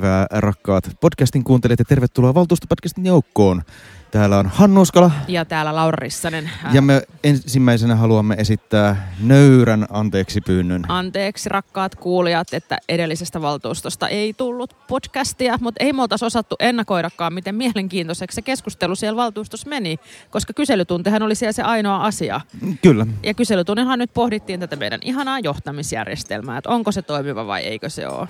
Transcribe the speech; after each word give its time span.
Päivää, 0.00 0.26
rakkaat 0.30 0.96
podcastin 1.00 1.44
kuuntelijat 1.44 1.78
ja 1.78 1.84
tervetuloa 1.84 2.34
valtuustopodcastin 2.34 3.06
joukkoon. 3.06 3.62
Täällä 4.10 4.38
on 4.38 4.46
Hannu 4.46 4.80
Uskala. 4.80 5.10
Ja 5.28 5.44
täällä 5.44 5.74
Laura 5.74 5.96
Rissanen. 5.96 6.50
Ja 6.72 6.82
me 6.82 7.02
ensimmäisenä 7.24 7.96
haluamme 7.96 8.34
esittää 8.38 9.12
nöyrän 9.22 9.86
anteeksi 9.90 10.40
pyynnön. 10.40 10.82
Anteeksi 10.88 11.48
rakkaat 11.48 11.94
kuulijat, 11.94 12.54
että 12.54 12.78
edellisestä 12.88 13.42
valtuustosta 13.42 14.08
ei 14.08 14.34
tullut 14.34 14.76
podcastia, 14.88 15.58
mutta 15.60 15.84
ei 15.84 15.92
me 15.92 16.02
oltaisi 16.02 16.24
osattu 16.24 16.56
ennakoidakaan, 16.60 17.34
miten 17.34 17.54
mielenkiintoiseksi 17.54 18.34
se 18.34 18.42
keskustelu 18.42 18.94
siellä 18.94 19.16
valtuustossa 19.16 19.68
meni, 19.68 19.96
koska 20.30 20.52
kyselytuntihan 20.52 21.22
oli 21.22 21.34
siellä 21.34 21.52
se 21.52 21.62
ainoa 21.62 21.96
asia. 21.96 22.40
Kyllä. 22.82 23.06
Ja 23.22 23.34
kyselytunnihan 23.34 23.98
nyt 23.98 24.14
pohdittiin 24.14 24.60
tätä 24.60 24.76
meidän 24.76 25.00
ihanaa 25.04 25.38
johtamisjärjestelmää, 25.38 26.58
että 26.58 26.70
onko 26.70 26.92
se 26.92 27.02
toimiva 27.02 27.46
vai 27.46 27.62
eikö 27.62 27.88
se 27.88 28.08
ole. 28.08 28.28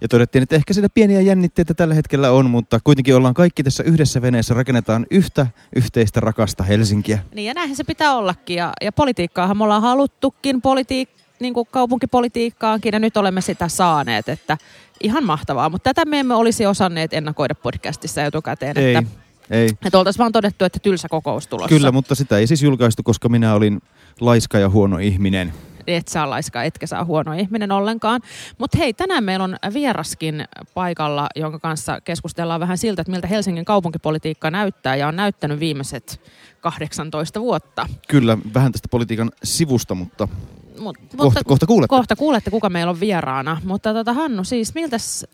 Ja 0.00 0.08
todettiin, 0.08 0.42
että 0.42 0.56
ehkä 0.56 0.74
siinä 0.74 0.88
pieniä 0.94 1.20
jännitteitä 1.20 1.74
tällä 1.74 1.94
hetkellä 1.94 2.30
on, 2.30 2.50
mutta 2.50 2.80
kuitenkin 2.84 3.16
ollaan 3.16 3.34
kaikki 3.34 3.62
tässä 3.62 3.82
yhdessä 3.82 4.22
veneessä, 4.22 4.54
rakennetaan 4.54 5.06
yhtä 5.10 5.46
yhteistä 5.76 6.20
rakasta 6.20 6.64
Helsinkiä. 6.64 7.18
Niin 7.34 7.46
ja 7.46 7.54
näinhän 7.54 7.76
se 7.76 7.84
pitää 7.84 8.16
ollakin. 8.16 8.56
Ja, 8.56 8.72
ja 8.82 8.92
politiikkaahan 8.92 9.56
me 9.56 9.64
ollaan 9.64 9.82
haluttukin, 9.82 10.56
politiik- 10.56 11.18
niin 11.40 11.54
kuin 11.54 11.68
kaupunkipolitiikkaankin, 11.70 12.92
ja 12.92 12.98
nyt 12.98 13.16
olemme 13.16 13.40
sitä 13.40 13.68
saaneet, 13.68 14.28
että 14.28 14.58
ihan 15.02 15.24
mahtavaa. 15.24 15.70
Mutta 15.70 15.94
tätä 15.94 16.10
me 16.10 16.20
emme 16.20 16.34
olisi 16.34 16.66
osanneet 16.66 17.14
ennakoida 17.14 17.54
podcastissa 17.54 18.24
etukäteen. 18.24 18.78
Ei, 18.78 18.94
että, 18.94 19.10
ei. 19.50 19.70
että 19.84 19.98
oltaisiin 19.98 20.18
vaan 20.18 20.32
todettu, 20.32 20.64
että 20.64 20.78
tylsä 20.78 21.08
kokous 21.08 21.46
tulossa. 21.46 21.68
Kyllä, 21.68 21.92
mutta 21.92 22.14
sitä 22.14 22.38
ei 22.38 22.46
siis 22.46 22.62
julkaistu, 22.62 23.02
koska 23.02 23.28
minä 23.28 23.54
olin 23.54 23.80
laiska 24.20 24.58
ja 24.58 24.68
huono 24.68 24.98
ihminen. 24.98 25.52
Et 25.96 26.08
saa 26.08 26.30
laiskaa, 26.30 26.64
etkä 26.64 26.86
saa 26.86 27.04
huono 27.04 27.32
ihminen 27.32 27.72
ollenkaan. 27.72 28.20
Mutta 28.58 28.78
hei, 28.78 28.92
tänään 28.92 29.24
meillä 29.24 29.44
on 29.44 29.56
vieraskin 29.74 30.44
paikalla, 30.74 31.28
jonka 31.36 31.58
kanssa 31.58 32.00
keskustellaan 32.00 32.60
vähän 32.60 32.78
siltä, 32.78 33.02
että 33.02 33.10
miltä 33.10 33.26
Helsingin 33.26 33.64
kaupunkipolitiikka 33.64 34.50
näyttää 34.50 34.96
ja 34.96 35.08
on 35.08 35.16
näyttänyt 35.16 35.60
viimeiset 35.60 36.20
18 36.60 37.40
vuotta. 37.40 37.86
Kyllä, 38.08 38.38
vähän 38.54 38.72
tästä 38.72 38.88
politiikan 38.90 39.30
sivusta, 39.44 39.94
mutta 39.94 40.28
Mut, 40.80 40.96
kohta, 41.16 41.40
kohta 41.44 41.66
kuulette. 41.66 41.88
Kohta 41.88 42.16
kuulette, 42.16 42.50
kuka 42.50 42.70
meillä 42.70 42.90
on 42.90 43.00
vieraana. 43.00 43.60
Mutta 43.64 43.94
tota, 43.94 44.12
Hannu, 44.12 44.44
siis 44.44 44.74
miltäs, 44.74 45.26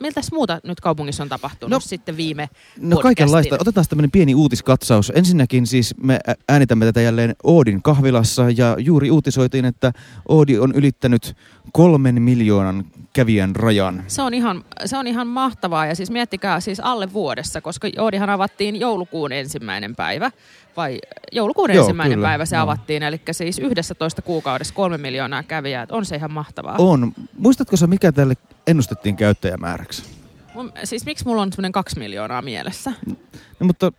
miltäs 0.00 0.32
muuta 0.32 0.60
nyt 0.64 0.80
kaupungissa 0.80 1.22
on 1.22 1.28
tapahtunut 1.28 1.70
No- 1.70 1.76
no, 1.76 1.80
sitten 1.80 2.16
viime 2.16 2.48
No 2.80 2.96
kaikenlaista. 2.96 3.56
Otetaan 3.60 3.86
tämmöinen 3.88 4.10
pieni 4.10 4.34
uutiskatsaus. 4.34 5.12
Ensinnäkin 5.14 5.66
siis 5.66 5.94
me 6.02 6.20
äänitämme 6.48 6.84
tätä 6.84 7.00
jälleen 7.00 7.36
Oodin 7.44 7.82
kahvilassa 7.82 8.42
ja 8.56 8.76
juuri 8.78 9.10
uutisoitiin, 9.10 9.64
että 9.64 9.92
Oodi 10.28 10.58
on 10.58 10.72
ylittänyt 10.74 11.36
kolmen 11.72 12.22
miljoonan 12.22 12.84
kävijän 13.12 13.56
rajan. 13.56 14.04
Se 14.06 14.22
on, 14.22 14.34
ihan, 14.34 14.64
se 14.84 14.96
on 14.96 15.06
ihan 15.06 15.26
mahtavaa 15.26 15.86
ja 15.86 15.94
siis 15.94 16.10
miettikää 16.10 16.60
siis 16.60 16.80
alle 16.80 17.12
vuodessa, 17.12 17.60
koska 17.60 17.88
Joodihan 17.96 18.30
avattiin 18.30 18.80
joulukuun 18.80 19.32
ensimmäinen 19.32 19.96
päivä. 19.96 20.30
Vai 20.76 20.98
joulukuun 21.32 21.70
Joo, 21.70 21.84
ensimmäinen 21.84 22.18
kyllä, 22.18 22.28
päivä 22.28 22.44
se 22.44 22.56
joo. 22.56 22.62
avattiin, 22.62 23.02
eli 23.02 23.20
siis 23.32 23.58
11 23.58 24.22
kuukaudessa 24.22 24.74
kolme 24.74 24.98
miljoonaa 24.98 25.42
kävijää. 25.42 25.86
On 25.90 26.04
se 26.04 26.16
ihan 26.16 26.32
mahtavaa. 26.32 26.76
On. 26.78 27.12
Muistatko 27.38 27.76
sä, 27.76 27.86
mikä 27.86 28.12
tälle 28.12 28.34
ennustettiin 28.66 29.16
käyttäjämääräksi? 29.16 30.02
Mun, 30.54 30.72
siis 30.84 31.04
miksi 31.04 31.24
mulla 31.24 31.42
on 31.42 31.52
semmoinen 31.52 31.72
kaksi 31.72 31.98
miljoonaa 31.98 32.42
mielessä? 32.42 32.92
No, 33.60 33.66
mutta 33.66 33.92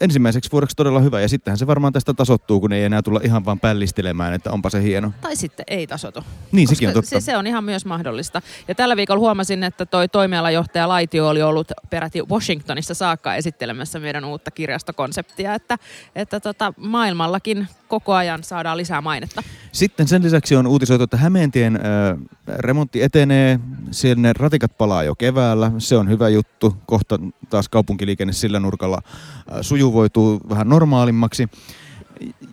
ensimmäiseksi 0.00 0.52
vuodeksi 0.52 0.76
todella 0.76 1.00
hyvä 1.00 1.20
ja 1.20 1.28
sittenhän 1.28 1.58
se 1.58 1.66
varmaan 1.66 1.92
tästä 1.92 2.14
tasottuu, 2.14 2.60
kun 2.60 2.72
ei 2.72 2.84
enää 2.84 3.02
tulla 3.02 3.20
ihan 3.24 3.44
vaan 3.44 3.60
pällistelemään, 3.60 4.34
että 4.34 4.52
onpa 4.52 4.70
se 4.70 4.82
hieno. 4.82 5.12
Tai 5.20 5.36
sitten 5.36 5.64
ei 5.68 5.86
tasotu. 5.86 6.24
Niin, 6.52 6.68
sekin 6.68 6.88
on 6.88 6.94
totta. 6.94 7.10
Se, 7.10 7.20
se 7.20 7.36
on 7.36 7.46
ihan 7.46 7.64
myös 7.64 7.84
mahdollista. 7.84 8.42
Ja 8.68 8.74
tällä 8.74 8.96
viikolla 8.96 9.20
huomasin, 9.20 9.62
että 9.62 9.86
toi 9.86 10.08
toimialajohtaja 10.08 10.88
Laitio 10.88 11.28
oli 11.28 11.42
ollut 11.42 11.72
peräti 11.90 12.22
Washingtonissa 12.22 12.94
saakka 12.94 13.34
esittelemässä 13.34 13.98
meidän 13.98 14.24
uutta 14.24 14.50
kirjastokonseptia, 14.50 15.54
että, 15.54 15.78
että 16.16 16.40
tota, 16.40 16.74
maailmallakin 16.76 17.68
koko 17.88 18.14
ajan 18.14 18.44
saadaan 18.44 18.76
lisää 18.76 19.00
mainetta. 19.00 19.42
Sitten 19.72 20.08
sen 20.08 20.22
lisäksi 20.22 20.56
on 20.56 20.66
uutisoitu, 20.66 21.04
että 21.04 21.16
Hämeentien 21.16 21.76
ö, 21.76 21.80
remontti 22.58 23.02
etenee. 23.02 23.60
Siellä 23.90 24.22
ne 24.22 24.32
ratikat 24.38 24.78
palaa 24.78 25.02
jo 25.04 25.14
keväällä. 25.14 25.72
Se 25.78 25.96
on 25.96 26.08
hyvä 26.08 26.28
juttu. 26.28 26.76
Kohta 26.86 27.18
taas 27.50 27.68
kaupunkiliikenne 27.68 28.32
sillä 28.32 28.60
nurkalla 28.60 29.02
ö, 29.52 29.62
sujuvoituu 29.62 30.40
vähän 30.48 30.68
normaalimmaksi. 30.68 31.48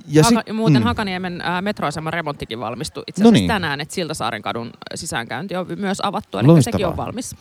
Ja 0.08 0.24
sit- 0.24 0.36
Haka, 0.36 0.54
muuten 0.54 0.82
mm. 0.82 0.84
Hakaniemen 0.84 1.42
ää, 1.42 1.62
metroaseman 1.62 2.14
remonttikin 2.14 2.60
valmistui 2.60 3.04
itse 3.08 3.24
asiassa 3.24 3.48
tänään, 3.48 3.82
että 3.82 3.94
Siltasaaren 3.96 4.42
kadun 4.42 4.72
sisäänkäynti 4.96 5.56
on 5.56 5.66
myös 5.78 5.98
avattu, 6.04 6.38
eli 6.38 6.48
Loistavaa. 6.48 6.74
sekin 6.74 6.88
on 6.88 6.98
valmis. 6.98 7.36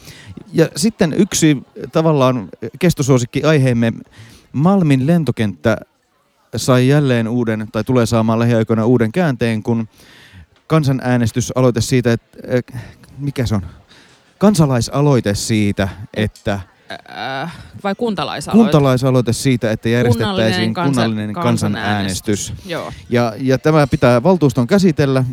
Ja 0.53 0.69
sitten 0.77 1.13
yksi 1.13 1.63
tavallaan 1.93 2.49
kestosuosikki 2.79 3.45
aiheemme. 3.45 3.93
Malmin 4.53 5.07
lentokenttä 5.07 5.77
sai 6.59 6.89
jälleen 6.89 7.29
uuden, 7.29 7.69
tai 7.73 7.85
tulee 7.85 8.07
saamaan 8.07 8.39
lähiaikoina 8.39 8.87
uuden 8.87 9.13
käänteen, 9.13 9.63
kun 9.63 9.89
kansanäänestysaloite 10.67 11.81
siitä, 11.81 12.13
että 12.13 12.39
äh, 12.77 12.83
mikä 13.19 13.47
se 13.47 13.55
on? 13.55 13.63
Kansalaisaloite 14.39 15.35
siitä, 15.35 15.89
että 16.15 16.61
Ää, 17.09 17.51
vai 17.85 17.95
kuntalaisaloite? 17.95 18.63
kuntalaisaloite 18.63 19.33
siitä, 19.33 19.71
että 19.71 19.89
järjestettäisiin 19.89 20.75
kansa- 20.75 20.89
kunnallinen 20.89 21.35
kansanäänestys. 21.35 22.53
Joo. 22.67 22.93
Ja, 23.11 23.33
ja 23.39 23.59
tämä 23.59 23.87
pitää 23.87 24.23
valtuuston 24.23 24.67
käsitellä 24.67 25.19
äh, 25.19 25.27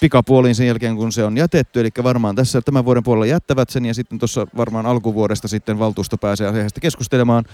pikapuoliin 0.00 0.54
sen 0.54 0.66
jälkeen, 0.66 0.96
kun 0.96 1.12
se 1.12 1.24
on 1.24 1.36
jätetty. 1.36 1.80
Eli 1.80 1.90
varmaan 2.02 2.36
tässä 2.36 2.60
tämän 2.60 2.84
vuoden 2.84 3.02
puolella 3.02 3.26
jättävät 3.26 3.70
sen 3.70 3.84
ja 3.84 3.94
sitten 3.94 4.18
tuossa 4.18 4.46
varmaan 4.56 4.86
alkuvuodesta 4.86 5.48
sitten 5.48 5.78
valtuusto 5.78 6.18
pääsee 6.18 6.48
asiasta 6.48 6.80
keskustelemaan. 6.80 7.44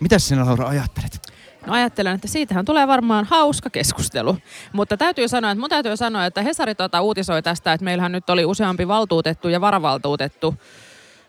Mitäs 0.00 0.28
sinä 0.28 0.46
Laura 0.46 0.68
ajattelet? 0.68 1.37
No 1.68 1.74
ajattelen, 1.74 2.14
että 2.14 2.28
siitähän 2.28 2.64
tulee 2.64 2.86
varmaan 2.86 3.24
hauska 3.24 3.70
keskustelu. 3.70 4.36
Mutta 4.72 4.96
täytyy 4.96 5.28
sanoa, 5.28 5.50
että 5.50 5.60
mun 5.60 5.70
täytyy 5.70 5.96
sanoa, 5.96 6.26
että 6.26 6.42
Hesari 6.42 6.74
tota 6.74 7.00
uutisoi 7.00 7.42
tästä, 7.42 7.72
että 7.72 7.84
meillähän 7.84 8.12
nyt 8.12 8.30
oli 8.30 8.44
useampi 8.44 8.88
valtuutettu 8.88 9.48
ja 9.48 9.60
varavaltuutettu 9.60 10.54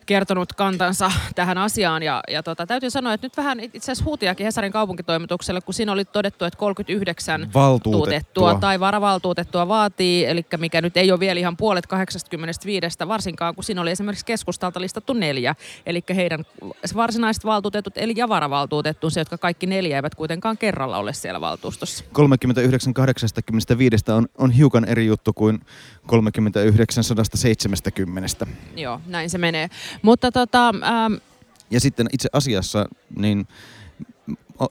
kertonut 0.10 0.54
kantansa 0.54 1.12
tähän 1.36 1.58
asiaan. 1.58 2.04
Ja, 2.04 2.22
ja 2.30 2.44
tota, 2.44 2.68
täytyy 2.68 2.90
sanoa, 2.90 3.14
että 3.14 3.26
nyt 3.26 3.38
vähän 3.38 3.60
itse 3.60 3.78
asiassa 3.78 4.06
huutiakin 4.06 4.46
Hesarin 4.46 4.72
kaupunkitoimitukselle, 4.72 5.62
kun 5.62 5.74
siinä 5.74 5.92
oli 5.92 6.06
todettu, 6.06 6.46
että 6.46 6.60
39 6.60 7.50
Valtuutettua. 7.54 8.56
tai 8.56 8.80
varavaltuutettua 8.80 9.68
vaatii, 9.68 10.26
eli 10.26 10.46
mikä 10.58 10.82
nyt 10.82 10.98
ei 10.98 11.12
ole 11.12 11.20
vielä 11.20 11.40
ihan 11.40 11.58
puolet 11.58 11.88
85, 11.88 12.88
varsinkaan 13.08 13.56
kun 13.56 13.64
siinä 13.64 13.82
oli 13.82 13.92
esimerkiksi 13.92 14.26
keskustalta 14.26 14.82
listattu 14.82 15.14
neljä. 15.14 15.56
Eli 15.86 16.04
heidän 16.16 16.46
varsinaiset 16.96 17.46
valtuutetut, 17.46 17.98
eli 17.98 18.14
ja 18.16 18.30
varavaltuutettunsa, 18.30 19.20
jotka 19.20 19.38
kaikki 19.38 19.66
neljä 19.66 19.96
eivät 19.96 20.16
kuitenkaan 20.16 20.58
kerralla 20.58 20.98
ole 20.98 21.14
siellä 21.14 21.42
valtuustossa. 21.42 22.04
39-85 24.10 24.14
on, 24.14 24.28
on 24.38 24.52
hiukan 24.52 24.86
eri 24.86 25.06
juttu 25.06 25.34
kuin 25.34 25.60
39-170. 28.46 28.48
Joo, 28.76 29.02
näin 29.08 29.30
se 29.30 29.38
menee. 29.38 29.70
Mutta 30.02 30.32
tota, 30.32 30.70
ähm, 30.70 31.14
Ja 31.72 31.80
sitten 31.80 32.08
itse 32.14 32.30
asiassa, 32.34 32.86
niin 33.16 33.48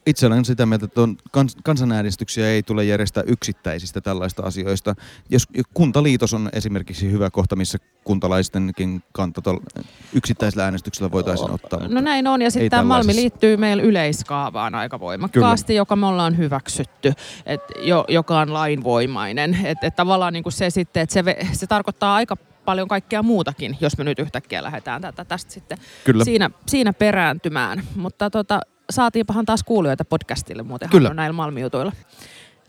itse 0.07 0.27
olen 0.27 0.45
sitä 0.45 0.67
mieltä, 0.67 0.85
että 0.85 1.01
on 1.01 1.17
kans, 1.31 1.57
kansanäänestyksiä 1.65 2.49
ei 2.49 2.63
tule 2.63 2.85
järjestää 2.85 3.23
yksittäisistä 3.27 4.01
tällaista 4.01 4.43
asioista. 4.43 4.95
Jos 5.31 5.43
Kuntaliitos 5.75 6.35
on 6.35 6.49
esimerkiksi 6.53 7.13
hyvä 7.13 7.31
kohta, 7.31 7.57
missä 7.57 7.79
kuntalaistenkin 8.05 9.03
kanta 9.13 9.41
tol- 9.41 9.83
yksittäisellä 10.15 10.65
äänestyksellä 10.65 11.11
voitaisiin 11.11 11.51
ottaa. 11.51 11.89
no 11.89 12.01
näin 12.01 12.27
on, 12.27 12.43
ja 12.43 12.51
sitten 12.51 12.71
tämä 12.71 12.83
Malmi 12.83 13.15
liittyy 13.15 13.57
meillä 13.57 13.83
yleiskaavaan 13.83 14.75
aika 14.75 15.01
voimakkaasti, 15.01 15.67
Kyllä. 15.67 15.81
joka 15.81 15.97
me 15.97 16.07
ollaan 16.07 16.37
hyväksytty, 16.37 17.13
et, 17.47 17.61
jo, 17.79 18.05
joka 18.09 18.41
on 18.41 18.53
lainvoimainen. 18.53 19.59
Et, 19.65 19.79
et 19.83 19.97
tavallaan 19.97 20.33
niin 20.33 20.43
kuin 20.43 20.53
se 20.53 20.71
sitten, 20.71 21.03
että 21.03 21.13
se, 21.13 21.23
se 21.53 21.67
tarkoittaa 21.67 22.15
aika 22.15 22.37
paljon 22.69 22.89
kaikkea 22.89 23.23
muutakin, 23.23 23.77
jos 23.81 23.99
me 23.99 24.05
nyt 24.05 24.19
yhtäkkiä 24.19 24.63
lähdetään 24.63 25.03
tätä, 25.03 25.25
tästä 25.25 25.53
sitten 25.53 25.79
Kyllä. 26.05 26.25
siinä, 26.25 26.51
siinä 26.67 26.93
perääntymään. 26.93 27.83
Mutta 27.97 28.31
tota, 28.31 28.61
saatiinpahan 28.91 29.45
taas 29.45 29.63
kuulijoita 29.63 30.05
podcastille 30.05 30.63
muuten 30.63 30.89
Kyllä. 30.89 31.15
Näillä 31.15 31.33
Malmijutuilla. 31.33 31.93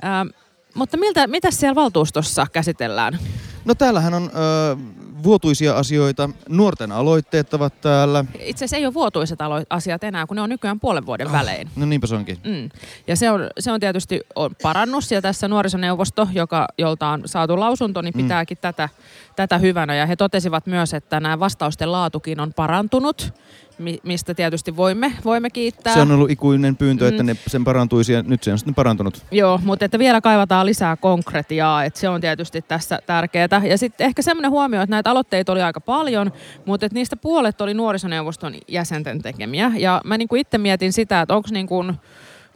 Ähm, 0.04 0.28
mutta 0.74 0.98
miltä, 0.98 1.28
mitä 1.28 1.52
siellä 1.52 1.76
valtuustossa 1.76 2.48
käsitellään? 2.52 3.20
No 3.66 3.76
täällähän 3.76 4.14
on 4.14 4.24
ö, 4.36 4.78
vuotuisia 5.24 5.74
asioita. 5.78 6.30
Nuorten 6.50 6.92
aloitteet 6.92 7.54
ovat 7.54 7.82
täällä. 7.82 8.26
Itse 8.40 8.66
asiassa 8.66 8.78
ei 8.78 8.86
ole 8.86 8.94
vuotuiset 8.94 9.40
alo- 9.42 9.66
asiat 9.70 10.04
enää, 10.04 10.26
kun 10.28 10.36
ne 10.36 10.42
on 10.42 10.50
nykyään 10.50 10.80
puolen 10.80 11.06
vuoden 11.06 11.28
Ah. 11.28 11.34
välein. 11.34 11.70
No 11.76 11.86
niinpä 11.86 12.08
se 12.08 12.16
onkin. 12.16 12.38
Mm. 12.44 12.70
Ja 13.08 13.16
se 13.16 13.32
on, 13.32 13.50
se 13.60 13.72
on 13.72 13.80
tietysti 13.80 14.22
on 14.36 14.52
parannus 14.62 15.12
ja 15.12 15.22
tässä 15.22 15.48
nuorisoneuvosto, 15.48 16.28
joka, 16.34 16.68
jolta 16.78 17.08
on 17.08 17.22
saatu 17.26 17.60
lausunto, 17.60 18.02
niin 18.02 18.14
Mm. 18.18 18.22
pitääkin 18.24 18.58
tätä, 18.62 18.90
tätä 19.36 19.58
hyvänä. 19.58 19.96
Ja 19.96 20.06
he 20.06 20.16
totesivat 20.16 20.66
myös, 20.68 20.94
että 20.94 21.20
nämä 21.20 21.40
vastausten 21.40 21.92
laatukin 21.92 22.40
on 22.40 22.54
parantunut, 22.54 23.34
mi- 23.80 24.00
mistä 24.04 24.34
tietysti 24.34 24.76
voimme, 24.78 25.14
voimme 25.26 25.50
kiittää. 25.50 25.94
Se 25.94 26.02
on 26.02 26.12
ollut 26.12 26.32
ikuinen 26.32 26.76
pyyntö, 26.76 27.08
että 27.08 27.24
Mm. 27.24 27.28
ne 27.28 27.36
sen 27.48 27.64
parantuisi 27.64 28.14
ja 28.14 28.24
nyt 28.24 28.44
se 28.44 28.52
on 28.52 28.58
sitten 28.58 28.76
parantunut. 28.76 29.26
Joo, 29.32 29.60
mutta 29.64 29.86
että 29.86 30.00
vielä 30.00 30.22
kaivataan 30.22 30.66
lisää 30.66 30.96
konkretiaa, 30.96 31.84
että 31.84 32.00
se 32.00 32.10
on 32.10 32.22
tietysti 32.22 32.62
tässä 32.62 33.00
tärkeää. 33.06 33.62
Ja 33.70 33.78
sitten 33.78 34.06
ehkä 34.08 34.22
semmoinen 34.22 34.52
huomio, 34.52 34.82
että 34.82 34.96
näitä 34.96 35.12
aloitteita 35.12 35.52
oli 35.52 35.62
aika 35.62 35.82
paljon, 35.82 36.32
mutta 36.66 36.86
et 36.86 36.92
niistä 36.94 37.16
puolet 37.16 37.62
oli 37.62 37.74
nuorisoneuvoston 37.74 38.54
jäsenten 38.68 39.22
tekemiä. 39.22 39.72
Ja 39.78 40.02
mä 40.06 40.18
niinku 40.18 40.36
itse 40.36 40.58
mietin 40.58 40.94
sitä, 40.94 41.22
että 41.22 41.36
onko 41.36 41.50
niinku 41.52 41.84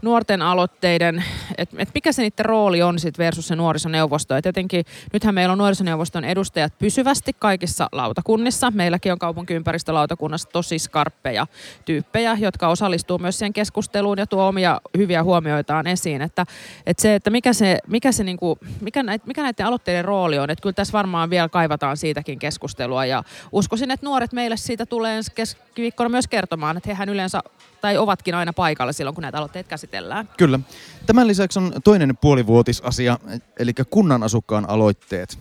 nuorten 0.03 0.41
aloitteiden, 0.41 1.23
että 1.57 1.75
et 1.79 1.89
mikä 1.93 2.11
se 2.11 2.21
niiden 2.21 2.45
rooli 2.45 2.81
on 2.81 2.99
sit 2.99 3.17
versus 3.17 3.47
se 3.47 3.55
nuorisoneuvosto. 3.55 4.35
Et 4.35 4.45
jotenkin, 4.45 4.85
nythän 5.13 5.35
meillä 5.35 5.51
on 5.51 5.57
nuorisoneuvoston 5.57 6.23
edustajat 6.23 6.73
pysyvästi 6.79 7.33
kaikissa 7.39 7.89
lautakunnissa. 7.91 8.71
Meilläkin 8.71 9.11
on 9.11 9.19
kaupunkiympäristölautakunnassa 9.19 10.49
tosi 10.49 10.79
skarppeja 10.79 11.47
tyyppejä, 11.85 12.37
jotka 12.39 12.67
osallistuu 12.67 13.17
myös 13.17 13.39
siihen 13.39 13.53
keskusteluun 13.53 14.17
ja 14.17 14.27
tuo 14.27 14.47
omia 14.47 14.81
hyviä 14.97 15.23
huomioitaan 15.23 15.87
esiin. 15.87 16.21
Että, 16.21 16.45
että 16.85 17.01
se, 17.01 17.15
että 17.15 17.29
mikä, 17.29 17.53
se, 17.53 17.79
mikä, 17.87 18.11
se 18.11 18.23
niinku, 18.23 18.57
mikä, 18.81 19.03
näit, 19.03 19.25
mikä 19.25 19.43
näiden 19.43 19.65
aloitteiden 19.65 20.05
rooli 20.05 20.39
on, 20.39 20.49
että 20.49 20.61
kyllä 20.61 20.73
tässä 20.73 20.93
varmaan 20.93 21.29
vielä 21.29 21.49
kaivataan 21.49 21.97
siitäkin 21.97 22.39
keskustelua 22.39 23.05
ja 23.05 23.23
uskoisin, 23.51 23.91
että 23.91 24.05
nuoret 24.05 24.33
meille 24.33 24.57
siitä 24.57 24.85
tulee 24.85 25.21
keskiviikkona 25.35 26.09
myös 26.09 26.27
kertomaan, 26.27 26.77
että 26.77 26.89
hehän 26.89 27.09
yleensä 27.09 27.41
tai 27.83 27.97
ovatkin 27.97 28.35
aina 28.35 28.53
paikalla 28.53 28.93
silloin, 28.93 29.15
kun 29.15 29.21
näitä 29.21 29.37
aloitteita 29.37 29.69
käsitellään. 29.69 30.29
Kyllä. 30.37 30.59
Tämän 31.05 31.27
lisäksi 31.27 31.59
on 31.59 31.73
toinen 31.83 32.17
puolivuotisasia, 32.21 33.19
eli 33.59 33.73
kunnan 33.89 34.23
asukkaan 34.23 34.69
aloitteet. 34.69 35.39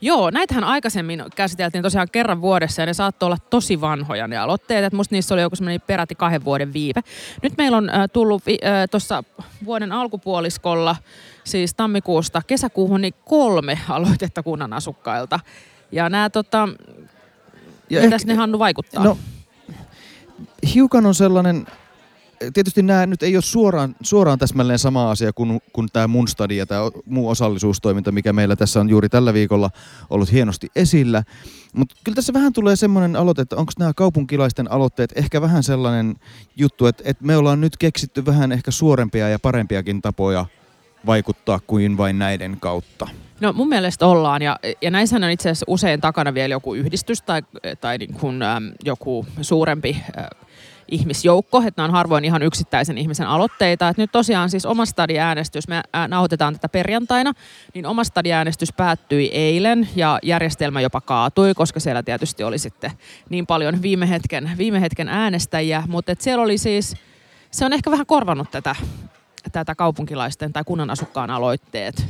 Joo, 0.00 0.30
näitähän 0.30 0.64
aikaisemmin 0.64 1.24
käsiteltiin 1.36 1.82
tosiaan 1.82 2.08
kerran 2.12 2.40
vuodessa 2.40 2.82
ja 2.82 2.86
ne 2.86 2.94
saattoi 2.94 3.26
olla 3.26 3.36
tosi 3.50 3.80
vanhoja 3.80 4.28
ne 4.28 4.36
aloitteet. 4.36 4.84
Että 4.84 4.96
musta 4.96 5.14
niissä 5.14 5.34
oli 5.34 5.42
joku 5.42 5.56
semmoinen 5.56 5.80
peräti 5.80 6.14
kahden 6.14 6.44
vuoden 6.44 6.72
viive. 6.72 7.00
Nyt 7.42 7.52
meillä 7.58 7.76
on 7.76 7.90
äh, 7.90 8.10
tullut 8.12 8.42
äh, 8.48 8.72
tuossa 8.90 9.24
vuoden 9.64 9.92
alkupuoliskolla, 9.92 10.96
siis 11.44 11.74
tammikuusta 11.74 12.42
kesäkuuhun, 12.46 13.00
niin 13.00 13.14
kolme 13.24 13.78
aloitetta 13.88 14.42
kunnan 14.42 14.72
asukkailta. 14.72 15.40
Ja 15.92 16.08
nämä 16.08 16.30
tota, 16.30 16.68
ja 17.90 18.00
mitäs 18.00 18.22
ehkä, 18.22 18.32
ne 18.32 18.38
Hannu 18.38 18.58
vaikuttaa? 18.58 19.04
No, 19.04 19.18
hiukan 20.74 21.06
on 21.06 21.14
sellainen, 21.14 21.66
tietysti 22.54 22.82
nämä 22.82 23.06
nyt 23.06 23.22
ei 23.22 23.36
ole 23.36 23.42
suoraan, 23.42 23.96
suoraan 24.02 24.38
täsmälleen 24.38 24.78
sama 24.78 25.10
asia 25.10 25.32
kuin, 25.32 25.60
kuin 25.72 25.88
tämä 25.92 26.08
mun 26.08 26.28
stadi 26.28 26.56
ja 26.56 26.66
tämä 26.66 26.80
muu 27.06 27.28
osallisuustoiminta, 27.28 28.12
mikä 28.12 28.32
meillä 28.32 28.56
tässä 28.56 28.80
on 28.80 28.88
juuri 28.88 29.08
tällä 29.08 29.34
viikolla 29.34 29.70
ollut 30.10 30.32
hienosti 30.32 30.68
esillä. 30.76 31.22
Mutta 31.74 31.96
kyllä 32.04 32.16
tässä 32.16 32.32
vähän 32.32 32.52
tulee 32.52 32.76
semmoinen 32.76 33.16
aloite, 33.16 33.42
että 33.42 33.56
onko 33.56 33.72
nämä 33.78 33.92
kaupunkilaisten 33.94 34.70
aloitteet 34.70 35.12
ehkä 35.16 35.40
vähän 35.40 35.62
sellainen 35.62 36.16
juttu, 36.56 36.86
että, 36.86 37.02
että 37.06 37.24
me 37.24 37.36
ollaan 37.36 37.60
nyt 37.60 37.76
keksitty 37.76 38.26
vähän 38.26 38.52
ehkä 38.52 38.70
suorempia 38.70 39.28
ja 39.28 39.38
parempiakin 39.38 40.02
tapoja 40.02 40.46
vaikuttaa 41.06 41.60
kuin 41.66 41.96
vain 41.96 42.18
näiden 42.18 42.56
kautta. 42.60 43.08
No 43.40 43.52
mun 43.52 43.68
mielestä 43.68 44.06
ollaan, 44.06 44.42
ja, 44.42 44.58
ja 44.82 44.90
näissä 44.90 45.16
on 45.16 45.30
itse 45.30 45.50
asiassa 45.50 45.66
usein 45.68 46.00
takana 46.00 46.34
vielä 46.34 46.54
joku 46.54 46.74
yhdistys 46.74 47.22
tai, 47.22 47.42
tai 47.80 47.98
niin 47.98 48.14
kuin, 48.14 48.42
äm, 48.42 48.72
joku 48.84 49.26
suurempi 49.40 50.02
äh, 50.18 50.26
ihmisjoukko, 50.88 51.58
että 51.58 51.72
nämä 51.76 51.84
on 51.84 51.90
harvoin 51.90 52.24
ihan 52.24 52.42
yksittäisen 52.42 52.98
ihmisen 52.98 53.26
aloitteita. 53.26 53.88
Et 53.88 53.96
nyt 53.96 54.12
tosiaan 54.12 54.50
siis 54.50 54.66
oma 54.66 54.86
stadiäänestys, 54.86 55.68
me 55.68 55.82
nauhoitetaan 56.08 56.54
tätä 56.54 56.68
perjantaina, 56.68 57.32
niin 57.74 57.86
oma 57.86 58.04
stadiäänestys 58.04 58.72
päättyi 58.72 59.30
eilen 59.32 59.88
ja 59.96 60.18
järjestelmä 60.22 60.80
jopa 60.80 61.00
kaatui, 61.00 61.54
koska 61.54 61.80
siellä 61.80 62.02
tietysti 62.02 62.44
oli 62.44 62.58
sitten 62.58 62.90
niin 63.30 63.46
paljon 63.46 63.82
viime 63.82 64.08
hetken, 64.08 64.50
viime 64.58 64.80
hetken 64.80 65.08
äänestäjiä, 65.08 65.82
mutta 65.88 66.14
siellä 66.18 66.42
oli 66.42 66.58
siis, 66.58 66.96
se 67.50 67.64
on 67.64 67.72
ehkä 67.72 67.90
vähän 67.90 68.06
korvannut 68.06 68.50
tätä, 68.50 68.76
tätä 69.52 69.74
kaupunkilaisten 69.74 70.52
tai 70.52 70.64
kunnan 70.66 70.90
asukkaan 70.90 71.30
aloitteet 71.30 72.06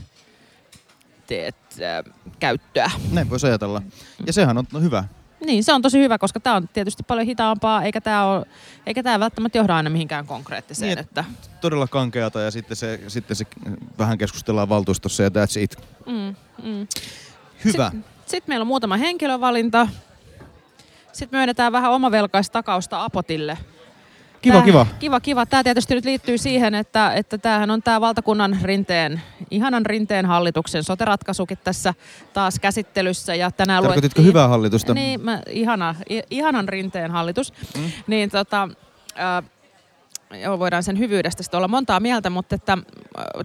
teet 1.27 1.57
äh, 1.83 2.15
käyttöä. 2.39 2.91
Näin 3.13 3.31
voisi 3.31 3.47
ajatella. 3.47 3.83
Ja 4.27 4.33
sehän 4.33 4.59
on 4.59 4.65
no, 4.73 4.81
hyvä. 4.81 5.05
Niin, 5.47 5.65
se 5.65 5.73
on 5.73 5.83
tosi 5.83 5.99
hyvä, 5.99 6.19
koska 6.19 6.41
tämä 6.41 6.57
on 6.57 6.69
tietysti 6.69 7.03
paljon 7.03 7.27
hitaampaa, 7.27 7.83
eikä 7.83 8.01
tämä, 8.01 8.25
ole, 8.25 8.47
eikä 8.87 9.03
tämä 9.03 9.21
välttämättä 9.21 9.59
johda 9.59 9.77
aina 9.77 9.91
mihinkään 9.91 10.27
konkreettiseen. 10.27 10.89
Niin, 10.89 10.99
että... 10.99 11.25
Todella 11.61 11.87
kankeata 11.87 12.41
ja 12.41 12.51
sitten 12.51 12.77
se, 12.77 13.01
sitten 13.09 13.37
se 13.37 13.47
vähän 13.99 14.19
keskustellaan 14.19 14.69
valtuustossa 14.69 15.23
ja 15.23 15.29
that's 15.29 15.61
it. 15.61 15.77
Mm, 16.07 16.35
mm. 16.63 16.87
Hyvä. 17.65 17.91
Sitten, 17.91 18.05
sitten 18.27 18.45
meillä 18.47 18.63
on 18.63 18.67
muutama 18.67 18.97
henkilövalinta. 18.97 19.89
Sitten 21.13 21.39
myönnetään 21.39 21.73
vähän 21.73 21.93
omavelkaista 21.93 22.53
takausta 22.53 23.05
Apotille– 23.05 23.59
Kiva, 24.45 24.55
tää, 24.55 24.65
kiva. 24.65 24.87
Kiva, 24.99 25.21
kiva. 25.21 25.47
Tämä 25.47 25.65
tietysti 25.65 25.95
nyt 25.95 26.05
liittyy 26.05 26.39
siihen, 26.39 26.75
että, 26.75 27.13
että 27.15 27.39
tämähän 27.39 27.71
on 27.71 27.83
tämä 27.83 28.01
valtakunnan 28.01 28.59
rinteen, 28.63 29.23
ihanan 29.51 29.87
rinteen 29.87 30.27
hallituksen 30.27 30.85
soteratkaisukin 30.85 31.59
tässä 31.65 31.95
taas 32.33 32.59
käsittelyssä. 32.59 33.35
Ja 33.35 33.51
tänään 33.51 33.83
Tarkoititko 33.83 34.21
luettiin, 34.21 34.27
hyvää 34.27 34.49
hallitusta? 34.49 34.95
Niin, 34.95 35.21
mä, 35.21 35.41
ihana, 35.49 35.95
ihanan 36.31 36.69
rinteen 36.69 37.11
hallitus. 37.11 37.53
Mm. 37.77 37.91
Niin 38.07 38.31
tota, 38.31 38.69
äh, 39.19 40.41
joo, 40.41 40.59
voidaan 40.59 40.83
sen 40.83 40.99
hyvyydestä 40.99 41.43
sitten 41.43 41.59
olla 41.59 41.69
montaa 41.69 42.01
mieltä, 42.01 42.31
mutta 42.31 42.55
että, 42.55 42.79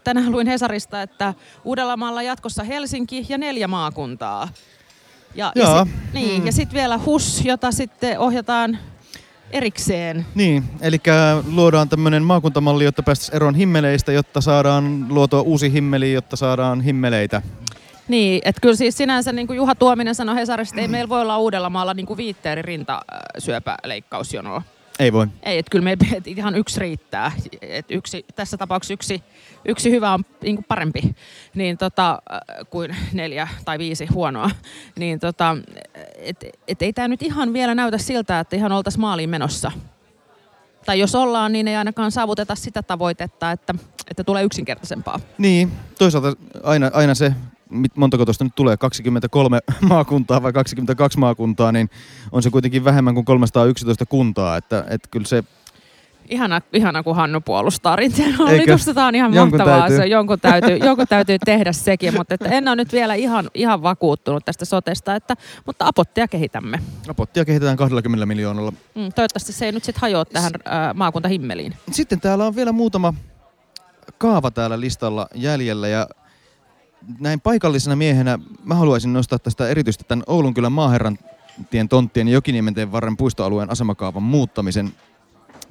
tänään 0.03 0.31
luin 0.31 0.47
Hesarista, 0.47 1.01
että 1.01 1.33
Uudellamaalla 1.65 2.21
jatkossa 2.21 2.63
Helsinki 2.63 3.25
ja 3.29 3.37
neljä 3.37 3.67
maakuntaa. 3.67 4.47
Ja, 5.35 5.51
ja, 5.55 5.85
sit, 5.85 6.13
niin, 6.13 6.41
mm. 6.41 6.45
ja 6.45 6.51
sitten 6.51 6.75
vielä 6.75 6.97
HUS, 6.97 7.45
jota 7.45 7.71
sitten 7.71 8.19
ohjataan 8.19 8.77
erikseen. 9.51 10.25
Niin, 10.35 10.63
eli 10.81 10.97
luodaan 11.51 11.89
tämmöinen 11.89 12.23
maakuntamalli, 12.23 12.83
jotta 12.83 13.03
päästäisiin 13.03 13.35
eroon 13.35 13.55
himmeleistä, 13.55 14.11
jotta 14.11 14.41
saadaan 14.41 15.05
luotua 15.09 15.41
uusi 15.41 15.73
himmeli, 15.73 16.13
jotta 16.13 16.35
saadaan 16.35 16.81
himmeleitä. 16.81 17.41
Niin, 18.07 18.41
että 18.45 18.61
kyllä 18.61 18.75
siis 18.75 18.97
sinänsä 18.97 19.31
niin 19.31 19.47
kuin 19.47 19.57
Juha 19.57 19.75
Tuominen 19.75 20.15
sanoi 20.15 20.35
Hesarista, 20.35 20.73
että 20.73 20.81
ei 20.81 20.87
meillä 20.87 21.09
voi 21.09 21.21
olla 21.21 21.37
Uudellamaalla 21.37 21.93
niin 21.93 22.05
kuin 22.05 22.17
viitteeri 22.17 22.61
rintasyöpäleikkausjonoa. 22.61 24.61
Ei 24.99 25.13
voi. 25.13 25.27
Ei, 25.43 25.57
että 25.57 25.69
kyllä 25.69 25.83
meillä 25.83 26.05
ihan 26.25 26.55
yksi 26.55 26.79
riittää. 26.79 27.31
Et 27.61 27.85
yksi, 27.91 28.25
tässä 28.35 28.57
tapauksessa 28.57 28.93
yksi, 28.93 29.23
yksi 29.65 29.91
hyvä 29.91 30.13
on 30.13 30.25
niin 30.41 30.55
kuin 30.55 30.65
parempi 30.67 31.15
niin 31.55 31.77
tota, 31.77 32.21
äh, 32.33 32.39
kuin 32.69 32.95
neljä 33.13 33.47
tai 33.65 33.79
viisi 33.79 34.05
huonoa. 34.05 34.49
Niin 34.99 35.19
tota, 35.19 35.57
et, 36.15 36.45
et 36.67 36.81
ei 36.81 36.93
tämä 36.93 37.07
nyt 37.07 37.21
ihan 37.21 37.53
vielä 37.53 37.75
näytä 37.75 37.97
siltä, 37.97 38.39
että 38.39 38.55
ihan 38.55 38.71
oltaisiin 38.71 39.01
maaliin 39.01 39.29
menossa. 39.29 39.71
Tai 40.85 40.99
jos 40.99 41.15
ollaan, 41.15 41.51
niin 41.51 41.67
ei 41.67 41.75
ainakaan 41.75 42.11
saavuteta 42.11 42.55
sitä 42.55 42.83
tavoitetta, 42.83 43.51
että, 43.51 43.75
että 44.09 44.23
tulee 44.23 44.43
yksinkertaisempaa. 44.43 45.19
Niin, 45.37 45.71
toisaalta 45.99 46.33
aina, 46.63 46.91
aina 46.93 47.15
se 47.15 47.33
montako 47.95 48.25
tuosta 48.25 48.43
nyt 48.43 48.55
tulee, 48.55 48.77
23 48.77 49.59
maakuntaa 49.81 50.43
vai 50.43 50.53
22 50.53 51.19
maakuntaa, 51.19 51.71
niin 51.71 51.89
on 52.31 52.43
se 52.43 52.49
kuitenkin 52.49 52.83
vähemmän 52.83 53.13
kuin 53.13 53.25
311 53.25 54.05
kuntaa, 54.05 54.57
että, 54.57 54.85
että 54.89 55.07
kyllä 55.11 55.27
se 55.27 55.43
Ihana, 56.29 56.61
ihana, 56.73 57.03
kun 57.03 57.15
Hannu 57.15 57.41
puolustaa 57.41 57.95
rinteen 57.95 58.33
hallitusta. 58.33 58.93
Tämä 58.93 59.07
on 59.07 59.15
ihan 59.15 59.33
jonkun 59.33 59.59
mahtavaa. 59.59 59.79
Täytyy. 59.79 59.97
Se, 59.97 60.05
jonkun, 60.05 60.39
täytyy, 60.39 60.77
jonkun 60.77 61.07
täytyy 61.09 61.37
tehdä 61.45 61.71
sekin, 61.71 62.13
mutta 62.17 62.33
että 62.33 62.49
en 62.49 62.67
ole 62.67 62.75
nyt 62.75 62.93
vielä 62.93 63.15
ihan, 63.15 63.49
ihan 63.53 63.83
vakuuttunut 63.83 64.45
tästä 64.45 64.65
sotesta. 64.65 65.15
Että, 65.15 65.35
mutta 65.65 65.87
apottia 65.87 66.27
kehitämme. 66.27 66.79
Apottia 67.09 67.45
kehitetään 67.45 67.77
20 67.77 68.25
miljoonalla. 68.25 68.71
Mm, 68.71 69.09
toivottavasti 69.15 69.53
se 69.53 69.65
ei 69.65 69.71
nyt 69.71 69.83
sitten 69.83 70.01
hajoa 70.01 70.25
tähän 70.25 70.51
äh, 70.67 70.95
maakuntahimmeliin. 70.95 71.73
Sitten 71.91 72.21
täällä 72.21 72.45
on 72.45 72.55
vielä 72.55 72.71
muutama 72.71 73.13
kaava 74.17 74.51
täällä 74.51 74.79
listalla 74.79 75.27
jäljellä 75.35 75.87
ja 75.87 76.07
näin 77.19 77.41
paikallisena 77.41 77.95
miehenä 77.95 78.39
mä 78.63 78.75
haluaisin 78.75 79.13
nostaa 79.13 79.39
tästä 79.39 79.67
erityisesti 79.67 80.05
tämän 80.07 80.23
Oulunkylän 80.27 80.71
maaherran 80.71 81.17
tien 81.69 81.89
tonttien 81.89 82.27
ja 82.27 82.33
Jokiniementeen 82.33 82.91
varren 82.91 83.17
puistoalueen 83.17 83.71
asemakaavan 83.71 84.23
muuttamisen. 84.23 84.91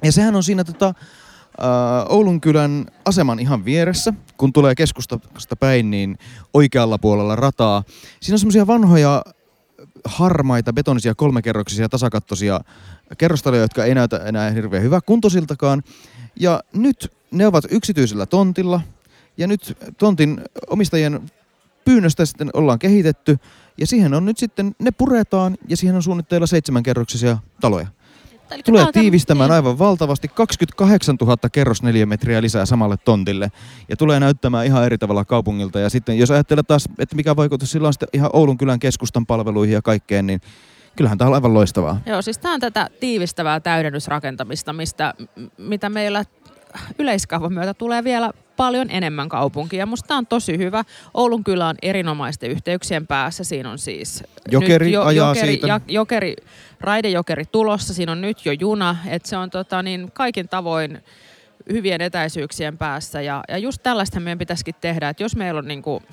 Ja 0.03 0.11
sehän 0.11 0.35
on 0.35 0.43
siinä 0.43 0.63
tota, 0.63 0.89
uh, 0.89 2.15
Oulunkylän 2.15 2.85
aseman 3.05 3.39
ihan 3.39 3.65
vieressä, 3.65 4.13
kun 4.37 4.53
tulee 4.53 4.75
keskustasta 4.75 5.55
päin, 5.59 5.91
niin 5.91 6.17
oikealla 6.53 6.97
puolella 6.97 7.35
rataa. 7.35 7.83
Siinä 8.21 8.35
on 8.35 8.39
semmoisia 8.39 8.67
vanhoja 8.67 9.23
harmaita, 10.05 10.73
betonisia, 10.73 11.15
kolmekerroksisia, 11.15 11.89
tasakattoisia 11.89 12.59
kerrostaloja, 13.17 13.61
jotka 13.61 13.85
ei 13.85 13.95
näytä 13.95 14.17
enää 14.17 14.51
hirveän 14.51 14.83
hyvä 14.83 15.01
kuntosiltakaan. 15.01 15.83
Ja 16.35 16.63
nyt 16.73 17.11
ne 17.31 17.47
ovat 17.47 17.63
yksityisellä 17.69 18.25
tontilla, 18.25 18.81
ja 19.39 19.47
nyt 19.47 19.77
tontin 19.97 20.41
omistajien 20.67 21.21
pyynnöstä 21.85 22.25
sitten 22.25 22.49
ollaan 22.53 22.79
kehitetty. 22.79 23.37
Ja 23.77 23.87
siihen 23.87 24.13
on 24.13 24.25
nyt 24.25 24.37
sitten, 24.37 24.75
ne 24.79 24.91
puretaan 24.91 25.57
ja 25.67 25.77
siihen 25.77 25.95
on 25.95 26.03
suunnitteilla 26.03 26.47
seitsemänkerroksisia 26.47 27.37
taloja. 27.61 27.87
Eli 28.51 28.63
Tulee 28.63 28.85
tiivistämään 28.93 29.49
niin. 29.49 29.55
aivan 29.55 29.79
valtavasti 29.79 30.27
28 30.27 31.15
000 31.21 31.49
kerrosneliömetriä 31.51 32.41
lisää 32.41 32.65
samalle 32.65 32.97
tontille. 32.97 33.51
Ja 33.89 33.97
tulee 33.97 34.19
näyttämään 34.19 34.65
ihan 34.65 34.85
eri 34.85 34.97
tavalla 34.97 35.25
kaupungilta. 35.25 35.79
Ja 35.79 35.89
sitten 35.89 36.17
jos 36.17 36.31
ajattelee 36.31 36.63
taas, 36.63 36.85
että 36.99 37.15
mikä 37.15 37.35
vaikutus 37.35 37.71
sillä 37.71 37.87
on 37.87 37.93
sitten 37.93 38.09
ihan 38.13 38.29
Oulun 38.33 38.57
kylän 38.57 38.79
keskustan 38.79 39.25
palveluihin 39.25 39.73
ja 39.73 39.81
kaikkeen, 39.81 40.27
niin 40.27 40.41
kyllähän 40.95 41.17
tämä 41.17 41.27
on 41.27 41.35
aivan 41.35 41.53
loistavaa. 41.53 42.01
Joo, 42.05 42.21
siis 42.21 42.37
tämä 42.37 42.53
on 42.53 42.59
tätä 42.59 42.89
tiivistävää 42.99 43.59
täydennysrakentamista, 43.59 44.73
mistä, 44.73 45.13
mitä 45.57 45.89
meillä 45.89 46.25
yleiskaavan 46.99 47.53
myötä 47.53 47.73
tulee 47.73 48.03
vielä 48.03 48.31
paljon 48.59 48.89
enemmän 48.89 49.29
kaupunkia. 49.29 49.85
Musta 49.85 50.15
on 50.15 50.27
tosi 50.27 50.57
hyvä. 50.57 50.83
Oulun 51.13 51.43
kylä 51.43 51.67
on 51.67 51.75
erinomaisten 51.81 52.51
yhteyksien 52.51 53.07
päässä. 53.07 53.43
Siinä 53.43 53.71
on 53.71 53.77
siis 53.77 54.23
Jokeri 54.51 54.85
nyt 54.85 54.99
ajaa 54.99 55.29
jokeri, 55.29 55.47
siitä. 55.47 55.67
Ja, 55.67 55.81
jokeri, 55.87 56.35
raidejokeri 56.81 57.45
tulossa. 57.45 57.93
Siinä 57.93 58.11
on 58.11 58.21
nyt 58.21 58.45
jo 58.45 58.51
juna. 58.51 58.95
että 59.07 59.29
se 59.29 59.37
on 59.37 59.49
tota, 59.49 59.83
niin, 59.83 60.11
kaikin 60.13 60.49
tavoin 60.49 61.03
hyvien 61.71 62.01
etäisyyksien 62.01 62.77
päässä. 62.77 63.21
Ja, 63.21 63.43
ja 63.47 63.57
just 63.57 63.83
tällaista 63.83 64.19
meidän 64.19 64.39
pitäisikin 64.39 64.75
tehdä, 64.81 65.09
että 65.09 65.23
jos 65.23 65.35
meillä 65.35 65.57
on 65.57 65.67
niin 65.67 65.81
kuin, 65.81 66.03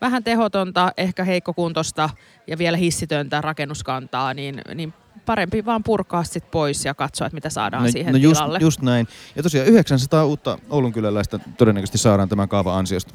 vähän 0.00 0.24
tehotonta, 0.24 0.92
ehkä 0.96 1.24
heikkokuntosta 1.24 2.10
ja 2.46 2.58
vielä 2.58 2.76
hissitöntä 2.76 3.40
rakennuskantaa, 3.40 4.34
niin, 4.34 4.60
niin 4.74 4.94
parempi 5.26 5.64
vaan 5.64 5.82
purkaa 5.82 6.24
sit 6.24 6.50
pois 6.50 6.84
ja 6.84 6.94
katsoa, 6.94 7.26
että 7.26 7.34
mitä 7.34 7.50
saadaan 7.50 7.84
no, 7.84 7.90
siihen 7.90 8.12
no 8.12 8.18
just, 8.18 8.40
tilalle. 8.40 8.58
just 8.60 8.82
näin. 8.82 9.08
Ja 9.36 9.42
tosiaan 9.42 9.68
900 9.68 10.24
uutta 10.24 10.58
Oulun 10.70 10.92
kyläläistä 10.92 11.38
todennäköisesti 11.58 11.98
saadaan 11.98 12.28
tämän 12.28 12.48
kaavan 12.48 12.78
ansiosta. 12.78 13.14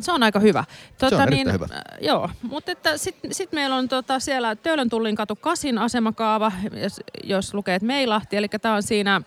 Se 0.00 0.12
on 0.12 0.22
aika 0.22 0.40
hyvä. 0.40 0.64
Tota, 0.98 1.16
on 1.16 1.22
erittäin 1.22 1.46
niin, 1.46 1.52
hyvä. 1.54 1.64
äh, 1.64 1.82
Joo, 2.00 2.30
mutta 2.42 2.72
sitten 2.96 3.34
sit 3.34 3.52
meillä 3.52 3.76
on 3.76 3.88
tota, 3.88 4.20
siellä 4.20 4.56
Töölön 4.56 4.90
tullin 4.90 5.16
katu 5.16 5.36
kasin 5.36 5.78
asemakaava, 5.78 6.52
jos, 6.82 7.00
jos 7.24 7.54
lukee, 7.54 7.74
että 7.74 7.86
Meilahti, 7.86 8.36
eli 8.36 8.48
tämä 8.48 8.74
on 8.74 8.82
siinä 8.82 9.20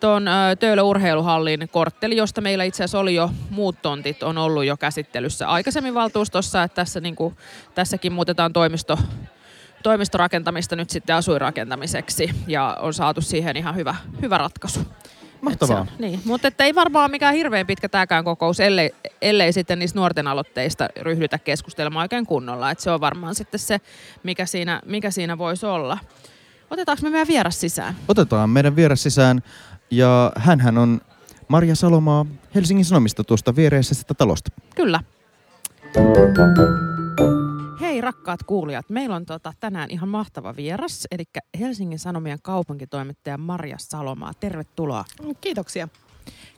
tuon 0.00 0.26
Töölön 0.58 0.84
urheiluhallin 0.84 1.68
kortteli, 1.72 2.16
josta 2.16 2.40
meillä 2.40 2.64
itse 2.64 2.84
asiassa 2.84 2.98
oli 2.98 3.14
jo 3.14 3.30
muut 3.50 3.82
tontit, 3.82 4.22
on 4.22 4.38
ollut 4.38 4.64
jo 4.64 4.76
käsittelyssä 4.76 5.48
aikaisemmin 5.48 5.94
valtuustossa, 5.94 6.62
että 6.62 6.74
tässä, 6.74 7.00
niin 7.00 7.16
kuin, 7.16 7.36
tässäkin 7.74 8.12
muutetaan 8.12 8.52
toimisto, 8.52 8.98
toimistorakentamista 9.82 10.76
nyt 10.76 10.90
sitten 10.90 11.16
asuinrakentamiseksi 11.16 12.30
ja 12.46 12.76
on 12.80 12.94
saatu 12.94 13.20
siihen 13.20 13.56
ihan 13.56 13.76
hyvä, 13.76 13.94
hyvä 14.22 14.38
ratkaisu. 14.38 14.80
Mahtavaa. 15.40 15.80
On- 15.80 15.86
Niin, 15.98 16.20
mutta 16.24 16.48
että 16.48 16.64
ei 16.64 16.74
varmaan 16.74 17.10
mikään 17.10 17.34
hirveän 17.34 17.66
pitkä 17.66 17.88
tämäkään 17.88 18.24
kokous, 18.24 18.60
ellei, 18.60 18.94
ellei 19.22 19.52
sitten 19.52 19.78
niistä 19.78 19.98
nuorten 19.98 20.26
aloitteista 20.26 20.88
ryhdytä 21.00 21.38
keskustelemaan 21.38 22.04
oikein 22.04 22.26
kunnolla. 22.26 22.70
Et 22.70 22.80
se 22.80 22.90
on 22.90 23.00
varmaan 23.00 23.34
sitten 23.34 23.60
se, 23.60 23.80
mikä 24.22 24.46
siinä, 24.46 24.80
mikä 24.86 25.10
siinä 25.10 25.38
voisi 25.38 25.66
olla. 25.66 25.98
Otetaanko 26.70 27.02
me 27.02 27.10
meidän 27.10 27.28
vieras 27.28 27.60
sisään? 27.60 27.96
Otetaan 28.08 28.50
meidän 28.50 28.76
vieras 28.76 29.02
sisään 29.02 29.42
ja 29.90 30.32
hänhän 30.36 30.78
on 30.78 31.00
Marja 31.48 31.76
Salomaa 31.76 32.26
Helsingin 32.54 32.84
Sanomista 32.84 33.24
tuosta 33.24 33.56
viereisestä 33.56 34.14
talosta. 34.14 34.50
Kyllä. 34.76 35.00
Hei 37.88 38.00
rakkaat 38.00 38.42
kuulijat, 38.42 38.90
meillä 38.90 39.16
on 39.16 39.26
tota, 39.26 39.52
tänään 39.60 39.90
ihan 39.90 40.08
mahtava 40.08 40.56
vieras, 40.56 41.06
eli 41.10 41.24
Helsingin 41.60 41.98
Sanomien 41.98 42.38
kaupunkitoimittaja 42.42 43.38
Marja 43.38 43.76
Salomaa. 43.78 44.32
Tervetuloa. 44.40 45.04
Kiitoksia. 45.40 45.88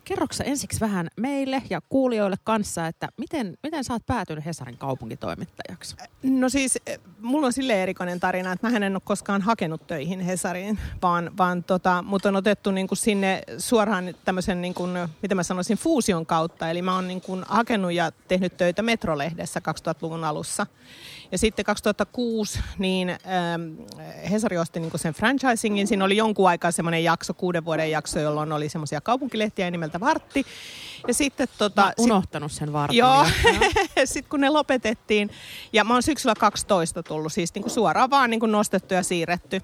Kerroksä 0.05 0.45
ensiksi 0.45 0.81
vähän 0.81 1.09
meille 1.17 1.63
ja 1.71 1.81
kuulijoille 1.89 2.37
kanssa, 2.45 2.87
että 2.87 3.09
miten, 3.17 3.57
miten 3.63 3.85
sä 3.85 3.93
oot 3.93 4.07
päätynyt 4.07 4.45
Hesarin 4.45 4.79
kaupunkitoimittajaksi? 4.79 5.97
No 6.23 6.49
siis 6.49 6.79
eh, 6.87 7.01
mulla 7.21 7.47
on 7.47 7.53
sille 7.53 7.83
erikoinen 7.83 8.21
tarina, 8.21 8.53
että 8.53 8.71
mä 8.71 8.77
en 8.77 8.97
ole 8.97 9.03
koskaan 9.05 9.43
hakenut 9.43 9.87
töihin 9.87 10.21
Hesariin, 10.21 10.79
vaan, 11.03 11.31
vaan 11.39 11.65
tota, 11.65 12.03
mut 12.03 12.27
on 12.27 12.37
otettu 12.37 12.71
niin 12.71 12.89
kuin 12.89 12.99
sinne 12.99 13.43
suoraan 13.59 14.15
tämmöisen, 14.25 14.63
niin 14.63 14.75
kuin, 14.75 14.91
mitä 15.23 15.35
mä 15.35 15.43
sanoisin, 15.43 15.79
fuusion 15.79 16.27
kautta. 16.27 16.71
Eli 16.71 16.83
mä 16.83 16.95
oon 16.95 17.09
niin 17.09 17.21
kuin 17.21 17.45
hakenut 17.49 17.93
ja 17.93 18.13
tehnyt 18.29 18.57
töitä 18.57 18.83
Metrolehdessä 18.83 19.61
2000-luvun 19.61 20.25
alussa. 20.25 20.67
Ja 21.33 21.39
sitten 21.39 21.65
2006 21.65 22.61
niin 22.79 23.11
ähm, 23.11 23.63
Hesari 24.31 24.59
osti 24.59 24.81
niin 24.81 24.93
sen 24.97 25.15
franchisingin. 25.15 25.87
Siinä 25.87 26.05
oli 26.05 26.17
jonkun 26.17 26.49
aikaa 26.49 26.71
semmoinen 26.71 27.05
jakso, 27.05 27.35
kuuden 27.35 27.65
vuoden 27.65 27.91
jakso, 27.91 28.21
jolloin 28.21 28.53
oli 28.53 28.69
semmoisia 28.69 29.01
kaupunkilehtiä 29.01 29.71
nimeltä 29.71 30.01
Vartti. 30.01 30.47
Ja 31.09 31.15
sitten 31.15 31.49
tota, 31.59 31.83
Mä 31.83 31.93
unohtanut 31.99 32.53
sen 32.53 32.73
vartin. 32.73 32.99
Joo, 32.99 33.27
jo. 33.45 33.53
sitten 34.05 34.31
kun 34.31 34.41
ne 34.41 34.49
lopetettiin, 34.49 35.31
ja 35.73 35.85
mä 35.85 35.95
oon 35.95 36.03
syksyllä 36.03 36.35
12 36.39 37.03
tullut, 37.03 37.33
siis 37.33 37.55
niin 37.55 37.63
kuin 37.63 37.73
suoraan 37.73 38.11
vaan 38.11 38.31
niin 38.31 38.41
kuin 38.41 38.53
nostettu 38.53 38.95
ja 38.95 39.03
siirretty 39.03 39.61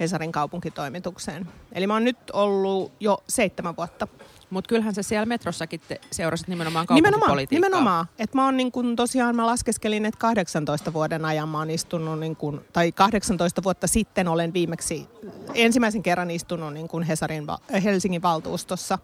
Hesarin 0.00 0.32
kaupunkitoimitukseen. 0.32 1.48
Eli 1.72 1.86
mä 1.86 1.92
oon 1.92 2.04
nyt 2.04 2.18
ollut 2.32 2.92
jo 3.00 3.22
seitsemän 3.28 3.76
vuotta. 3.76 4.08
Mutta 4.52 4.68
kyllähän 4.68 4.94
sä 4.94 5.02
siellä 5.02 5.26
metrossakin 5.26 5.80
te 5.88 6.00
seurasit 6.10 6.48
nimenomaan 6.48 6.86
Nimenomaan, 6.90 7.20
kaupunkipolitiikkaa. 7.20 7.68
nimenomaan. 7.70 8.06
Että 8.18 8.38
mä 8.38 8.44
oon 8.44 8.56
niin 8.56 8.72
kuin, 8.72 8.96
tosiaan, 8.96 9.36
mä 9.36 9.46
laskeskelin, 9.46 10.04
että 10.04 10.18
18 10.18 10.92
vuoden 10.92 11.24
ajan 11.24 11.48
mä 11.48 11.58
oon 11.58 11.70
istunut, 11.70 12.18
niin 12.20 12.36
kuin, 12.36 12.60
tai 12.72 12.92
18 12.92 13.62
vuotta 13.62 13.86
sitten 13.86 14.28
olen 14.28 14.52
viimeksi 14.52 15.08
ensimmäisen 15.54 16.02
kerran 16.02 16.30
istunut 16.30 16.72
niin 16.74 16.88
kuin 16.88 17.04
Hesarin, 17.04 17.46
Helsingin 17.84 18.22
valtuustossa. 18.22 18.98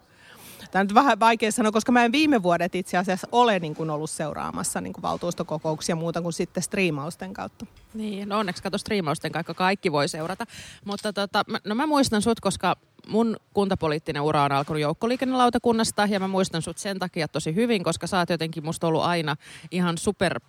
Tämä 0.70 0.80
on 0.80 0.86
nyt 0.86 0.94
vähän 0.94 1.20
vaikea 1.20 1.52
sanoa, 1.52 1.72
koska 1.72 1.92
mä 1.92 2.04
en 2.04 2.12
viime 2.12 2.42
vuodet 2.42 2.74
itse 2.74 2.96
asiassa 2.96 3.28
ole 3.32 3.58
niin 3.58 3.74
kuin 3.74 3.90
ollut 3.90 4.10
seuraamassa 4.10 4.80
niin 4.80 4.92
kuin 4.92 5.02
valtuustokokouksia 5.02 5.96
muuta 5.96 6.22
kuin 6.22 6.32
sitten 6.32 6.62
striimausten 6.62 7.32
kautta. 7.32 7.66
Niin, 7.94 8.28
no 8.28 8.38
onneksi 8.38 8.62
kato 8.62 8.78
striimausten 8.78 9.32
kaikka 9.32 9.54
kaikki 9.54 9.92
voi 9.92 10.08
seurata. 10.08 10.44
Mutta 10.84 11.12
tota, 11.12 11.44
no 11.64 11.74
mä 11.74 11.86
muistan 11.86 12.22
sut, 12.22 12.40
koska 12.40 12.76
mun 13.08 13.36
kuntapoliittinen 13.52 14.22
ura 14.22 14.42
on 14.42 14.52
alkanut 14.52 14.82
joukkoliikennelautakunnasta 14.82 16.06
ja 16.10 16.20
mä 16.20 16.28
muistan 16.28 16.62
sut 16.62 16.78
sen 16.78 16.98
takia 16.98 17.28
tosi 17.28 17.54
hyvin, 17.54 17.84
koska 17.84 18.06
sä 18.06 18.18
oot 18.18 18.30
jotenkin 18.30 18.64
musta 18.64 18.86
ollut 18.86 19.02
aina 19.02 19.36
ihan 19.70 19.98
super 19.98 20.40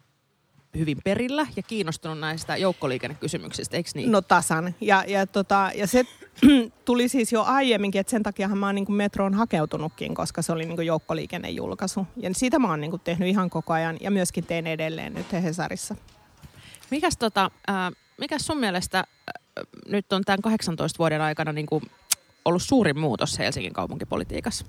hyvin 0.77 0.97
perillä 1.03 1.47
ja 1.55 1.63
kiinnostunut 1.63 2.19
näistä 2.19 2.57
joukkoliikennekysymyksistä, 2.57 3.77
eikö 3.77 3.89
niin? 3.93 4.11
No 4.11 4.21
tasan. 4.21 4.75
Ja, 4.81 5.03
ja, 5.07 5.27
tota, 5.27 5.71
ja 5.75 5.87
se 5.87 6.05
tuli 6.85 7.09
siis 7.09 7.31
jo 7.31 7.43
aiemminkin, 7.43 8.01
että 8.01 8.11
sen 8.11 8.23
takiahan 8.23 8.57
mä 8.57 8.65
oon 8.65 8.75
niin 8.75 8.85
kuin 8.85 8.95
metroon 8.95 9.33
hakeutunutkin, 9.33 10.15
koska 10.15 10.41
se 10.41 10.51
oli 10.51 10.65
niin 10.65 10.75
kuin 10.75 10.87
joukkoliikennejulkaisu. 10.87 12.07
Ja 12.17 12.29
sitä 12.33 12.59
mä 12.59 12.69
oon 12.69 12.81
niin 12.81 12.91
kuin 12.91 13.01
tehnyt 13.03 13.27
ihan 13.27 13.49
koko 13.49 13.73
ajan 13.73 13.97
ja 14.01 14.11
myöskin 14.11 14.45
teen 14.45 14.67
edelleen 14.67 15.13
nyt 15.13 15.33
Hesarissa. 15.33 15.95
Mikäs, 16.91 17.17
tota, 17.17 17.51
äh, 17.69 17.91
mikäs 18.17 18.45
sun 18.45 18.57
mielestä 18.57 18.99
äh, 18.99 19.05
nyt 19.87 20.13
on 20.13 20.23
tämän 20.25 20.41
18 20.41 20.97
vuoden 20.97 21.21
aikana 21.21 21.53
niin 21.53 21.65
kuin 21.65 21.83
ollut 22.45 22.63
suurin 22.63 22.99
muutos 22.99 23.39
Helsingin 23.39 23.73
kaupunkipolitiikassa? 23.73 24.65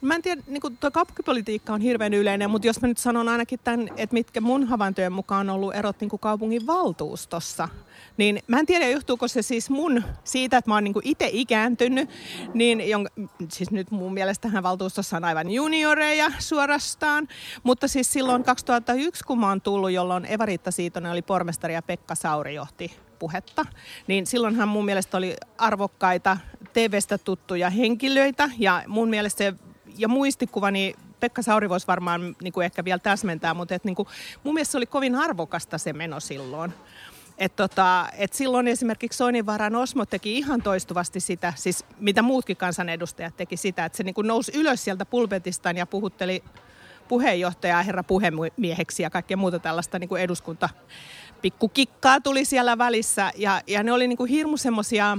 Mä 0.00 0.14
en 0.14 0.22
tiedä, 0.22 0.42
niin 0.46 0.62
tuo 0.80 0.90
kaupunkipolitiikka 0.90 1.72
on 1.72 1.80
hirveän 1.80 2.14
yleinen, 2.14 2.50
mutta 2.50 2.66
jos 2.66 2.80
mä 2.80 2.88
nyt 2.88 2.98
sanon 2.98 3.28
ainakin 3.28 3.60
tämän, 3.64 3.88
että 3.96 4.14
mitkä 4.14 4.40
mun 4.40 4.66
havaintojen 4.66 5.12
mukaan 5.12 5.50
on 5.50 5.56
ollut 5.56 5.74
erot 5.74 6.00
niin 6.00 6.08
kuin 6.08 6.20
kaupungin 6.20 6.66
valtuustossa, 6.66 7.68
niin 8.16 8.42
mä 8.46 8.58
en 8.58 8.66
tiedä, 8.66 8.88
johtuuko 8.88 9.28
se 9.28 9.42
siis 9.42 9.70
mun 9.70 10.02
siitä, 10.24 10.58
että 10.58 10.70
mä 10.70 10.74
oon 10.74 10.84
niin 10.84 10.94
itse 11.02 11.30
ikääntynyt, 11.32 12.10
niin 12.54 12.90
jonka, 12.90 13.10
siis 13.48 13.70
nyt 13.70 13.90
mun 13.90 14.14
mielestähän 14.14 14.62
valtuustossa 14.62 15.16
on 15.16 15.24
aivan 15.24 15.50
junioreja 15.50 16.32
suorastaan, 16.38 17.28
mutta 17.62 17.88
siis 17.88 18.12
silloin 18.12 18.44
2001, 18.44 19.24
kun 19.24 19.40
mä 19.40 19.48
oon 19.48 19.60
tullut, 19.60 19.90
jolloin 19.90 20.24
Eva-Riitta 20.24 20.70
Siitonen 20.70 21.12
oli 21.12 21.22
pormestari 21.22 21.74
ja 21.74 21.82
Pekka 21.82 22.14
Sauri 22.14 22.54
johti 22.54 22.96
puhetta, 23.18 23.66
niin 24.06 24.26
silloinhan 24.26 24.68
mun 24.68 24.84
mielestä 24.84 25.16
oli 25.16 25.36
arvokkaita 25.58 26.36
TV-stä 26.72 27.18
tuttuja 27.18 27.70
henkilöitä 27.70 28.50
ja 28.58 28.82
mun 28.86 29.10
mielestä 29.10 29.38
se 29.38 29.54
ja 29.98 30.08
muistikuvani 30.08 30.94
Pekka 31.20 31.42
Sauri 31.42 31.68
voisi 31.68 31.86
varmaan 31.86 32.36
niin 32.42 32.52
kuin 32.52 32.64
ehkä 32.64 32.84
vielä 32.84 32.98
täsmentää, 32.98 33.54
mutta 33.54 33.74
et, 33.74 33.84
niin 33.84 33.94
kuin, 33.94 34.08
mun 34.44 34.54
mielestä 34.54 34.72
se 34.72 34.78
oli 34.78 34.86
kovin 34.86 35.14
arvokasta 35.14 35.78
se 35.78 35.92
meno 35.92 36.20
silloin. 36.20 36.72
Et 37.38 37.56
tota, 37.56 38.06
et 38.18 38.32
silloin 38.32 38.68
esimerkiksi 38.68 39.16
Soininvaaran 39.16 39.76
Osmo 39.76 40.06
teki 40.06 40.38
ihan 40.38 40.62
toistuvasti 40.62 41.20
sitä, 41.20 41.52
siis 41.56 41.84
mitä 41.98 42.22
muutkin 42.22 42.56
kansanedustajat 42.56 43.36
teki 43.36 43.56
sitä, 43.56 43.84
että 43.84 43.96
se 43.96 44.02
niin 44.02 44.14
kuin 44.14 44.26
nousi 44.26 44.52
ylös 44.54 44.84
sieltä 44.84 45.06
pulpetistaan 45.06 45.76
ja 45.76 45.86
puhutteli 45.86 46.44
puheenjohtajaa 47.08 47.82
herra 47.82 48.02
puhemieheksi 48.02 49.02
ja 49.02 49.10
kaikkea 49.10 49.36
muuta 49.36 49.58
tällaista 49.58 49.98
niin 49.98 50.08
kuin 50.08 50.22
eduskunta 50.22 50.68
pikkukikkaa 51.42 52.20
tuli 52.20 52.44
siellä 52.44 52.78
välissä 52.78 53.32
ja, 53.36 53.60
ja 53.66 53.82
ne 53.82 53.92
oli 53.92 54.08
niin 54.08 54.16
kuin 54.16 54.30
hirmu 54.30 54.56
semmoisia 54.56 55.18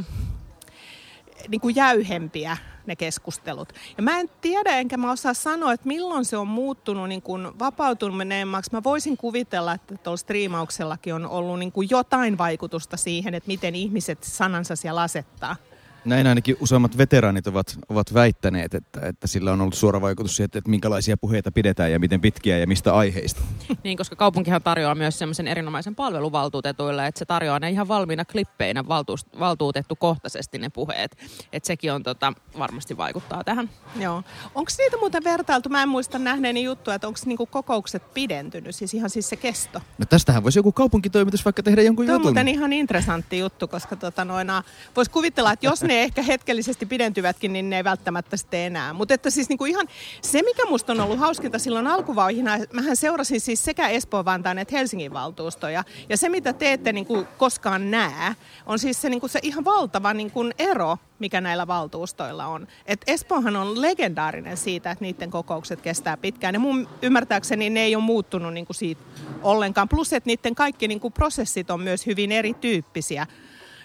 niin 1.47 1.61
kuin 1.61 1.75
jäyhempiä 1.75 2.57
ne 2.85 2.95
keskustelut. 2.95 3.73
Ja 3.97 4.03
mä 4.03 4.19
en 4.19 4.29
tiedä, 4.41 4.77
enkä 4.77 4.97
mä 4.97 5.11
osaa 5.11 5.33
sanoa, 5.33 5.73
että 5.73 5.87
milloin 5.87 6.25
se 6.25 6.37
on 6.37 6.47
muuttunut 6.47 7.09
niin 7.09 7.21
kuin 7.21 7.59
vapautuneemmaksi. 7.59 8.71
Mä 8.73 8.83
voisin 8.83 9.17
kuvitella, 9.17 9.73
että 9.73 9.97
tuolla 9.97 10.17
striimauksellakin 10.17 11.13
on 11.13 11.25
ollut 11.25 11.59
niin 11.59 11.71
kuin 11.71 11.87
jotain 11.91 12.37
vaikutusta 12.37 12.97
siihen, 12.97 13.33
että 13.33 13.47
miten 13.47 13.75
ihmiset 13.75 14.23
sanansa 14.23 14.75
siellä 14.75 15.01
asettaa. 15.01 15.55
Näin 16.05 16.27
ainakin 16.27 16.57
useammat 16.59 16.97
veteraanit 16.97 17.47
ovat, 17.47 17.79
ovat 17.89 18.13
väittäneet, 18.13 18.73
että, 18.73 19.07
että 19.07 19.27
sillä 19.27 19.51
on 19.51 19.61
ollut 19.61 19.73
suora 19.73 20.01
vaikutus 20.01 20.35
siihen, 20.35 20.45
että, 20.45 20.57
että 20.57 20.69
minkälaisia 20.69 21.17
puheita 21.17 21.51
pidetään 21.51 21.91
ja 21.91 21.99
miten 21.99 22.21
pitkiä 22.21 22.57
ja 22.57 22.67
mistä 22.67 22.93
aiheista. 22.93 23.41
Niin, 23.83 23.97
koska 23.97 24.15
kaupunkihan 24.15 24.61
tarjoaa 24.63 24.95
myös 24.95 25.19
semmoisen 25.19 25.47
erinomaisen 25.47 25.95
palvelun 25.95 26.31
valtuutetuille, 26.31 27.07
että 27.07 27.19
se 27.19 27.25
tarjoaa 27.25 27.59
ne 27.59 27.69
ihan 27.69 27.87
valmiina 27.87 28.25
klippeinä 28.25 28.87
valtuus, 28.87 29.25
valtuutettu 29.39 29.95
kohtaisesti 29.95 30.57
ne 30.57 30.69
puheet. 30.69 31.17
Että 31.53 31.67
sekin 31.67 31.93
on 31.93 32.03
tota, 32.03 32.33
varmasti 32.57 32.97
vaikuttaa 32.97 33.43
tähän. 33.43 33.69
Joo. 33.99 34.23
Onko 34.55 34.71
niitä 34.77 34.97
muuten 34.97 35.23
vertailtu? 35.23 35.69
Mä 35.69 35.83
en 35.83 35.89
muista 35.89 36.19
nähneeni 36.19 36.63
juttua, 36.63 36.95
että 36.95 37.07
onko 37.07 37.19
niinku 37.25 37.45
kokoukset 37.45 38.13
pidentynyt, 38.13 38.75
siis 38.75 38.93
ihan 38.93 39.09
siis 39.09 39.29
se 39.29 39.35
kesto. 39.35 39.81
No 39.97 40.05
tästähän 40.05 40.43
voisi 40.43 40.59
joku 40.59 40.71
kaupunkitoimitus 40.71 41.45
vaikka 41.45 41.63
tehdä 41.63 41.81
jonkun 41.81 42.05
Tuo 42.05 42.15
on 42.15 42.19
jutun. 42.19 42.31
muuten 42.31 42.47
ihan 42.47 42.73
interessantti 42.73 43.39
juttu, 43.39 43.67
koska 43.67 43.95
tota 43.95 44.25
noina, 44.25 44.63
voisi 44.95 45.11
kuvitella, 45.11 45.53
että 45.53 45.65
jos 45.65 45.83
ne 45.87 46.03
ehkä 46.03 46.21
hetkellisesti 46.21 46.85
pidentyvätkin, 46.85 47.53
niin 47.53 47.69
ne 47.69 47.77
ei 47.77 47.83
välttämättä 47.83 48.37
sitten 48.37 48.59
enää. 48.59 48.93
Mutta 48.93 49.13
että 49.13 49.29
siis 49.29 49.49
niinku 49.49 49.65
ihan 49.65 49.87
se, 50.21 50.41
mikä 50.41 50.65
musta 50.65 50.93
on 50.93 50.99
ollut 50.99 51.19
hauskinta 51.19 51.59
silloin 51.59 51.87
alkuvaiheena, 51.87 52.57
mähän 52.73 52.95
seurasin 52.95 53.41
siis 53.41 53.65
sekä 53.65 53.87
Espoon, 53.87 54.25
Vantaan 54.25 54.57
että 54.57 54.77
Helsingin 54.77 55.13
valtuustoja. 55.13 55.83
Ja 56.09 56.17
se, 56.17 56.29
mitä 56.29 56.53
te 56.53 56.73
ette 56.73 56.93
niinku 56.93 57.27
koskaan 57.37 57.91
näe, 57.91 58.35
on 58.65 58.79
siis 58.79 59.01
se, 59.01 59.09
niinku 59.09 59.27
se 59.27 59.39
ihan 59.43 59.65
valtava 59.65 60.13
niinku 60.13 60.49
ero, 60.59 60.97
mikä 61.19 61.41
näillä 61.41 61.67
valtuustoilla 61.67 62.45
on. 62.45 62.67
Et 62.85 63.01
Espoohan 63.07 63.55
on 63.55 63.81
legendaarinen 63.81 64.57
siitä, 64.57 64.91
että 64.91 65.05
niiden 65.05 65.31
kokoukset 65.31 65.81
kestää 65.81 66.17
pitkään. 66.17 66.55
Ja 66.55 66.59
mun 66.59 66.89
ymmärtääkseni 67.01 67.69
ne 67.69 67.79
ei 67.79 67.95
ole 67.95 68.03
muuttunut 68.03 68.53
niinku 68.53 68.73
siitä 68.73 69.01
ollenkaan. 69.41 69.89
Plus, 69.89 70.13
että 70.13 70.27
niiden 70.27 70.55
kaikki 70.55 70.87
niinku 70.87 71.09
prosessit 71.09 71.69
on 71.69 71.81
myös 71.81 72.05
hyvin 72.05 72.31
erityyppisiä. 72.31 73.27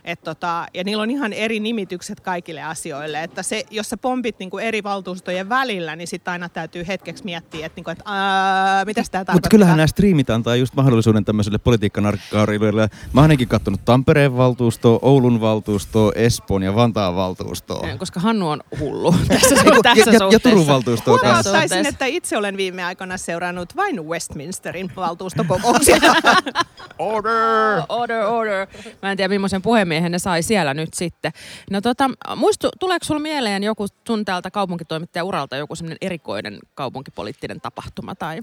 Et 0.05 0.23
tota, 0.23 0.67
ja 0.75 0.85
niillä 0.85 1.03
on 1.03 1.11
ihan 1.11 1.33
eri 1.33 1.61
nimitykset 1.61 2.21
kaikille 2.21 2.63
asioille. 2.63 3.23
Että 3.23 3.43
se, 3.43 3.65
jos 3.71 3.91
sä 3.91 3.97
pompit 3.97 4.39
niinku 4.39 4.59
eri 4.59 4.83
valtuustojen 4.83 5.49
välillä, 5.49 5.97
niin 5.97 6.09
sitten 6.09 6.33
aina 6.33 6.49
täytyy 6.49 6.87
hetkeksi 6.87 7.25
miettiä, 7.25 7.67
että 7.67 7.79
niinku, 7.79 7.91
et, 7.91 7.99
mitä 7.99 9.03
tämä 9.11 9.25
tarkoittaa. 9.25 9.35
Mutta 9.35 9.49
kyllähän 9.49 9.77
nämä 9.77 9.87
striimit 9.87 10.31
antaa 10.31 10.57
just 10.57 10.75
mahdollisuuden 10.75 11.25
tämmöiselle 11.25 11.59
politiikkanarkkaarille. 11.59 12.89
Mä 13.13 13.21
oon 13.21 13.23
ainakin 13.23 13.49
kattonut 13.49 13.85
Tampereen 13.85 14.37
valtuustoa, 14.37 14.99
Oulun 15.03 15.41
valtuustoa, 15.41 16.13
Espoon 16.15 16.63
ja 16.63 16.75
Vantaan 16.75 17.17
valtuustoa. 17.17 17.89
Koska 17.99 18.21
Hannu 18.21 18.49
on 18.49 18.61
hullu 18.81 19.15
tässä, 19.29 19.55
ja, 19.65 19.83
tässä 19.83 20.11
ja, 20.11 20.29
ja 20.33 20.41
Turun 20.41 20.67
valtuustoa 20.67 21.19
kanssa. 21.19 21.51
Huomauttaisin, 21.51 21.87
että 21.87 22.07
itse 22.07 22.37
olen 22.37 22.57
viime 22.57 22.85
aikoina 22.85 23.17
seurannut 23.17 23.77
vain 23.77 24.07
Westminsterin 24.07 24.91
valtuustokokouksia. 24.97 25.97
order! 26.99 27.83
Order, 27.89 28.25
order. 28.27 28.67
Mä 29.03 29.11
en 29.11 29.17
tiedä, 29.17 29.29
millaisen 29.29 29.63
puhemiehen 29.93 30.13
ne 30.13 30.19
sai 30.19 30.43
siellä 30.43 30.75
nyt 30.75 30.95
sitten. 30.95 31.33
No 31.71 31.81
tota, 31.81 32.11
muistu, 32.37 32.69
tuleeko 32.81 33.05
sulla 33.05 33.21
mieleen 33.21 33.63
joku 33.63 33.87
sun 34.07 34.25
täältä 34.25 34.51
kaupunkitoimittajan 34.51 35.27
uralta 35.27 35.57
joku 35.57 35.77
semmoinen 35.77 35.99
erikoinen 36.01 36.59
kaupunkipoliittinen 36.75 37.61
tapahtuma 37.61 38.15
tai? 38.15 38.39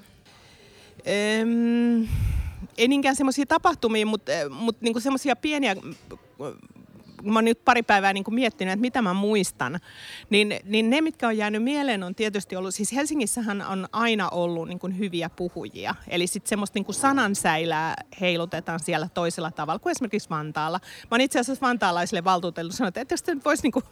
Öm, 1.41 2.08
ei 2.77 2.88
niinkään 2.88 3.15
semmoisia 3.15 3.46
tapahtumia, 3.46 4.06
mutta, 4.06 4.32
mutta 4.50 4.84
niinku 4.84 5.00
semmoisia 5.00 5.36
pieniä 5.36 5.75
mä 7.23 7.38
oon 7.38 7.45
nyt 7.45 7.65
pari 7.65 7.83
päivää 7.83 8.13
niin 8.13 8.23
kuin 8.23 8.35
miettinyt, 8.35 8.71
että 8.71 8.81
mitä 8.81 9.01
mä 9.01 9.13
muistan, 9.13 9.79
niin, 10.29 10.59
niin 10.63 10.89
ne, 10.89 11.01
mitkä 11.01 11.27
on 11.27 11.38
jäänyt 11.38 11.63
mieleen, 11.63 12.03
on 12.03 12.15
tietysti 12.15 12.55
ollut, 12.55 12.75
siis 12.75 12.93
Helsingissähän 12.93 13.61
on 13.61 13.88
aina 13.91 14.29
ollut 14.29 14.67
niin 14.67 14.79
kuin 14.79 14.99
hyviä 14.99 15.29
puhujia. 15.29 15.95
Eli 16.07 16.27
sitten 16.27 16.49
semmoista 16.49 16.77
niin 16.77 16.85
kuin 16.85 16.95
sanansäilää 16.95 17.95
heilutetaan 18.21 18.79
siellä 18.79 19.09
toisella 19.13 19.51
tavalla 19.51 19.79
kuin 19.79 19.91
esimerkiksi 19.91 20.29
Vantaalla. 20.29 20.79
Mä 20.83 21.07
oon 21.11 21.21
itse 21.21 21.39
asiassa 21.39 21.67
vantaalaisille 21.67 22.23
valtuutellut 22.23 22.75
sanonut, 22.75 22.97
että 22.97 23.15
te 23.25 23.38
voisi 23.45 23.63
niin 23.63 23.71
kuin 23.71 23.85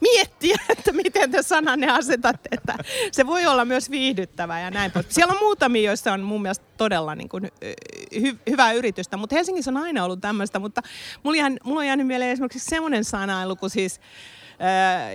miettiä, 0.00 0.56
että 0.78 0.92
miten 0.92 1.30
te 1.30 1.42
sananne 1.42 1.90
asetatte, 1.90 2.48
että 2.52 2.74
se 3.12 3.26
voi 3.26 3.46
olla 3.46 3.64
myös 3.64 3.90
viihdyttävää 3.90 4.60
ja 4.60 4.70
näin. 4.70 4.92
Siellä 5.08 5.32
on 5.32 5.38
muutamia, 5.40 5.82
joissa 5.90 6.12
on 6.12 6.20
mun 6.20 6.42
mielestä 6.42 6.64
todella 6.76 7.14
niin 7.14 7.28
kuin, 7.28 7.50
hy- 8.14 8.38
hyvää 8.50 8.72
yritystä, 8.72 9.16
mutta 9.16 9.36
Helsingissä 9.36 9.70
on 9.70 9.76
aina 9.76 10.04
ollut 10.04 10.20
tämmöistä, 10.20 10.58
mutta 10.58 10.82
mulla, 11.22 11.42
mulla 11.64 11.80
on 11.80 11.86
jäänyt 11.86 12.06
mieleen 12.06 12.30
esimerkiksi 12.30 12.70
semmoinen 12.70 13.04
sanailu, 13.04 13.56
kun 13.56 13.70
siis 13.70 14.00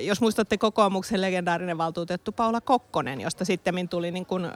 jos 0.01 0.21
muistatte 0.21 0.57
kokoomuksen 0.57 1.21
legendaarinen 1.21 1.77
valtuutettu 1.77 2.31
Paula 2.31 2.61
Kokkonen, 2.61 3.21
josta 3.21 3.45
sitten 3.45 3.89
tuli 3.89 4.11
niin 4.11 4.25
kuin, 4.25 4.47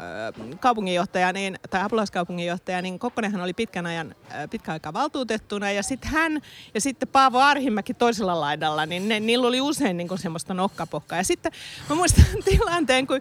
kaupunginjohtaja, 0.59 1.33
niin, 1.33 1.59
tai 1.69 1.81
apulaiskaupunginjohtaja, 1.81 2.81
niin 2.81 2.99
Kokkonenhan 2.99 3.41
oli 3.41 3.53
pitkän 3.53 3.85
ajan, 3.85 4.15
pitkän 4.49 4.73
aikaa 4.73 4.93
valtuutettuna, 4.93 5.71
ja 5.71 5.83
sitten 5.83 6.11
hän 6.11 6.41
ja 6.73 6.81
sitten 6.81 7.07
Paavo 7.07 7.39
Arhimäki 7.39 7.93
toisella 7.93 8.39
laidalla, 8.39 8.85
niin 8.85 9.07
ne, 9.09 9.19
niillä 9.19 9.47
oli 9.47 9.61
usein 9.61 9.97
niin 9.97 10.07
kuin 10.07 10.19
semmoista 10.19 10.53
nokkapokkaa. 10.53 11.17
Ja 11.17 11.23
sitten 11.23 11.51
mä 11.89 11.95
muistan 11.95 12.25
tilanteen, 12.49 13.07
kun 13.07 13.19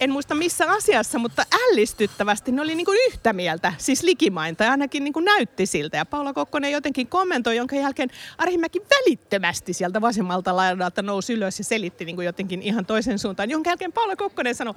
en 0.00 0.10
muista 0.10 0.34
missä 0.34 0.70
asiassa, 0.70 1.18
mutta 1.18 1.44
ällistyttävästi 1.52 2.52
ne 2.52 2.62
oli 2.62 2.74
niin 2.74 2.84
kuin 2.84 2.98
yhtä 3.08 3.32
mieltä, 3.32 3.72
siis 3.78 4.02
likimainta, 4.02 4.64
ja 4.64 4.70
ainakin 4.70 5.04
niin 5.04 5.12
kuin 5.12 5.24
näytti 5.24 5.66
siltä. 5.66 5.96
Ja 5.96 6.06
Paula 6.06 6.32
Kokkonen 6.32 6.72
jotenkin 6.72 7.06
kommentoi, 7.06 7.56
jonka 7.56 7.76
jälkeen 7.76 8.10
Arhimäki 8.38 8.80
välittömästi 8.80 9.72
sieltä 9.72 10.00
vasemmalta 10.00 10.56
laidalta 10.56 11.02
nousi 11.02 11.32
ylös 11.32 11.58
ja 11.58 11.64
selitti 11.64 12.04
niin 12.04 12.16
kuin 12.16 12.26
jotenkin 12.26 12.62
ihan 12.62 12.86
toisen 12.86 13.18
suuntaan, 13.18 13.50
jonka 13.50 13.70
jälkeen 13.70 13.92
Paula 13.92 14.16
Kokkonen 14.16 14.54
sanoi, 14.54 14.74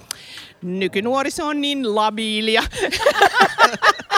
nykynuoriso 0.61 1.47
on 1.47 1.61
niin 1.61 1.95
labiilia. 1.95 2.63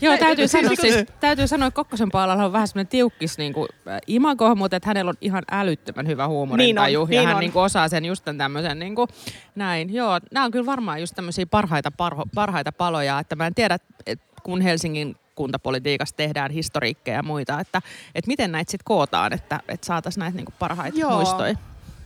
Joo, 0.00 0.16
täytyy 0.18 0.48
sanoa, 0.48 0.74
siis, 0.80 0.94
täytyy 1.20 1.46
sanoa, 1.46 1.68
että 1.68 1.76
Kokkosen 1.76 2.10
Paalalla 2.10 2.44
on 2.44 2.52
vähän 2.52 2.68
semmoinen 2.68 2.90
tiukkis 2.90 3.38
niin 3.38 3.52
kuin, 3.52 3.68
äh, 3.88 3.98
imago, 4.06 4.54
mutta 4.54 4.76
että 4.76 4.88
hänellä 4.88 5.08
on 5.08 5.16
ihan 5.20 5.42
älyttömän 5.50 6.06
hyvä 6.06 6.28
huumorintaju. 6.28 7.06
Niin 7.06 7.08
on, 7.08 7.12
ja 7.14 7.20
niin 7.20 7.28
hän 7.28 7.36
on. 7.36 7.40
Niin 7.40 7.52
kuin, 7.52 7.62
osaa 7.62 7.88
sen 7.88 8.04
just 8.04 8.24
tämmöisen 8.38 8.78
niin 8.78 8.94
kuin, 8.94 9.08
näin. 9.54 9.94
Joo, 9.94 10.20
nämä 10.32 10.44
on 10.44 10.50
kyllä 10.50 10.66
varmaan 10.66 11.00
just 11.00 11.14
tämmöisiä 11.14 11.46
parhaita, 11.46 11.90
parho, 11.90 12.24
parhaita 12.34 12.72
paloja, 12.72 13.18
että 13.18 13.36
mä 13.36 13.46
en 13.46 13.54
tiedä, 13.54 13.78
että 14.06 14.24
kun 14.42 14.60
Helsingin 14.60 15.16
kuntapolitiikassa 15.34 16.16
tehdään 16.16 16.50
historiikkeja 16.50 17.16
ja 17.16 17.22
muita, 17.22 17.60
että, 17.60 17.82
että 18.14 18.28
miten 18.28 18.52
näitä 18.52 18.70
sitten 18.70 18.84
kootaan, 18.84 19.32
että, 19.32 19.60
että 19.68 19.86
saataisiin 19.86 20.20
näitä 20.20 20.36
niin 20.36 20.46
parhaita 20.58 20.98
Joo. 20.98 21.10
muistoja. 21.10 21.56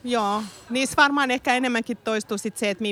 Joo, 0.04 0.42
niissä 0.70 0.94
varmaan 0.96 1.30
ehkä 1.30 1.54
enemmänkin 1.54 1.96
toistuu 1.96 2.38
sit 2.38 2.56
se, 2.56 2.70
että 2.70 2.84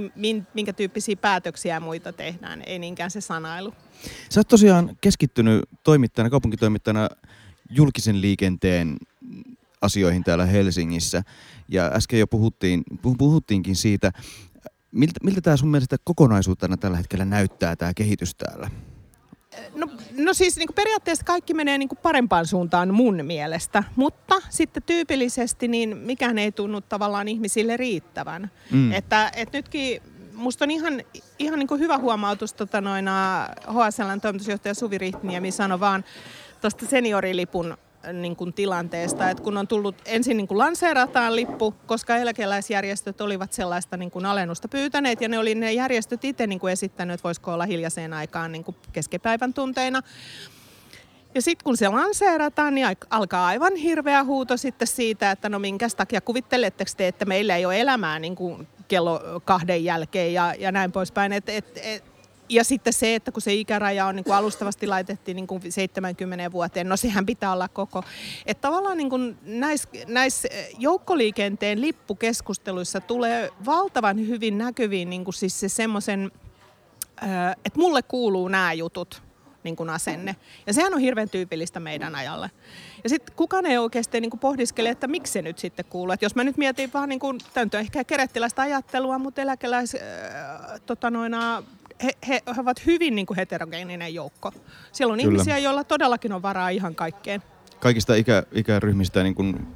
minkä 0.55 0.73
tyyppisiä 0.73 1.17
päätöksiä 1.17 1.81
muita 1.81 2.13
tehdään, 2.13 2.63
ei 2.67 2.79
niinkään 2.79 3.11
se 3.11 3.21
sanailu. 3.21 3.75
Sä 4.29 4.41
oot 4.41 4.49
tosiaan 4.49 4.97
keskittynyt 5.01 5.65
toimittajana, 5.83 6.31
kaupunkitoimittajana 6.31 7.09
julkisen 7.71 8.21
liikenteen 8.21 8.97
asioihin 9.81 10.25
täällä 10.25 10.47
Helsingissä. 10.47 11.23
Ja 11.69 11.91
äsken 11.95 12.19
jo 12.19 12.27
puhuttiin, 12.27 12.83
puhuttiinkin 13.19 13.77
siitä, 13.77 14.13
miltä, 14.93 15.21
miltä 15.23 15.41
tämä 15.41 15.57
sun 15.57 15.69
mielestä 15.69 15.97
kokonaisuutena 16.05 16.77
tällä 16.77 16.97
hetkellä 16.97 17.25
näyttää 17.25 17.77
tämä 17.77 17.95
kehitys 17.95 18.35
täällä? 18.35 18.71
No, 19.75 19.87
no 20.17 20.35
siis 20.35 20.57
niin 20.57 20.69
periaatteessa 20.75 21.25
kaikki 21.25 21.55
menee 21.55 21.79
niin 21.79 21.89
parempaan 22.03 22.47
suuntaan 22.47 22.95
mun 22.95 23.25
mielestä, 23.25 23.85
mutta 23.97 24.35
sitten 24.51 24.83
tyypillisesti 24.83 25.69
niin 25.69 25.97
mikään 25.97 26.39
ei 26.39 26.53
tunnu 26.53 26.81
tavallaan 26.81 27.29
ihmisille 27.29 27.77
riittävän. 27.77 28.51
Mm. 28.71 28.93
Että, 28.93 29.33
että 29.37 29.59
nytkin 29.59 30.03
musta 30.35 30.65
on 30.65 30.71
ihan, 30.71 31.03
ihan 31.39 31.59
niin 31.59 31.79
hyvä 31.79 31.99
huomautus 31.99 32.53
tota 32.53 32.81
noina 32.81 33.49
HSLn 33.69 34.21
toimitusjohtaja 34.21 34.75
Suvi 34.75 34.99
Rihtniemi 34.99 35.51
sanoi 35.51 35.81
vaan 35.81 36.05
tuosta 36.61 36.87
seniorilipun 36.87 37.77
niin 38.13 38.37
kuin 38.37 38.53
tilanteesta, 38.53 39.31
että 39.31 39.43
kun 39.43 39.57
on 39.57 39.69
tullut 39.69 39.95
ensin 40.07 40.37
niin 40.37 40.49
kuin 40.49 40.59
lanseerataan 40.59 41.37
lippu, 41.37 41.75
koska 41.87 42.17
eläkeläisjärjestöt 42.17 43.21
olivat 43.21 43.53
sellaista 43.53 43.97
niin 43.97 44.11
kuin 44.11 44.27
alennusta 44.27 44.69
pyytäneet 44.69 45.21
ja 45.21 45.29
ne 45.29 45.39
oli 45.39 45.55
ne 45.55 45.73
järjestöt 45.73 46.25
itse 46.25 46.47
niin 46.47 46.61
kuin 46.61 46.73
esittänyt, 46.73 47.15
että 47.15 47.25
voisiko 47.25 47.53
olla 47.53 47.67
hiljaiseen 47.67 48.13
aikaan 48.13 48.53
niin 48.53 48.65
kuin 48.65 48.77
keskipäivän 48.93 49.55
tunteina. 49.55 50.03
Ja 51.35 51.43
sitten 51.43 51.65
kun 51.65 51.77
se 51.77 51.89
lanseerataan, 51.89 52.75
niin 52.75 52.87
alkaa 53.11 53.47
aivan 53.47 53.77
hirveä 53.77 54.25
huuto 54.25 54.57
sitten 54.57 54.89
siitä, 54.89 55.31
että 55.31 55.49
no 55.49 55.59
minkä 55.59 55.89
takia 55.97 56.21
kuvitteletteko 56.21 56.91
te, 56.97 57.09
että 57.09 57.25
meillä 57.25 57.57
ei 57.57 57.67
ole 57.67 57.81
elämää 57.81 58.19
niin 58.19 58.37
kuin 58.37 58.69
kello 58.89 59.21
kahden 59.45 59.85
jälkeen 59.85 60.35
ja, 60.35 60.55
ja 60.59 60.73
näin 60.73 60.93
poispäin. 60.93 61.33
Et, 61.33 61.49
et, 61.49 61.79
et, 61.83 62.05
ja 62.49 62.65
sitten 62.65 62.93
se, 62.93 63.15
että 63.15 63.33
kun 63.33 63.43
se 63.43 63.55
ikäraja 63.55 64.07
on 64.07 64.17
niin 64.17 64.25
kuin 64.25 64.35
alustavasti 64.35 64.87
laitettiin 64.87 65.37
niin 65.37 65.47
kuin 65.47 65.73
70 65.73 66.53
vuoteen, 66.53 66.89
no 66.89 66.97
sehän 66.97 67.27
pitää 67.27 67.53
olla 67.53 67.69
koko. 67.69 68.05
Että 68.47 68.61
tavallaan 68.61 68.99
niin 68.99 69.39
näissä 69.43 69.89
näis 70.07 70.47
joukkoliikenteen 70.79 71.81
lippukeskusteluissa 71.81 73.01
tulee 73.01 73.51
valtavan 73.65 74.19
hyvin 74.29 74.59
näkyviin 74.59 75.11
niin 75.11 75.25
kuin 75.25 75.35
siis 75.35 75.61
se 75.61 75.69
semmoisen, 75.69 76.31
että 77.65 77.79
mulle 77.79 78.03
kuuluu 78.03 78.49
nämä 78.49 78.73
jutut 78.73 79.23
niin 79.65 79.77
kuin 79.77 79.91
asenne. 79.91 80.37
Ja 80.67 80.73
sehän 80.73 80.95
on 80.95 81.01
hirveän 81.01 81.29
tyypillistä 81.29 81.81
meidän 81.81 82.15
ajalle. 82.15 82.51
Ja 83.05 83.09
sitten 83.09 83.37
kukaan 83.37 83.67
ei 83.67 83.79
oikeasti 83.79 84.21
niin 84.21 84.31
kuin 84.31 84.41
pohdiskele, 84.41 84.89
että 84.89 85.07
miksi 85.07 85.33
se 85.33 85.43
nyt 85.43 85.59
sitten 85.59 85.85
kuuluu. 85.85 86.13
Et 86.13 86.23
jos 86.23 86.35
mä 86.35 86.45
nyt 86.45 86.57
mietin 86.57 86.91
vaan, 86.95 87.09
niin 87.09 87.19
kuin, 87.19 87.39
tämä 87.55 87.67
on 87.75 87.81
ehkä 87.81 88.05
kerettiläistä 88.05 88.63
ajattelua, 88.63 89.19
mutta 89.19 89.43
eläkeläis, 89.43 89.95
äh, 89.95 90.01
tota 90.87 91.11
noina, 91.11 91.63
he, 92.03 92.11
he, 92.29 92.43
he 92.47 92.61
ovat 92.61 92.87
hyvin 92.87 93.15
niin 93.15 93.27
kuin 93.27 93.37
heterogeeninen 93.37 94.15
joukko. 94.15 94.53
Siellä 94.93 95.13
on 95.13 95.19
Kyllä. 95.19 95.33
ihmisiä, 95.33 95.59
joilla 95.59 95.85
todellakin 95.85 96.33
on 96.33 96.43
varaa 96.43 96.69
ihan 96.69 96.95
kaikkeen. 96.95 97.43
Kaikista 97.81 98.15
ikä, 98.15 98.43
ikäryhmistä 98.53 99.23
niin 99.23 99.35
kuin 99.35 99.67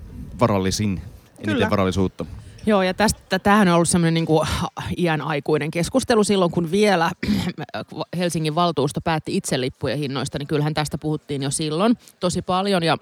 varallisin, 0.41 0.91
eniten 0.91 1.55
Kyllä. 1.55 1.71
varallisuutta. 1.71 2.27
Joo, 2.67 2.83
ja 2.83 2.95
tästä, 2.95 3.39
tämähän 3.39 3.69
on 3.69 3.75
ollut 3.75 3.89
semmoinen 3.89 4.15
niin 4.15 4.27
kuin 4.27 4.49
iän 4.97 5.21
aikuinen 5.21 5.71
keskustelu 5.71 6.25
silloin, 6.25 6.51
kun 6.51 6.71
vielä 6.71 7.11
Helsingin 8.19 8.55
valtuusto 8.55 9.01
päätti 9.01 9.37
itse 9.37 9.61
lippujen 9.61 9.99
hinnoista, 9.99 10.39
niin 10.39 10.47
kyllähän 10.47 10.75
tästä 10.75 10.99
puhuttiin 10.99 11.43
jo 11.43 11.51
silloin 11.51 11.99
tosi 12.21 12.43
paljon. 12.43 12.83
Ja 12.83 12.97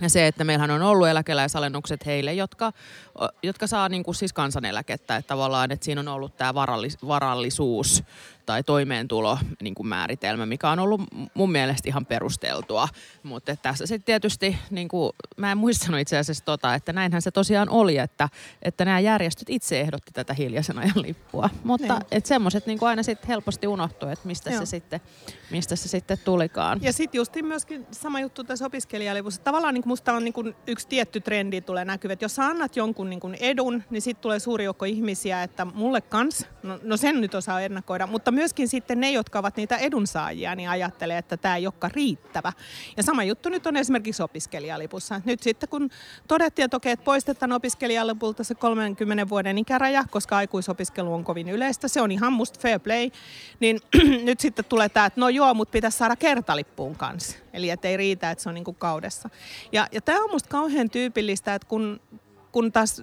ja 0.00 0.08
se, 0.08 0.26
että 0.26 0.44
meillähän 0.44 0.70
on 0.70 0.82
ollut 0.82 1.08
eläkeläisalennukset 1.08 2.06
heille, 2.06 2.34
jotka, 2.34 2.72
jotka 3.42 3.66
saa 3.66 3.88
niin 3.88 4.02
kuin 4.02 4.14
siis 4.14 4.32
kansaneläkettä. 4.32 5.16
Että 5.16 5.28
tavallaan, 5.28 5.70
että 5.70 5.84
siinä 5.84 6.00
on 6.00 6.08
ollut 6.08 6.36
tämä 6.36 6.54
varallis, 6.54 6.98
varallisuus 7.06 8.04
tai 8.48 8.62
toimeentulo 8.62 9.38
niin 9.62 9.74
kuin 9.74 9.86
määritelmä, 9.86 10.46
mikä 10.46 10.70
on 10.70 10.78
ollut 10.78 11.00
mun 11.34 11.52
mielestä 11.52 11.88
ihan 11.88 12.06
perusteltua. 12.06 12.88
Mutta 13.22 13.56
tässä 13.56 13.86
sitten 13.86 14.04
tietysti, 14.04 14.58
niin 14.70 14.88
kuin, 14.88 15.12
mä 15.36 15.52
en 15.52 15.58
muistanut 15.58 16.00
itse 16.00 16.18
asiassa 16.18 16.44
tota, 16.44 16.74
että 16.74 16.92
näinhän 16.92 17.22
se 17.22 17.30
tosiaan 17.30 17.68
oli, 17.68 17.98
että, 17.98 18.28
että 18.62 18.84
nämä 18.84 19.00
järjestöt 19.00 19.50
itse 19.50 19.80
ehdotti 19.80 20.12
tätä 20.12 20.34
hiljaisen 20.34 20.78
ajan 20.78 21.02
lippua. 21.02 21.50
Mutta 21.64 21.94
niin. 21.94 22.06
että 22.10 22.28
semmoiset 22.28 22.66
niin 22.66 22.78
aina 22.82 23.02
sitten 23.02 23.28
helposti 23.28 23.66
unohtuu, 23.66 24.08
että 24.08 24.26
mistä 24.26 24.50
se, 24.58 24.66
sitten, 24.66 25.00
mistä 25.50 25.76
se 25.76 25.88
sitten 25.88 26.18
tulikaan. 26.24 26.78
Ja 26.82 26.92
sitten 26.92 27.18
just 27.18 27.32
myöskin 27.42 27.86
sama 27.90 28.20
juttu 28.20 28.44
tässä 28.44 28.66
opiskelijalipussa. 28.66 29.42
Tavallaan 29.42 29.74
niin 29.74 29.82
musta 29.86 30.12
on 30.12 30.24
niin 30.24 30.34
kuin 30.34 30.54
yksi 30.66 30.88
tietty 30.88 31.20
trendi 31.20 31.60
tulee 31.60 31.84
näkyvä, 31.84 32.12
että 32.12 32.24
jos 32.24 32.34
sä 32.34 32.44
annat 32.44 32.76
jonkun 32.76 33.10
niin 33.10 33.20
kuin 33.20 33.36
edun, 33.40 33.82
niin 33.90 34.02
sitten 34.02 34.22
tulee 34.22 34.38
suuri 34.38 34.64
joukko 34.64 34.84
ihmisiä, 34.84 35.42
että 35.42 35.64
mulle 35.64 36.00
kans, 36.00 36.46
no, 36.62 36.78
no 36.82 36.96
sen 36.96 37.20
nyt 37.20 37.34
osaa 37.34 37.60
ennakoida, 37.60 38.06
mutta 38.06 38.30
myöskin 38.38 38.68
sitten 38.68 39.00
ne, 39.00 39.10
jotka 39.10 39.38
ovat 39.38 39.56
niitä 39.56 39.76
edunsaajia, 39.76 40.54
niin 40.54 40.68
ajattelee, 40.68 41.18
että 41.18 41.36
tämä 41.36 41.56
ei 41.56 41.66
olekaan 41.66 41.90
riittävä. 41.90 42.52
Ja 42.96 43.02
sama 43.02 43.24
juttu 43.24 43.48
nyt 43.48 43.66
on 43.66 43.76
esimerkiksi 43.76 44.22
opiskelijalipussa. 44.22 45.20
Nyt 45.24 45.42
sitten 45.42 45.68
kun 45.68 45.90
todettiin, 46.28 46.64
että 46.64 46.76
okei, 46.76 46.92
että 46.92 47.04
poistetaan 47.04 47.52
opiskelijalipulta 47.52 48.44
se 48.44 48.54
30 48.54 49.28
vuoden 49.28 49.58
ikäraja, 49.58 50.04
koska 50.10 50.36
aikuisopiskelu 50.36 51.14
on 51.14 51.24
kovin 51.24 51.48
yleistä, 51.48 51.88
se 51.88 52.00
on 52.00 52.10
ihan 52.10 52.32
musta 52.32 52.60
fair 52.60 52.80
play, 52.80 53.10
niin 53.60 53.80
nyt 54.28 54.40
sitten 54.40 54.64
tulee 54.64 54.88
tämä, 54.88 55.06
että 55.06 55.20
no 55.20 55.28
joo, 55.28 55.54
mutta 55.54 55.72
pitäisi 55.72 55.98
saada 55.98 56.16
kertalippuun 56.16 56.96
kanssa. 56.96 57.36
Eli 57.52 57.70
että 57.70 57.88
ei 57.88 57.96
riitä, 57.96 58.30
että 58.30 58.42
se 58.42 58.48
on 58.48 58.54
niin 58.54 58.64
kuin 58.64 58.76
kaudessa. 58.76 59.30
Ja, 59.72 59.88
ja 59.92 60.00
tämä 60.00 60.24
on 60.24 60.30
musta 60.30 60.48
kauhean 60.48 60.90
tyypillistä, 60.90 61.54
että 61.54 61.68
kun, 61.68 62.00
kun 62.52 62.72
taas 62.72 63.02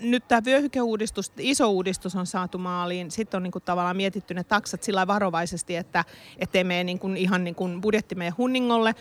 nyt 0.00 0.28
tämä 0.28 0.44
vyöhykeuudistus, 0.44 1.32
iso 1.38 1.70
uudistus 1.70 2.16
on 2.16 2.26
saatu 2.26 2.58
maaliin. 2.58 3.10
Sitten 3.10 3.38
on 3.38 3.42
niin 3.42 3.52
kuin 3.52 3.64
tavallaan 3.64 3.96
mietitty 3.96 4.34
ne 4.34 4.44
taksat 4.44 4.82
sillä 4.82 5.06
varovaisesti, 5.06 5.76
että 5.76 6.04
ettei 6.38 6.64
mene 6.64 6.84
niin 6.84 6.98
kuin 6.98 7.16
ihan 7.16 7.44
niin 7.44 7.54
kuin 7.54 7.80
budjetti 7.80 8.14
mene 8.14 8.30
hunningolle. 8.30 8.94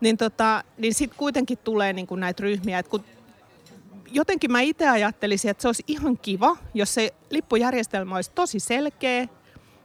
Niin, 0.00 0.16
tota, 0.16 0.64
niin 0.78 0.94
sitten 0.94 1.18
kuitenkin 1.18 1.58
tulee 1.58 1.92
niin 1.92 2.06
kuin 2.06 2.20
näitä 2.20 2.42
ryhmiä. 2.42 2.78
Että 2.78 2.90
kun 2.90 3.04
jotenkin 4.12 4.52
mä 4.52 4.60
itse 4.60 4.88
ajattelisin, 4.88 5.50
että 5.50 5.62
se 5.62 5.68
olisi 5.68 5.84
ihan 5.86 6.18
kiva, 6.18 6.56
jos 6.74 6.94
se 6.94 7.14
lippujärjestelmä 7.30 8.16
olisi 8.16 8.32
tosi 8.34 8.60
selkeä 8.60 9.28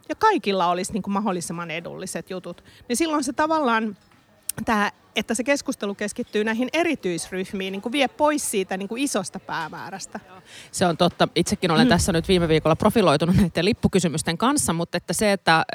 ja 0.10 0.15
kaikilla 0.17 0.67
olisi 0.67 0.93
niin 0.93 1.04
kuin 1.04 1.13
mahdollisimman 1.13 1.72
edulliset 1.72 2.30
jutut. 2.30 2.63
Niin 2.89 2.98
silloin 2.98 3.24
se 3.24 3.34
tavallaan 3.34 3.98
tämä, 4.65 4.91
että 5.18 5.34
se 5.34 5.44
keskustelu 5.44 5.96
keskittyy 5.96 6.44
näihin 6.44 6.70
erityisryhmiin, 6.74 7.72
niin 7.72 7.82
kuin 7.82 7.92
vie 7.92 8.08
pois 8.08 8.52
siitä 8.52 8.78
niin 8.78 8.88
kuin 8.88 9.04
isosta 9.04 9.40
päämäärästä. 9.40 10.20
Se 10.72 10.86
on 10.86 10.98
totta. 10.98 11.28
Itsekin 11.36 11.72
olen 11.72 11.88
mm. 11.88 11.90
tässä 11.90 12.12
nyt 12.12 12.28
viime 12.28 12.48
viikolla 12.48 12.76
profiloitunut 12.76 13.36
näiden 13.36 13.66
lippukysymysten 13.66 14.38
kanssa, 14.38 14.74
mutta 14.74 14.98
että 14.98 15.14
se, 15.14 15.32
että 15.32 15.66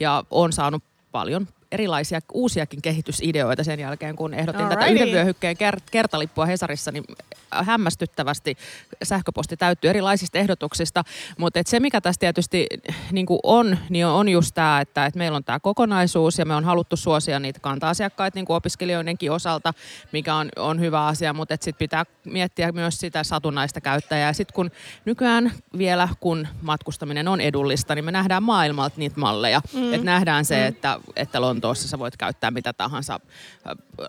ja 0.00 0.24
on 0.30 0.52
saanut 0.52 0.84
paljon 1.12 1.48
erilaisia 1.72 2.20
uusiakin 2.32 2.82
kehitysideoita 2.82 3.64
sen 3.64 3.80
jälkeen, 3.80 4.16
kun 4.16 4.34
ehdotin 4.34 4.60
Alrighty. 4.60 4.80
tätä 4.80 4.92
yhden 4.92 5.12
vyöhykkeen 5.12 5.56
kertalippua 5.90 6.46
Hesarissa, 6.46 6.92
niin 6.92 7.04
hämmästyttävästi 7.50 8.56
sähköposti 9.02 9.56
täyttyy 9.56 9.90
erilaisista 9.90 10.38
ehdotuksista. 10.38 11.04
Mutta 11.38 11.60
se, 11.66 11.80
mikä 11.80 12.00
tässä 12.00 12.20
tietysti 12.20 12.66
niin 13.12 13.26
on, 13.42 13.78
niin 13.88 14.06
on 14.06 14.28
just 14.28 14.54
tämä, 14.54 14.80
että, 14.80 15.06
että 15.06 15.18
meillä 15.18 15.36
on 15.36 15.44
tämä 15.44 15.60
kokonaisuus 15.60 16.38
ja 16.38 16.44
me 16.44 16.54
on 16.54 16.64
haluttu 16.64 16.96
suosia 16.96 17.38
niitä 17.38 17.60
kanta-asiakkaita 17.60 18.38
niin 18.38 18.46
kuin 18.46 18.56
opiskelijoidenkin 18.56 19.32
osalta, 19.32 19.74
mikä 20.12 20.34
on, 20.34 20.48
on 20.56 20.80
hyvä 20.80 21.06
asia, 21.06 21.32
mutta 21.32 21.54
sitten 21.54 21.78
pitää 21.78 22.04
miettiä 22.24 22.72
myös 22.72 22.98
sitä 22.98 23.24
satunnaista 23.24 23.80
käyttäjää. 23.80 24.32
Sitten 24.32 24.54
kun 24.54 24.70
nykyään 25.04 25.52
vielä, 25.78 26.08
kun 26.20 26.48
matkustaminen 26.62 27.28
on 27.28 27.40
edullista, 27.40 27.94
niin 27.94 28.04
me 28.04 28.12
nähdään 28.12 28.42
maailmalta 28.42 28.94
niitä 28.98 29.20
malleja. 29.20 29.60
Mm. 29.74 29.92
Että 29.92 30.04
nähdään 30.04 30.44
se, 30.44 30.56
mm. 30.56 30.66
että, 30.66 31.00
että 31.16 31.40
Lontoossa 31.62 31.88
sä 31.88 31.98
voit 31.98 32.16
käyttää 32.16 32.50
mitä 32.50 32.72
tahansa 32.72 33.20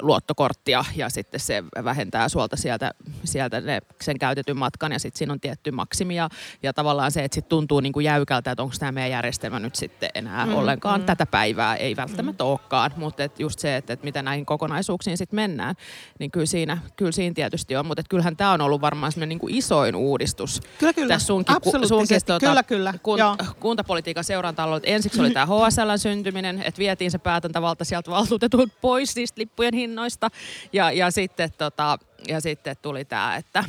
luottokorttia 0.01 0.85
ja 0.95 1.09
sitten 1.09 1.39
se 1.39 1.63
vähentää 1.83 2.29
suolta 2.29 2.57
sieltä, 2.57 2.91
sieltä 3.23 3.61
ne, 3.61 3.79
sen 4.01 4.19
käytetyn 4.19 4.57
matkan 4.57 4.91
ja 4.91 4.99
sitten 4.99 5.17
siinä 5.17 5.33
on 5.33 5.39
tietty 5.39 5.71
maksimi 5.71 6.15
ja, 6.15 6.29
ja 6.63 6.73
tavallaan 6.73 7.11
se, 7.11 7.23
että 7.23 7.35
sitten 7.35 7.49
tuntuu 7.49 7.79
niin 7.79 7.93
kuin 7.93 8.03
jäykältä, 8.03 8.51
että 8.51 8.63
onko 8.63 8.75
tämä 8.79 8.91
meidän 8.91 9.11
järjestelmä 9.11 9.59
nyt 9.59 9.75
sitten 9.75 10.09
enää 10.15 10.45
mm, 10.45 10.55
ollenkaan 10.55 10.99
mm. 10.99 11.05
tätä 11.05 11.25
päivää, 11.25 11.75
ei 11.75 11.95
välttämättä 11.95 12.43
mm. 12.43 12.49
olekaan, 12.49 12.91
mutta 12.97 13.23
et 13.23 13.39
just 13.39 13.59
se, 13.59 13.77
että, 13.77 13.93
että 13.93 14.05
miten 14.05 14.25
näihin 14.25 14.45
kokonaisuuksiin 14.45 15.17
sitten 15.17 15.35
mennään, 15.35 15.75
niin 16.19 16.31
kyllä 16.31 16.45
siinä, 16.45 16.77
kyllä 16.95 17.11
siinä 17.11 17.33
tietysti 17.33 17.75
on, 17.75 17.85
mutta 17.85 18.03
kyllähän 18.09 18.37
tämä 18.37 18.51
on 18.51 18.61
ollut 18.61 18.81
varmaan 18.81 19.11
semmoinen 19.11 19.29
niin 19.29 19.39
kuin 19.39 19.55
isoin 19.55 19.95
uudistus. 19.95 20.61
Kyllä, 20.79 20.93
kyllä. 20.93 21.13
Tässä 21.13 21.27
sunkin, 21.27 21.55
sunkin 21.87 22.19
tuota, 22.25 22.45
kyllä, 22.45 22.63
kyllä. 22.63 22.93
Kun, 23.03 23.19
kuntapolitiikan 23.59 24.23
seuranta 24.23 24.63
Ensiksi 24.83 25.21
oli 25.21 25.31
tämä 25.31 25.45
HSL 25.45 25.97
syntyminen, 25.97 26.63
että 26.63 26.79
vietiin 26.79 27.11
se 27.11 27.17
päätäntävalta 27.43 27.85
sieltä 27.85 28.11
valtuutetut 28.11 28.69
pois 28.81 29.15
niistä 29.15 29.41
lippujen 29.41 29.73
hinnoista. 29.73 30.29
Ja, 30.73 30.91
ja, 30.91 31.11
sitten, 31.11 31.51
tota, 31.57 31.97
ja 32.27 32.41
sitten 32.41 32.75
tuli 32.81 33.05
tämä, 33.05 33.35
että 33.35 33.63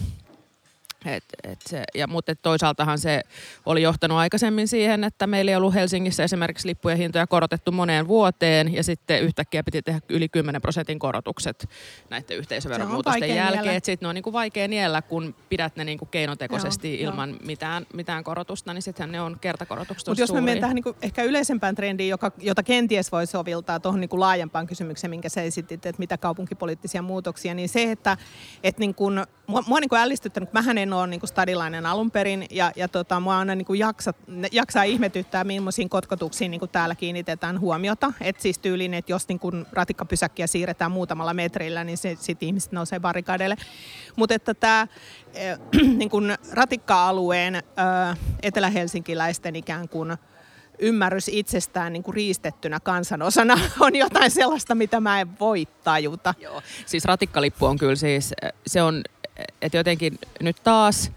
et, 1.04 1.24
et 1.42 1.58
se, 1.66 1.84
ja, 1.94 2.06
mutta 2.06 2.32
et 2.32 2.42
toisaaltahan 2.42 2.98
se 2.98 3.20
oli 3.66 3.82
johtanut 3.82 4.18
aikaisemmin 4.18 4.68
siihen, 4.68 5.04
että 5.04 5.26
meillä 5.26 5.50
ei 5.50 5.56
ollut 5.56 5.74
Helsingissä 5.74 6.24
esimerkiksi 6.24 6.68
lippujen 6.68 6.98
hintoja 6.98 7.26
korotettu 7.26 7.72
moneen 7.72 8.08
vuoteen 8.08 8.74
ja 8.74 8.84
sitten 8.84 9.22
yhtäkkiä 9.22 9.62
piti 9.62 9.82
tehdä 9.82 10.00
yli 10.08 10.28
10 10.28 10.62
prosentin 10.62 10.98
korotukset 10.98 11.68
näiden 12.10 12.36
yhteisöveromuutosten 12.36 13.36
jälkeen. 13.36 13.80
Sitten 13.82 14.06
ne 14.06 14.08
on 14.08 14.14
niin 14.14 14.22
kuin 14.22 14.32
vaikea 14.32 14.68
niellä, 14.68 15.02
kun 15.02 15.34
pidät 15.48 15.76
ne 15.76 15.84
niin 15.84 15.98
kuin 15.98 16.08
keinotekoisesti 16.08 17.02
joo, 17.02 17.10
ilman 17.10 17.30
jo. 17.30 17.36
Mitään, 17.46 17.86
mitään 17.94 18.24
korotusta, 18.24 18.74
niin 18.74 18.82
sittenhän 18.82 19.12
ne 19.12 19.20
on 19.20 19.38
kertakorotukset 19.40 20.08
Mutta 20.08 20.22
jos 20.22 20.32
me 20.32 20.40
mennään 20.40 20.60
tähän 20.60 20.74
niin 20.74 20.82
kuin 20.82 20.96
ehkä 21.02 21.22
yleisempään 21.22 21.74
trendiin, 21.74 22.10
joka, 22.10 22.32
jota 22.38 22.62
kenties 22.62 23.12
voi 23.12 23.26
soviltaa 23.26 23.80
tuohon 23.80 24.00
niin 24.00 24.08
kuin 24.08 24.20
laajempaan 24.20 24.66
kysymykseen, 24.66 25.10
minkä 25.10 25.28
sä 25.28 25.42
esitit, 25.42 25.86
että 25.86 25.98
mitä 25.98 26.18
kaupunkipoliittisia 26.18 27.02
muutoksia, 27.02 27.54
niin 27.54 27.68
se, 27.68 27.90
että, 27.90 28.16
että 28.62 28.80
niin 28.80 28.94
kuin, 28.94 29.24
mua, 29.46 29.62
mua 29.66 29.80
niin 29.80 29.88
kuin 29.88 30.00
ällistyttänyt, 30.00 30.52
mähän 30.52 30.78
en 30.78 30.92
ole 30.94 31.06
niin 31.06 31.20
stadilainen 31.24 31.86
alun 31.86 32.10
perin 32.10 32.46
ja, 32.50 32.72
ja 32.76 32.88
tota, 32.88 33.20
mua 33.20 33.38
aina 33.38 33.54
niin 33.54 33.78
jaksa, 33.78 34.14
jaksaa 34.52 34.82
ihmetyttää, 34.82 35.44
millaisiin 35.44 35.88
kotkotuksiin 35.88 36.50
niin 36.50 36.60
täällä 36.72 36.94
kiinnitetään 36.94 37.60
huomiota. 37.60 38.12
Että 38.20 38.42
siis 38.42 38.58
tyyliin, 38.58 38.94
että 38.94 39.12
jos 39.12 39.28
niin 39.28 39.66
ratikkapysäkkiä 39.72 40.46
siirretään 40.46 40.90
muutamalla 40.90 41.34
metrillä, 41.34 41.84
niin 41.84 41.98
sitten 41.98 42.46
ihmiset 42.46 42.72
nousee 42.72 43.00
barrikadeille. 43.00 43.56
Mutta 44.16 44.34
että 44.34 44.54
tämä 44.54 44.80
äh, 44.80 44.88
niin 45.98 46.10
ratikka-alueen 46.52 47.54
äh, 47.54 48.18
etelä-helsinkiläisten 48.42 49.56
ikään 49.56 49.88
kuin 49.88 50.16
ymmärrys 50.78 51.28
itsestään 51.28 51.92
niin 51.92 52.02
kuin 52.02 52.14
riistettynä 52.14 52.80
kansanosana 52.80 53.58
on 53.80 53.96
jotain 53.96 54.30
sellaista, 54.30 54.74
mitä 54.74 55.00
mä 55.00 55.20
en 55.20 55.38
voi 55.40 55.66
tajuta. 55.84 56.34
Joo, 56.40 56.62
siis 56.86 57.04
ratikkalippu 57.04 57.66
on 57.66 57.78
kyllä 57.78 57.96
siis, 57.96 58.32
se 58.66 58.82
on 58.82 59.02
että 59.62 59.78
jotenkin 59.78 60.18
nyt 60.40 60.56
taas 60.64 61.12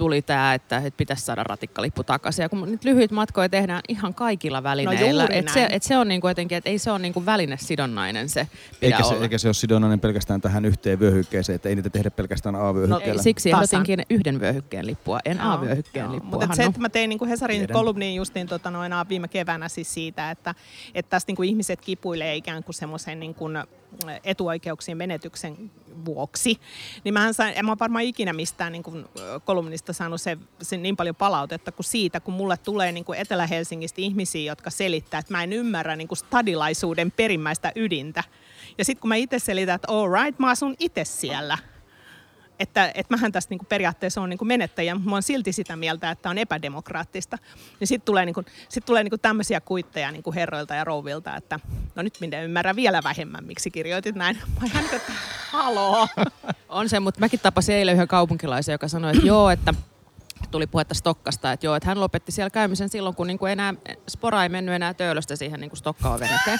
tuli 0.00 0.22
tämä, 0.22 0.54
että, 0.54 0.76
että 0.76 0.96
pitäisi 0.96 1.24
saada 1.24 1.44
ratikkalippu 1.44 2.04
takaisin. 2.04 2.42
Ja 2.42 2.48
kun 2.48 2.70
nyt 2.70 2.84
lyhyitä 2.84 3.14
matkoja 3.14 3.48
tehdään 3.48 3.80
ihan 3.88 4.14
kaikilla 4.14 4.62
välineillä. 4.62 5.22
No 5.22 5.28
että 5.32 5.52
se, 5.52 5.68
että 5.70 5.88
se 5.88 5.96
on 5.96 6.08
niin 6.08 6.20
kuin 6.20 6.30
jotenkin, 6.30 6.58
että 6.58 6.70
ei 6.70 6.78
se 6.78 6.90
ole 6.90 6.98
niin 6.98 7.12
kuin 7.12 7.26
välinesidonnainen 7.26 8.28
se 8.28 8.48
eikä 8.82 9.02
se, 9.02 9.14
eikä 9.14 9.38
se 9.38 9.48
ole 9.48 9.54
sidonnainen 9.54 10.00
pelkästään 10.00 10.40
tähän 10.40 10.64
yhteen 10.64 11.00
vyöhykkeeseen, 11.00 11.56
että 11.56 11.68
ei 11.68 11.74
niitä 11.74 11.90
tehdä 11.90 12.10
pelkästään 12.10 12.54
A-vyöhykkeellä. 12.54 13.14
No, 13.14 13.22
siksi 13.22 13.50
ehdotinkin 13.50 14.02
yhden 14.10 14.40
vyöhykkeen 14.40 14.86
lippua, 14.86 15.18
en 15.24 15.36
no, 15.36 15.52
A-vyöhykkeen 15.52 16.12
lippua. 16.12 16.40
Mutta 16.40 16.56
se, 16.56 16.64
että 16.64 16.80
mä 16.80 16.88
tein 16.88 17.08
niin 17.08 17.18
kuin 17.18 17.28
Hesarin 17.28 17.58
Tiedän. 17.60 17.74
kolumniin 17.74 18.14
justiin 18.14 18.46
tota 18.46 18.70
noin, 18.70 18.92
viime 19.08 19.28
keväänä 19.28 19.68
siis 19.68 19.94
siitä, 19.94 20.30
että, 20.30 20.54
että 20.94 21.10
tästä 21.10 21.30
niin 21.30 21.36
kuin 21.36 21.48
ihmiset 21.48 21.80
kipuilee 21.80 22.36
ikään 22.36 22.64
kuin 22.64 22.74
semmoisen 22.74 23.20
niin 23.20 23.34
kuin 23.34 23.58
etuoikeuksien 24.24 24.98
menetyksen 24.98 25.70
vuoksi, 26.04 26.60
niin 27.04 27.14
mä 27.14 27.32
sain, 27.32 27.54
en 27.56 27.66
mä 27.66 27.76
varmaan 27.80 28.04
ikinä 28.04 28.32
mistään 28.32 28.72
niin 28.72 28.82
kuin 28.82 29.04
kolumnista 29.44 29.92
saanut 29.92 30.20
se, 30.20 30.38
se 30.62 30.76
niin 30.76 30.96
paljon 30.96 31.16
palautetta 31.16 31.72
kuin 31.72 31.84
siitä, 31.84 32.20
kun 32.20 32.34
mulle 32.34 32.56
tulee 32.56 32.92
niin 32.92 33.04
kuin 33.04 33.18
Etelä-Helsingistä 33.18 34.00
ihmisiä, 34.00 34.52
jotka 34.52 34.70
selittää, 34.70 35.20
että 35.20 35.32
mä 35.32 35.42
en 35.42 35.52
ymmärrä 35.52 35.96
niin 35.96 36.08
kuin 36.08 36.18
stadilaisuuden 36.18 37.10
perimmäistä 37.10 37.72
ydintä. 37.76 38.24
Ja 38.78 38.84
sitten 38.84 39.00
kun 39.00 39.08
mä 39.08 39.14
itse 39.14 39.38
selitän, 39.38 39.74
että 39.74 39.92
all 39.92 40.12
right, 40.12 40.38
mä 40.38 40.50
asun 40.50 40.76
itse 40.78 41.04
siellä– 41.04 41.58
että, 42.60 42.90
että 42.94 43.16
mähän 43.16 43.32
tästä 43.32 43.54
niin 43.54 43.66
periaatteessa 43.68 44.20
on 44.20 44.30
niin 44.30 44.38
menettäjä, 44.42 44.94
mutta 44.94 45.10
mä 45.10 45.16
oon 45.16 45.22
silti 45.22 45.52
sitä 45.52 45.76
mieltä, 45.76 46.10
että 46.10 46.30
on 46.30 46.38
epädemokraattista. 46.38 47.38
Niin 47.80 47.88
sitten 47.88 48.06
tulee, 48.06 48.24
niin 48.24 48.34
kuin, 48.34 48.46
sit 48.68 48.84
tulee 48.84 49.04
niin 49.04 49.10
kuin 49.10 49.20
tämmöisiä 49.20 49.60
kuitteja 49.60 50.10
niin 50.10 50.22
kuin 50.22 50.34
herroilta 50.34 50.74
ja 50.74 50.84
rouvilta, 50.84 51.36
että 51.36 51.60
no 51.94 52.02
nyt 52.02 52.18
minä 52.20 52.42
ymmärrän 52.42 52.76
vielä 52.76 53.00
vähemmän, 53.04 53.44
miksi 53.44 53.70
kirjoitit 53.70 54.14
näin. 54.14 54.38
Mä 54.60 54.66
ihan 54.66 54.84
että 54.84 55.12
haloo. 55.50 56.08
On 56.68 56.88
se, 56.88 57.00
mutta 57.00 57.20
mäkin 57.20 57.40
tapasin 57.40 57.74
eilen 57.74 57.94
yhden 57.94 58.08
kaupunkilaisen, 58.08 58.72
joka 58.72 58.88
sanoi, 58.88 59.10
että 59.10 59.26
joo, 59.26 59.50
että 59.50 59.74
tuli 60.50 60.66
puhetta 60.66 60.94
Stokkasta, 60.94 61.52
että 61.52 61.66
joo, 61.66 61.74
että 61.74 61.88
hän 61.88 62.00
lopetti 62.00 62.32
siellä 62.32 62.50
käymisen 62.50 62.88
silloin, 62.88 63.14
kun 63.14 63.26
niin 63.26 63.38
kuin 63.38 63.52
enää, 63.52 63.74
spora 64.08 64.42
ei 64.42 64.48
mennyt 64.48 64.74
enää 64.74 64.94
töölöstä 64.94 65.36
siihen 65.36 65.60
niin 65.60 65.70
kuin 65.70 65.78
Stokkaan 65.78 66.20
veneteen. 66.20 66.58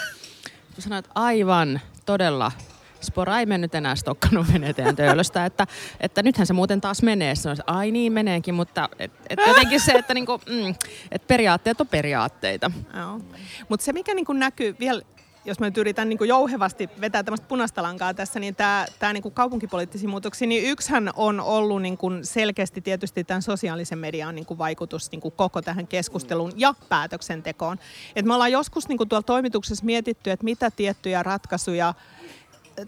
Että 0.98 1.10
aivan, 1.14 1.80
todella 2.06 2.52
Spora 3.00 3.40
ei 3.40 3.46
mennyt 3.46 3.74
enää 3.74 3.96
Stokkanun 3.96 4.46
veneteen 4.52 4.96
töölöstä, 4.96 5.46
että, 5.46 5.66
että 6.00 6.22
nythän 6.22 6.46
se 6.46 6.52
muuten 6.52 6.80
taas 6.80 7.02
menee. 7.02 7.34
Se 7.34 7.48
on, 7.48 7.56
ai 7.66 7.90
niin 7.90 8.12
meneekin, 8.12 8.54
mutta 8.54 8.88
et, 8.98 9.12
et 9.30 9.38
jotenkin 9.46 9.80
se, 9.80 9.92
että 9.92 10.14
niinku, 10.14 10.40
mm, 10.46 10.74
et 11.12 11.26
periaatteet 11.26 11.80
on 11.80 11.88
periaatteita. 11.88 12.70
Mutta 13.68 13.84
se 13.84 13.92
mikä 13.92 14.14
niinku 14.14 14.32
näkyy 14.32 14.76
vielä 14.80 15.02
jos 15.44 15.60
mä 15.60 15.66
nyt 15.66 15.78
yritän 15.78 16.08
niin 16.08 16.28
jouhevasti 16.28 16.90
vetää 17.00 17.22
tämmöistä 17.22 17.46
punaista 17.48 17.82
lankaa 17.82 18.14
tässä, 18.14 18.40
niin 18.40 18.54
tämä, 18.54 18.86
tämä 18.98 19.12
niin 19.12 19.32
kaupunkipoliittisia 19.32 20.08
niin 20.46 20.70
yksihän 20.70 21.10
on 21.16 21.40
ollut 21.40 21.82
niin 21.82 21.96
kuin 21.96 22.26
selkeästi 22.26 22.80
tietysti 22.80 23.24
tämän 23.24 23.42
sosiaalisen 23.42 23.98
median 23.98 24.34
niin 24.34 24.46
kuin 24.46 24.58
vaikutus 24.58 25.10
niin 25.10 25.20
kuin 25.20 25.34
koko 25.36 25.62
tähän 25.62 25.86
keskusteluun 25.86 26.52
ja 26.56 26.74
päätöksentekoon. 26.88 27.78
Et 28.16 28.24
me 28.24 28.34
ollaan 28.34 28.52
joskus 28.52 28.88
niin 28.88 28.98
kuin 28.98 29.08
tuolla 29.08 29.22
toimituksessa 29.22 29.84
mietitty, 29.84 30.30
että 30.30 30.44
mitä 30.44 30.70
tiettyjä 30.70 31.22
ratkaisuja 31.22 31.94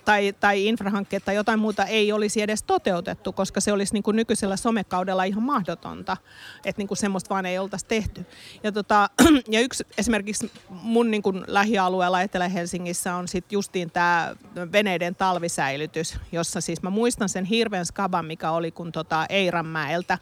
tai, 0.04 0.34
tai 0.40 0.66
infrahankkeet 0.66 1.24
tai 1.24 1.34
jotain 1.34 1.58
muuta 1.58 1.84
ei 1.84 2.12
olisi 2.12 2.42
edes 2.42 2.62
toteutettu, 2.62 3.32
koska 3.32 3.60
se 3.60 3.72
olisi 3.72 3.92
niin 3.92 4.02
kuin 4.02 4.16
nykyisellä 4.16 4.56
somekaudella 4.56 5.24
ihan 5.24 5.42
mahdotonta, 5.42 6.16
että 6.64 6.80
niin 6.80 6.88
kuin 6.88 6.98
semmoista 6.98 7.30
vaan 7.34 7.46
ei 7.46 7.58
oltaisi 7.58 7.86
tehty. 7.86 8.26
Ja, 8.62 8.72
tota, 8.72 9.10
ja 9.54 9.60
yksi 9.60 9.84
esimerkiksi 9.98 10.50
mun 10.70 11.10
niin 11.10 11.22
kuin 11.22 11.44
lähialueella 11.46 12.22
Etelä-Helsingissä 12.22 13.14
on 13.14 13.28
sitten 13.28 13.56
justiin 13.56 13.90
tämä 13.90 14.36
veneiden 14.72 15.14
talvisäilytys, 15.14 16.18
jossa 16.32 16.60
siis 16.60 16.82
mä 16.82 16.90
muistan 16.90 17.28
sen 17.28 17.44
hirveän 17.44 17.86
skaban, 17.86 18.26
mikä 18.26 18.50
oli 18.50 18.70
kun 18.70 18.92
tota 18.92 19.26
Eiranmäeltä 19.28 20.18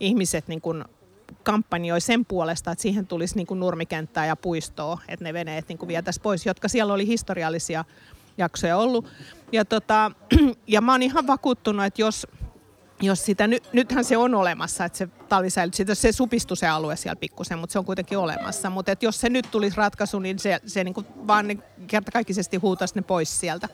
ihmiset 0.00 0.48
niin 0.48 0.60
kuin 0.60 0.84
kampanjoi 1.42 2.00
sen 2.00 2.24
puolesta, 2.24 2.72
että 2.72 2.82
siihen 2.82 3.06
tulisi 3.06 3.36
niin 3.36 3.46
kuin 3.46 3.60
nurmikenttää 3.60 4.26
ja 4.26 4.36
puistoa, 4.36 4.98
että 5.08 5.24
ne 5.24 5.32
veneet 5.32 5.68
niin 5.68 5.78
kuin 5.78 5.88
vietäisiin 5.88 6.22
pois, 6.22 6.46
jotka 6.46 6.68
siellä 6.68 6.92
oli 6.92 7.06
historiallisia 7.06 7.84
jaksoja 8.40 8.76
ollut. 8.76 9.06
Ja, 9.52 9.64
tota, 9.64 10.10
ja 10.66 10.80
mä 10.80 10.92
oon 10.92 11.02
ihan 11.02 11.26
vakuuttunut, 11.26 11.86
että 11.86 12.02
jos, 12.02 12.26
jos 13.00 13.24
sitä, 13.24 13.46
ny, 13.46 13.58
nythän 13.72 14.04
se 14.04 14.16
on 14.16 14.34
olemassa, 14.34 14.84
että 14.84 14.98
se 14.98 15.08
talvisäilyt, 15.28 15.74
sitä, 15.74 15.94
se 15.94 16.12
supistuu 16.12 16.56
se 16.56 16.68
alue 16.68 16.96
siellä 16.96 17.16
pikkusen, 17.16 17.58
mutta 17.58 17.72
se 17.72 17.78
on 17.78 17.84
kuitenkin 17.84 18.18
olemassa. 18.18 18.70
Mutta 18.70 18.92
jos 19.00 19.20
se 19.20 19.28
nyt 19.28 19.50
tulisi 19.50 19.76
ratkaisu, 19.76 20.18
niin 20.18 20.38
se, 20.38 20.60
se 20.66 20.84
niin 20.84 20.94
kuin 20.94 21.06
vaan 21.26 21.48
niin 21.48 21.62
kertakaikkisesti 21.86 22.56
huutaisi 22.56 22.94
ne 22.94 23.02
pois 23.02 23.40
sieltä. 23.40 23.68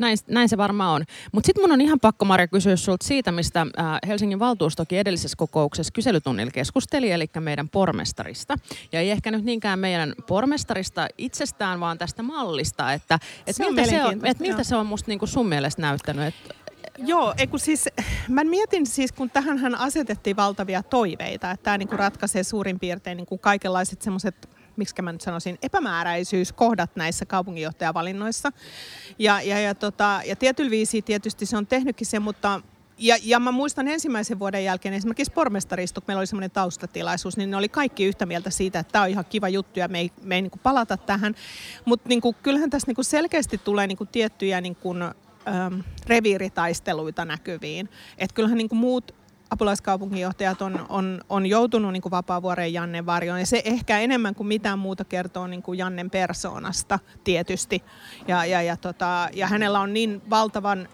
Näin, 0.00 0.18
näin 0.28 0.48
se 0.48 0.56
varmaan 0.56 0.94
on. 0.94 1.04
Mutta 1.32 1.46
sitten 1.46 1.62
mun 1.62 1.72
on 1.72 1.80
ihan 1.80 2.00
pakko, 2.00 2.24
Marja, 2.24 2.48
kysyä 2.48 2.76
sinulta 2.76 3.06
siitä, 3.06 3.32
mistä 3.32 3.60
äh, 3.60 3.98
Helsingin 4.06 4.38
valtuustokin 4.38 4.98
edellisessä 4.98 5.36
kokouksessa 5.36 5.92
kyselytunnilla 5.92 6.50
keskusteli, 6.50 7.10
eli 7.10 7.26
meidän 7.40 7.68
pormestarista. 7.68 8.56
Ja 8.92 9.00
ei 9.00 9.10
ehkä 9.10 9.30
nyt 9.30 9.44
niinkään 9.44 9.78
meidän 9.78 10.14
pormestarista 10.26 11.08
itsestään, 11.18 11.80
vaan 11.80 11.98
tästä 11.98 12.22
mallista, 12.22 12.92
että 12.92 13.18
et 13.46 13.56
se 13.56 13.64
miltä, 13.64 13.84
se 13.84 14.04
on, 14.04 14.26
et 14.26 14.40
miltä 14.40 14.64
se 14.64 14.76
on 14.76 14.86
musta 14.86 15.10
niinku 15.10 15.26
sun 15.26 15.48
mielestä 15.48 15.82
näyttänyt, 15.82 16.26
että 16.26 16.54
Joo, 16.98 17.34
ei 17.38 17.46
kun 17.46 17.60
siis, 17.60 17.88
mä 18.28 18.44
mietin 18.44 18.86
siis, 18.86 19.12
kun 19.12 19.30
tähän 19.30 19.58
hän 19.58 19.74
asetettiin 19.74 20.36
valtavia 20.36 20.82
toiveita, 20.82 21.50
että 21.50 21.64
tämä 21.64 21.78
niinku 21.78 21.96
ratkaisee 21.96 22.42
suurin 22.42 22.78
piirtein 22.78 23.16
niinku 23.16 23.38
kaikenlaiset 23.38 24.02
semmoiset 24.02 24.48
miksi 24.80 25.02
mä 25.02 25.12
nyt 25.12 25.20
sanoisin, 25.20 25.58
epämääräisyyskohdat 25.62 26.96
näissä 26.96 27.26
kaupunginjohtajavalinnoissa. 27.26 28.52
Ja, 29.18 29.42
ja, 29.42 29.60
ja, 29.60 29.74
tota, 29.74 30.20
ja 30.26 30.36
tietyllä 30.36 30.70
viisi 30.70 31.02
tietysti 31.02 31.46
se 31.46 31.56
on 31.56 31.66
tehnytkin 31.66 32.06
se, 32.06 32.18
mutta 32.18 32.60
ja, 32.98 33.16
ja 33.22 33.40
mä 33.40 33.52
muistan 33.52 33.88
ensimmäisen 33.88 34.38
vuoden 34.38 34.64
jälkeen 34.64 34.94
esimerkiksi 34.94 35.32
pormestaristut, 35.32 36.06
meillä 36.08 36.20
oli 36.20 36.26
semmoinen 36.26 36.50
taustatilaisuus, 36.50 37.36
niin 37.36 37.50
ne 37.50 37.56
oli 37.56 37.68
kaikki 37.68 38.04
yhtä 38.04 38.26
mieltä 38.26 38.50
siitä, 38.50 38.78
että 38.78 38.92
tämä 38.92 39.04
on 39.04 39.10
ihan 39.10 39.24
kiva 39.24 39.48
juttu 39.48 39.78
ja 39.78 39.88
me 39.88 39.98
ei, 39.98 40.10
me 40.22 40.34
ei 40.34 40.42
niin 40.42 40.60
palata 40.62 40.96
tähän. 40.96 41.34
Mutta 41.84 42.08
niin 42.08 42.20
kyllähän 42.42 42.70
tässä 42.70 42.92
niin 42.96 43.04
selkeästi 43.04 43.58
tulee 43.58 43.86
niin 43.86 43.98
tiettyjä 44.12 44.60
niin 44.60 44.76
kuin, 44.76 45.02
ähm, 45.02 45.80
reviiritaisteluita 46.06 47.24
näkyviin. 47.24 47.88
Että 48.18 48.34
kyllähän 48.34 48.58
niin 48.58 48.68
muut 48.72 49.14
apulaiskaupunginjohtajat 49.50 50.62
on, 50.62 50.86
on, 50.88 51.20
on 51.28 51.46
joutunut 51.46 51.92
niin 51.92 52.02
Vapaavuoren 52.10 52.72
Jannen 52.72 53.06
varjoon. 53.06 53.40
Ja 53.40 53.46
se 53.46 53.62
ehkä 53.64 53.98
enemmän 53.98 54.34
kuin 54.34 54.46
mitään 54.46 54.78
muuta 54.78 55.04
kertoo 55.04 55.46
niin 55.46 55.62
kuin 55.62 55.78
Jannen 55.78 56.10
persoonasta 56.10 56.98
tietysti. 57.24 57.82
Ja, 58.28 58.44
ja, 58.44 58.62
ja, 58.62 58.76
tota, 58.76 59.28
ja 59.32 59.46
hänellä 59.46 59.80
on 59.80 59.92
niin 59.92 60.22
valtavan 60.30 60.88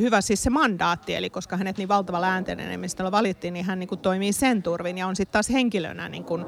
hyvä 0.00 0.20
siis 0.20 0.42
se 0.42 0.50
mandaatti, 0.50 1.14
eli 1.14 1.30
koska 1.30 1.56
hänet 1.56 1.78
niin 1.78 1.88
valtavalla 1.88 2.28
äänten 2.28 2.60
enemmistöllä 2.60 3.12
valittiin, 3.12 3.54
niin 3.54 3.64
hän 3.64 3.78
niin 3.78 3.88
kuin 3.88 4.00
toimii 4.00 4.32
sen 4.32 4.62
turvin 4.62 4.98
ja 4.98 5.06
on 5.06 5.16
sitten 5.16 5.32
taas 5.32 5.50
henkilönä 5.50 6.08
niin 6.08 6.24
kuin 6.24 6.44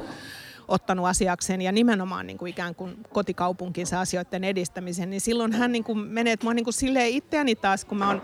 ottanut 0.68 1.06
asiakseen 1.06 1.62
ja 1.62 1.72
nimenomaan 1.72 2.26
niin 2.26 2.38
kuin 2.38 2.50
ikään 2.50 2.74
kuin 2.74 2.96
kotikaupunkinsa 3.12 4.00
asioiden 4.00 4.44
edistämisen, 4.44 5.10
niin 5.10 5.20
silloin 5.20 5.52
hän 5.52 5.72
niin 5.72 5.84
kuin 5.84 5.98
menee, 5.98 6.32
että 6.32 6.46
mä 6.46 6.54
niin 6.54 6.64
kuin 6.64 6.74
silleen 6.74 7.10
itseäni 7.10 7.54
taas, 7.54 7.84
kun 7.84 7.98
mä 7.98 8.06
oon 8.06 8.22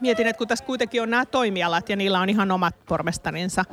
mietin, 0.00 0.26
että 0.26 0.38
kun 0.38 0.48
tässä 0.48 0.64
kuitenkin 0.64 1.02
on 1.02 1.10
nämä 1.10 1.26
toimialat 1.26 1.88
ja 1.88 1.96
niillä 1.96 2.20
on 2.20 2.28
ihan 2.28 2.50
omat 2.50 2.74
pormestarinsa, 2.88 3.64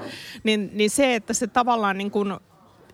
niin, 0.43 0.69
niin 0.73 0.89
se, 0.89 1.15
että 1.15 1.33
se 1.33 1.47
tavallaan 1.47 1.97
niin 1.97 2.11
kuin, 2.11 2.33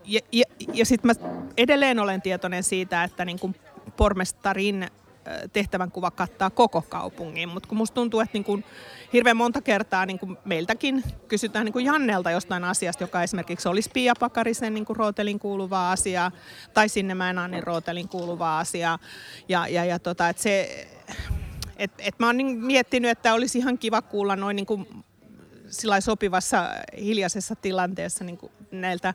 ja, 0.04 0.20
ja, 0.32 0.44
ja 0.74 0.86
sitten 0.86 1.08
mä 1.08 1.28
edelleen 1.56 1.98
olen 1.98 2.22
tietoinen 2.22 2.62
siitä, 2.62 3.04
että 3.04 3.24
niin 3.24 3.38
kuin 3.38 3.54
pormestarin 3.96 4.90
tehtävänkuva 5.52 6.10
kattaa 6.10 6.50
koko 6.50 6.82
kaupungin, 6.82 7.48
mutta 7.48 7.68
kun 7.68 7.78
musta 7.78 7.94
tuntuu, 7.94 8.20
että 8.20 8.32
niin 8.32 8.44
kuin 8.44 8.64
hirveän 9.12 9.36
monta 9.36 9.60
kertaa 9.60 10.06
niin 10.06 10.18
kuin 10.18 10.38
meiltäkin 10.44 11.04
kysytään 11.28 11.64
niin 11.64 11.72
kuin 11.72 11.84
Jannelta 11.84 12.30
jostain 12.30 12.64
asiasta, 12.64 13.04
joka 13.04 13.22
esimerkiksi 13.22 13.68
olisi 13.68 13.90
Pia 13.92 14.14
Pakarisen 14.20 14.74
niin 14.74 14.84
kuin 14.84 14.96
rootelin 14.96 15.38
kuuluvaa 15.38 15.92
asiaa 15.92 16.30
tai 16.74 16.88
sinne 16.88 17.14
Mäenannin 17.14 17.62
rootelin 17.62 18.08
kuuluvaa 18.08 18.60
asiaa. 18.60 18.98
Ja, 19.48 19.68
ja, 19.68 19.84
ja 19.84 19.98
tota, 19.98 20.28
että 20.28 20.42
se, 20.42 20.86
et, 21.80 21.90
et 21.98 22.18
mä 22.18 22.26
oon 22.26 22.36
niin 22.36 22.58
miettinyt, 22.58 23.10
että 23.10 23.34
olisi 23.34 23.58
ihan 23.58 23.78
kiva 23.78 24.02
kuulla 24.02 24.36
noin 24.36 24.56
niin 24.56 24.66
kuin 24.66 25.04
sopivassa 26.00 26.70
hiljaisessa 26.98 27.56
tilanteessa 27.56 28.24
niin 28.24 28.38
kuin 28.38 28.52
näiltä 28.70 29.14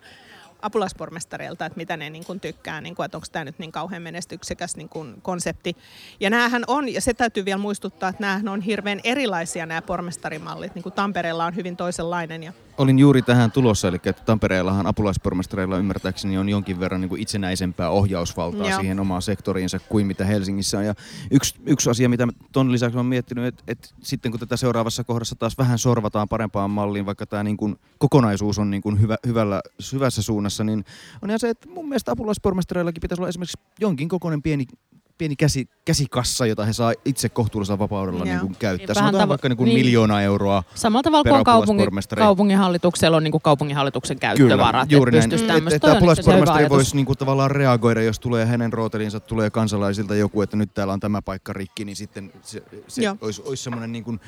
apulaispormestareilta, 0.61 1.65
että 1.65 1.77
mitä 1.77 1.97
ne 1.97 2.09
niin 2.09 2.25
kuin 2.25 2.39
tykkää, 2.39 2.81
niin 2.81 2.95
kuin, 2.95 3.05
että 3.05 3.17
onko 3.17 3.27
tämä 3.31 3.45
nyt 3.45 3.59
niin 3.59 3.71
kauhean 3.71 4.01
menestyksekäs 4.01 4.75
niin 4.75 4.89
kuin 4.89 5.21
konsepti. 5.21 5.77
Ja 6.19 6.29
näähän 6.29 6.63
on, 6.67 6.89
ja 6.89 7.01
se 7.01 7.13
täytyy 7.13 7.45
vielä 7.45 7.57
muistuttaa, 7.57 8.09
että 8.09 8.23
näähän 8.23 8.47
on 8.47 8.61
hirveän 8.61 8.99
erilaisia 9.03 9.65
nämä 9.65 9.81
pormestarimallit. 9.81 10.75
Niin 10.75 10.83
kuin 10.83 10.93
Tampereella 10.93 11.45
on 11.45 11.55
hyvin 11.55 11.77
toisenlainen 11.77 12.43
ja 12.43 12.53
olin 12.77 12.99
juuri 12.99 13.21
tähän 13.21 13.51
tulossa, 13.51 13.87
eli 13.87 13.95
että 13.95 14.23
Tampereellahan 14.25 14.87
apulaispormestareilla 14.87 15.77
ymmärtääkseni 15.77 16.37
on 16.37 16.49
jonkin 16.49 16.79
verran 16.79 17.01
niin 17.01 17.09
kuin 17.09 17.21
itsenäisempää 17.21 17.89
ohjausvaltaa 17.89 18.69
Joo. 18.69 18.79
siihen 18.79 18.99
omaan 18.99 19.21
sektoriinsa 19.21 19.79
kuin 19.79 20.07
mitä 20.07 20.25
Helsingissä 20.25 20.77
on. 20.77 20.85
Ja 20.85 20.95
yksi, 21.31 21.55
yksi 21.65 21.89
asia, 21.89 22.09
mitä 22.09 22.27
tuon 22.51 22.71
lisäksi 22.71 22.97
olen 22.97 23.05
miettinyt, 23.05 23.45
että, 23.45 23.63
että 23.67 23.89
sitten 24.01 24.31
kun 24.31 24.39
tätä 24.39 24.57
seuraavassa 24.57 25.03
kohdassa 25.03 25.35
taas 25.35 25.57
vähän 25.57 25.79
sorvataan 25.79 26.29
parempaan 26.29 26.69
malliin, 26.69 27.05
vaikka 27.05 27.25
tämä 27.25 27.43
niin 27.43 27.57
kuin 27.57 27.75
kokonaisuus 27.97 28.59
on 28.59 28.71
niin 28.71 28.81
kuin 28.81 29.01
hyvä, 29.01 29.17
hyvällä, 29.27 29.61
hyvässä 29.93 30.21
suunnassa, 30.21 30.63
niin 30.63 30.85
on 31.21 31.29
ihan 31.29 31.39
se, 31.39 31.49
että 31.49 31.69
mun 31.69 31.89
mielestä 31.89 32.11
apulaispormestareillakin 32.11 33.01
pitäisi 33.01 33.21
olla 33.21 33.29
esimerkiksi 33.29 33.57
jonkin 33.79 34.09
kokoinen 34.09 34.41
pieni 34.41 34.65
pieni 35.17 35.35
käsi, 35.35 35.69
käsikassa, 35.85 36.45
jota 36.45 36.65
he 36.65 36.73
saa 36.73 36.93
itse 37.05 37.29
kohtuullisella 37.29 37.79
vapaudella 37.79 38.25
niin 38.25 38.39
kuin 38.39 38.55
käyttää. 38.59 38.95
Vähän 38.95 39.07
Sanotaan 39.07 39.27
tavo- 39.27 39.29
vaikka 39.29 39.49
niin 39.49 39.57
kuin 39.57 39.65
niin, 39.65 39.79
miljoona 39.79 40.21
euroa 40.21 40.63
Samalla 40.75 41.03
tavalla 41.03 41.23
kuin 41.23 41.43
kaupungi, 41.43 41.83
kaupunginhallituksella 42.15 43.17
on 43.17 43.23
niin 43.23 43.31
kuin 43.31 43.41
kaupunginhallituksen 43.41 44.19
käyttövarat. 44.19 44.89
Kyllä, 44.89 44.97
juuri 44.97 45.11
näin. 45.11 45.33
Että 45.33 45.75
et, 45.75 45.95
apulaispormestari 45.95 46.69
voisi 46.69 46.95
niin 46.95 47.05
kuin 47.05 47.17
tavallaan 47.17 47.51
reagoida, 47.51 48.01
jos 48.01 48.19
tulee 48.19 48.45
hänen 48.45 48.73
rootelinsa, 48.73 49.19
tulee 49.19 49.49
kansalaisilta 49.49 50.15
joku, 50.15 50.41
että 50.41 50.57
nyt 50.57 50.73
täällä 50.73 50.93
on 50.93 50.99
tämä 50.99 51.21
paikka 51.21 51.53
rikki, 51.53 51.85
niin 51.85 51.95
sitten 51.95 52.31
se, 52.41 52.63
se 52.87 53.01
olisi, 53.21 53.41
olisi 53.45 53.63
semmoinen 53.63 53.91
niin 53.91 54.03
kuin 54.03 54.19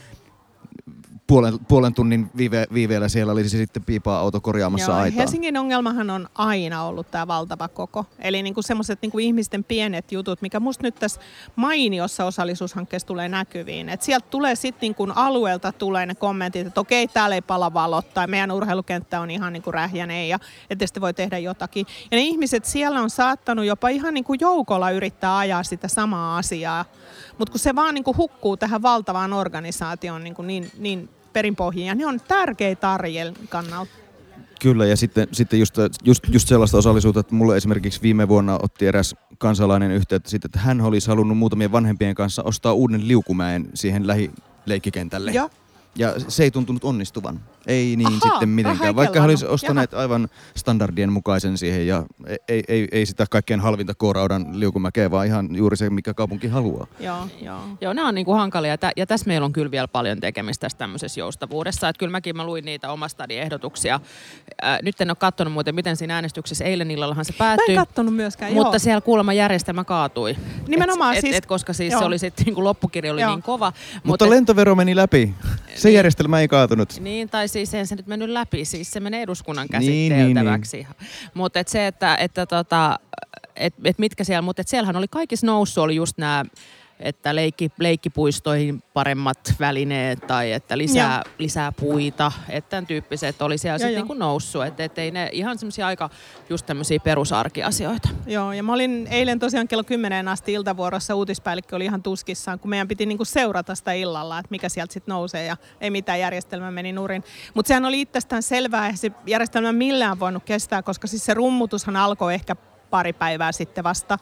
puolen, 1.28 1.60
puolen 1.68 1.94
tunnin 1.94 2.30
viive, 2.38 2.68
viiveellä 2.74 3.10
siellä 3.10 3.34
oli 3.34 3.50
se 3.50 3.58
sitten 3.58 3.84
piipaa 3.84 4.20
auto 4.20 4.42
korjaamassa 4.42 4.92
Joo, 4.92 5.02
aitaa. 5.02 5.20
Helsingin 5.20 5.58
ongelmahan 5.58 6.10
on 6.10 6.30
aina 6.36 6.84
ollut 6.84 7.12
tämä 7.12 7.28
valtava 7.28 7.68
koko. 7.68 8.06
Eli 8.20 8.44
niinku 8.44 8.62
semmoiset 8.62 9.02
niinku 9.02 9.20
ihmisten 9.20 9.64
pienet 9.64 10.12
jutut, 10.12 10.42
mikä 10.42 10.60
musta 10.60 10.84
nyt 10.84 10.96
tässä 10.96 11.22
mainiossa 11.56 12.26
osallisuushankkeessa 12.26 13.08
tulee 13.08 13.30
näkyviin. 13.30 13.90
Et 13.90 14.02
sieltä 14.02 14.28
tulee 14.30 14.56
sitten 14.56 14.82
niinku 14.82 15.08
alueelta 15.16 15.72
tulee 15.72 16.06
ne 16.06 16.16
kommentit, 16.16 16.68
että 16.68 16.82
okei, 16.82 17.08
täällä 17.08 17.36
ei 17.36 17.42
pala 17.42 17.74
valot 17.74 18.14
tai 18.14 18.28
meidän 18.28 18.52
urheilukenttä 18.52 19.22
on 19.22 19.32
ihan 19.32 19.54
niinku 19.54 19.72
rähjäneen 19.72 20.30
ja 20.30 20.40
että 20.70 20.88
sitten 20.88 21.02
voi 21.02 21.14
tehdä 21.14 21.38
jotakin. 21.38 21.86
Ja 22.12 22.18
ne 22.18 22.22
ihmiset 22.22 22.66
siellä 22.66 23.02
on 23.02 23.10
saattanut 23.10 23.66
jopa 23.66 23.90
ihan 23.90 24.14
niinku 24.14 24.34
joukolla 24.34 24.92
yrittää 24.92 25.38
ajaa 25.38 25.64
sitä 25.64 25.88
samaa 25.88 26.38
asiaa. 26.38 26.86
Mutta 27.38 27.52
kun 27.52 27.60
se 27.60 27.76
vaan 27.76 27.94
niinku 27.94 28.16
hukkuu 28.18 28.58
tähän 28.58 28.82
valtavaan 28.82 29.34
organisaatioon 29.34 30.24
niinku 30.24 30.42
niin, 30.42 30.72
niin 30.78 31.10
perinpohjiin 31.34 31.88
ja 31.88 31.96
ne 31.96 32.06
on 32.06 32.20
tärkeitä 32.28 32.94
arjen 32.94 33.34
kannalta. 33.50 33.92
Kyllä, 34.62 34.86
ja 34.86 34.98
sitten, 34.98 35.28
sitten 35.32 35.60
just, 35.60 35.76
just, 36.04 36.24
just 36.32 36.48
sellaista 36.48 36.78
osallisuutta, 36.78 37.20
että 37.20 37.36
mulle 37.36 37.58
esimerkiksi 37.58 38.02
viime 38.02 38.28
vuonna 38.28 38.60
otti 38.62 38.88
eräs 38.88 39.16
kansalainen 39.38 39.92
yhteyttä 39.92 40.30
siitä, 40.30 40.46
että 40.46 40.60
hän 40.60 40.82
olisi 40.82 41.08
halunnut 41.08 41.38
muutamien 41.38 41.72
vanhempien 41.72 42.16
kanssa 42.16 42.44
ostaa 42.44 42.74
uuden 42.74 43.08
liukumäen 43.08 43.70
siihen 43.74 44.08
lähileikkikentälle. 44.08 45.32
Ja. 45.32 45.50
Ja 45.96 46.14
se 46.28 46.44
ei 46.44 46.52
tuntunut 46.52 46.84
onnistuvan. 46.84 47.40
Ei 47.68 47.96
niin 47.96 48.08
Ahaa, 48.08 48.20
sitten 48.20 48.50
mitenkään, 48.50 48.96
vaikka 48.96 49.20
he 49.20 49.26
olisi 49.26 49.46
ostaneet 49.46 49.94
aivan 49.94 50.28
standardien 50.56 51.12
mukaisen 51.12 51.58
siihen 51.58 51.88
ja 51.88 52.04
ei, 52.48 52.64
ei, 52.68 52.88
ei 52.92 53.06
sitä 53.06 53.26
kaikkein 53.30 53.60
halvinta 53.60 53.94
kooraudan 53.96 54.60
liukumäkeä, 54.60 55.12
vaan 55.12 55.26
ihan 55.28 55.56
juuri 55.56 55.78
se, 55.78 55.90
mikä 55.90 56.14
kaupunki 56.14 56.48
haluaa. 56.48 56.88
Joo, 57.00 57.28
joo. 57.42 57.60
Joo, 57.82 57.94
nämä 57.94 58.08
on 58.08 58.16
niinku 58.16 58.34
hankalia. 58.34 58.78
Ja 58.96 59.06
tässä 59.06 59.28
meillä 59.28 59.46
on 59.46 59.54
kyllä 59.54 59.72
vielä 59.72 59.88
paljon 59.88 60.20
tekemistä 60.20 60.62
tässä 60.66 60.78
tämmöisessä 60.78 61.20
joustavuudessa. 61.20 61.90
Että 61.90 62.00
kyllä 62.00 62.12
mäkin 62.12 62.36
mä 62.38 62.46
luin 62.46 62.66
niitä 62.66 62.92
omastadi 62.92 63.38
ehdotuksia. 63.38 64.00
Nyt 64.84 65.02
en 65.02 65.10
ole 65.10 65.16
katsonut 65.16 65.54
muuten, 65.54 65.76
miten 65.76 65.98
siinä 65.98 66.16
äänestyksessä 66.16 66.66
eilen 66.66 66.92
illallahan 66.92 67.26
se 67.26 67.34
Mä 67.34 67.38
päättyi. 67.38 67.76
en 67.76 67.80
kattonut 67.82 68.16
myöskään, 68.16 68.54
Mutta 68.54 68.76
joo. 68.76 68.80
siellä 68.80 69.02
kuulemma 69.02 69.34
järjestelmä 69.34 69.84
kaatui. 69.84 70.36
Nimenomaan 70.68 71.16
et, 71.16 71.22
siis- 71.22 71.36
Et, 71.36 71.44
et, 71.44 71.46
koska 71.46 71.74
siis 71.74 71.92
joo. 71.92 72.00
se 72.00 72.06
oli 72.06 72.20
sitten 72.20 72.46
niinku 72.46 72.64
loppukirja 72.64 73.14
oli 73.14 73.22
Joo. 73.22 73.32
niin 73.36 73.44
kova. 73.44 73.74
Mutta 74.04 74.26
et- 74.26 74.30
lentovero 74.32 74.76
meni 74.76 74.96
läpi. 74.96 75.34
Se 75.76 75.88
Niin. 75.88 75.96
järjestelmä 75.96 76.40
ei 76.40 76.48
kaatunut. 76.48 77.00
Niin, 77.00 77.30
tai 77.30 77.48
siis 77.58 77.74
ei 77.74 77.86
se 77.86 77.96
nyt 77.96 78.08
mennyt 78.08 78.30
läpi, 78.30 78.66
siis 78.66 78.92
se 78.92 79.00
menee 79.00 79.22
eduskunnan 79.22 79.68
Niin, 79.72 79.80
niin, 79.80 80.12
käsiteltäväksi. 80.12 80.78
Niin, 80.78 80.88
Mutta 81.34 81.60
et 81.60 81.68
se, 81.68 81.88
että, 81.88 82.16
että 82.16 82.46
tota, 82.46 83.00
et, 83.56 83.74
et 83.84 84.00
mitkä 84.00 84.24
siellä, 84.24 84.42
mutta 84.42 84.62
et 84.62 84.68
siellähän 84.68 84.96
oli 84.96 85.08
kaikissa 85.08 85.48
noussut, 85.48 85.84
oli 85.84 85.96
just 85.96 86.18
nämä 86.18 86.46
että 87.00 87.36
leikki, 87.36 87.72
leikkipuistoihin 87.80 88.84
paremmat 88.94 89.54
välineet 89.60 90.28
tai 90.28 90.52
että 90.52 90.78
lisää, 90.78 91.24
lisää 91.38 91.72
puita, 91.72 92.32
että 92.50 92.70
tämän 92.70 92.86
tyyppiset 92.86 93.42
oli 93.42 93.58
siellä 93.58 93.78
sitten 93.78 93.96
niinku 93.96 94.14
noussut. 94.14 94.66
Että 94.66 94.84
et 94.84 94.98
ei 94.98 95.12
ne 95.12 95.30
ihan 95.32 95.60
semmoisia 95.60 95.88
aika 95.88 96.10
just 96.50 96.66
tämmöisiä 96.66 97.00
perusarkiasioita. 97.00 98.10
Joo, 98.26 98.54
ja 98.54 98.64
mä 98.64 98.74
olin 98.74 99.08
eilen 99.12 99.40
tosiaan 99.40 99.68
kello 99.68 99.84
10 99.84 100.28
asti 100.28 100.54
iltavuorossa, 100.54 101.16
uutispäällikkö 101.16 101.76
oli 101.76 101.86
ihan 101.86 102.04
tuskissaan, 102.04 102.60
kun 102.60 102.70
meidän 102.70 102.88
piti 102.88 103.06
niinku 103.06 103.26
seurata 103.26 103.76
sitä 103.76 103.94
illalla, 103.94 104.40
että 104.40 104.52
mikä 104.52 104.70
sieltä 104.70 104.94
sitten 104.94 105.14
nousee 105.14 105.46
ja 105.46 105.58
ei 105.82 105.90
mitään 105.90 106.20
järjestelmä 106.20 106.72
meni 106.72 106.94
nurin. 106.94 107.24
Mutta 107.54 107.68
sehän 107.68 107.86
oli 107.86 108.02
itsestään 108.02 108.44
selvää, 108.44 108.88
että 108.88 109.02
se 109.02 109.12
järjestelmä 109.26 109.72
millään 109.72 110.20
voinut 110.20 110.44
kestää, 110.44 110.82
koska 110.82 111.08
siis 111.08 111.26
se 111.26 111.34
rummutushan 111.34 111.96
alkoi 111.96 112.34
ehkä 112.34 112.56
pari 112.90 113.14
päivää 113.14 113.52
sitten 113.52 113.84
vasta 113.84 114.18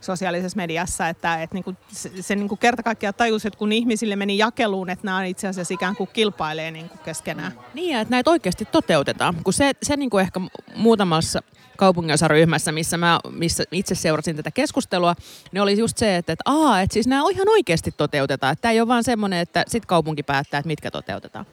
sosiaalisessa 0.00 0.56
mediassa, 0.56 1.08
että, 1.08 1.42
että 1.42 1.54
niinku 1.54 1.74
se, 1.92 2.10
se 2.20 2.36
niinku 2.36 2.56
kerta 2.56 2.82
kaikkiaan 2.82 3.14
tajusi, 3.14 3.48
että 3.48 3.58
kun 3.58 3.72
ihmisille 3.72 4.16
meni 4.16 4.38
jakeluun, 4.38 4.90
että 4.90 5.06
nämä 5.06 5.24
itse 5.24 5.48
asiassa 5.48 5.74
ikään 5.74 5.96
kuin 5.96 6.10
kilpailee 6.12 6.70
niinku 6.70 6.98
keskenään. 6.98 7.52
Niin, 7.74 7.92
ja 7.92 8.00
että 8.00 8.14
näitä 8.14 8.30
oikeasti 8.30 8.64
toteutetaan. 8.64 9.34
Kun 9.44 9.52
se, 9.52 9.72
se 9.82 9.96
niin 9.96 10.10
kuin 10.10 10.22
ehkä 10.22 10.40
muutamassa 10.76 11.42
kaupunginosaryhmässä, 11.76 12.72
missä 12.72 12.96
mä 12.96 13.20
missä 13.30 13.64
itse 13.72 13.94
seurasin 13.94 14.36
tätä 14.36 14.50
keskustelua, 14.50 15.14
niin 15.52 15.62
oli 15.62 15.78
just 15.78 15.98
se, 15.98 16.16
että, 16.16 16.32
että, 16.32 16.42
aa, 16.44 16.80
että 16.80 16.94
siis 16.94 17.06
nämä 17.06 17.22
ihan 17.30 17.48
oikeasti 17.48 17.94
toteutetaan. 17.96 18.52
Että 18.52 18.62
tämä 18.62 18.72
ei 18.72 18.80
ole 18.80 18.88
vaan 18.88 19.04
semmoinen, 19.04 19.38
että 19.38 19.64
sit 19.68 19.86
kaupunki 19.86 20.22
päättää, 20.22 20.58
että 20.58 20.66
mitkä 20.66 20.90
toteutetaan. 20.90 21.46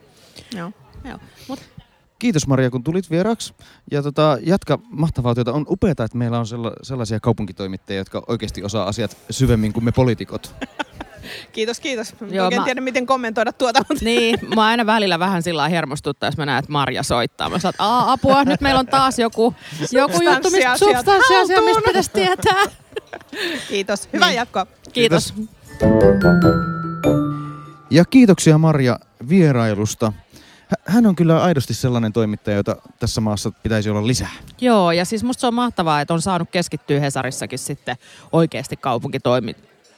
Joo. 0.55 0.71
Joo. 1.03 1.19
Mut, 1.47 1.59
Kiitos 2.25 2.47
Maria, 2.47 2.69
kun 2.69 2.83
tulit 2.83 3.09
vieraksi. 3.11 3.53
Ja 3.91 4.03
tota, 4.03 4.37
jatka 4.41 4.79
mahtavaa 4.89 5.35
työtä. 5.35 5.51
On 5.51 5.65
upeaa, 5.69 5.91
että 5.91 6.17
meillä 6.17 6.39
on 6.39 6.47
sella, 6.47 6.71
sellaisia 6.81 7.19
kaupunkitoimittajia, 7.19 7.97
jotka 8.01 8.23
oikeasti 8.27 8.63
osaa 8.63 8.87
asiat 8.87 9.17
syvemmin 9.29 9.73
kuin 9.73 9.83
me 9.83 9.91
poliitikot. 9.91 10.55
Kiitos, 11.53 11.79
kiitos. 11.79 12.15
Joo, 12.31 12.45
oikein 12.45 12.61
mä- 12.61 12.65
tiedä, 12.65 12.81
miten 12.81 13.05
kommentoida 13.05 13.53
tuota, 13.53 13.79
mutta 13.89 14.05
niin, 14.05 14.39
mä 14.55 14.65
aina 14.65 14.85
välillä 14.85 15.19
vähän 15.19 15.43
sillä 15.43 15.57
lailla 15.57 15.75
hermostuttaa, 15.75 16.27
jos 16.27 16.37
mä 16.37 16.45
näen, 16.45 16.59
että 16.59 16.71
Marja 16.71 17.03
soittaa. 17.03 17.49
Mä 17.49 17.55
että 17.55 17.71
aa, 17.79 18.11
apua, 18.11 18.43
nyt 18.43 18.61
meillä 18.61 18.79
on 18.79 18.87
taas 18.87 19.19
joku, 19.19 19.53
joku 19.91 20.21
juttu, 20.21 20.49
mistä 20.49 20.77
substanssiasia, 20.77 21.61
mistä 21.61 21.81
pitäisi 21.85 22.11
tietää. 22.11 22.63
kiitos. 23.69 24.09
Hyvää 24.13 24.29
Niin. 24.29 24.37
jatkoa. 24.37 24.67
Kiitos. 24.93 25.33
Ja 27.89 28.05
kiitoksia 28.05 28.57
Marja 28.57 28.99
vierailusta. 29.29 30.13
Hä- 30.67 30.93
Hän 30.93 31.05
on 31.05 31.15
kyllä 31.15 31.43
aidosti 31.43 31.73
sellainen 31.73 32.13
toimittaja, 32.13 32.57
jota 32.57 32.75
tässä 32.99 33.21
maassa 33.21 33.51
pitäisi 33.63 33.89
olla 33.89 34.07
lisää. 34.07 34.29
Joo, 34.61 34.91
ja 34.91 35.05
siis 35.05 35.23
musta 35.23 35.41
se 35.41 35.47
on 35.47 35.53
mahtavaa, 35.53 36.01
että 36.01 36.13
on 36.13 36.21
saanut 36.21 36.49
keskittyä 36.51 36.99
Hesarissakin 36.99 37.59
sitten 37.59 37.95
oikeasti 38.31 38.77
kaupunkitoimi, 38.77 39.55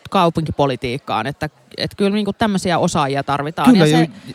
kaupunkipolitiikkaan, 0.10 1.28
että, 1.28 1.50
että 1.78 1.98
kyllä 1.98 2.12
niin 2.12 2.26
tämmöisiä 2.38 2.78
osaajia 2.80 3.24
tarvitaan. 3.24 3.72
Kyllä, 3.72 3.86
ja 3.86 4.00
ja- 4.00 4.06
se 4.06 4.12
ja 4.28 4.34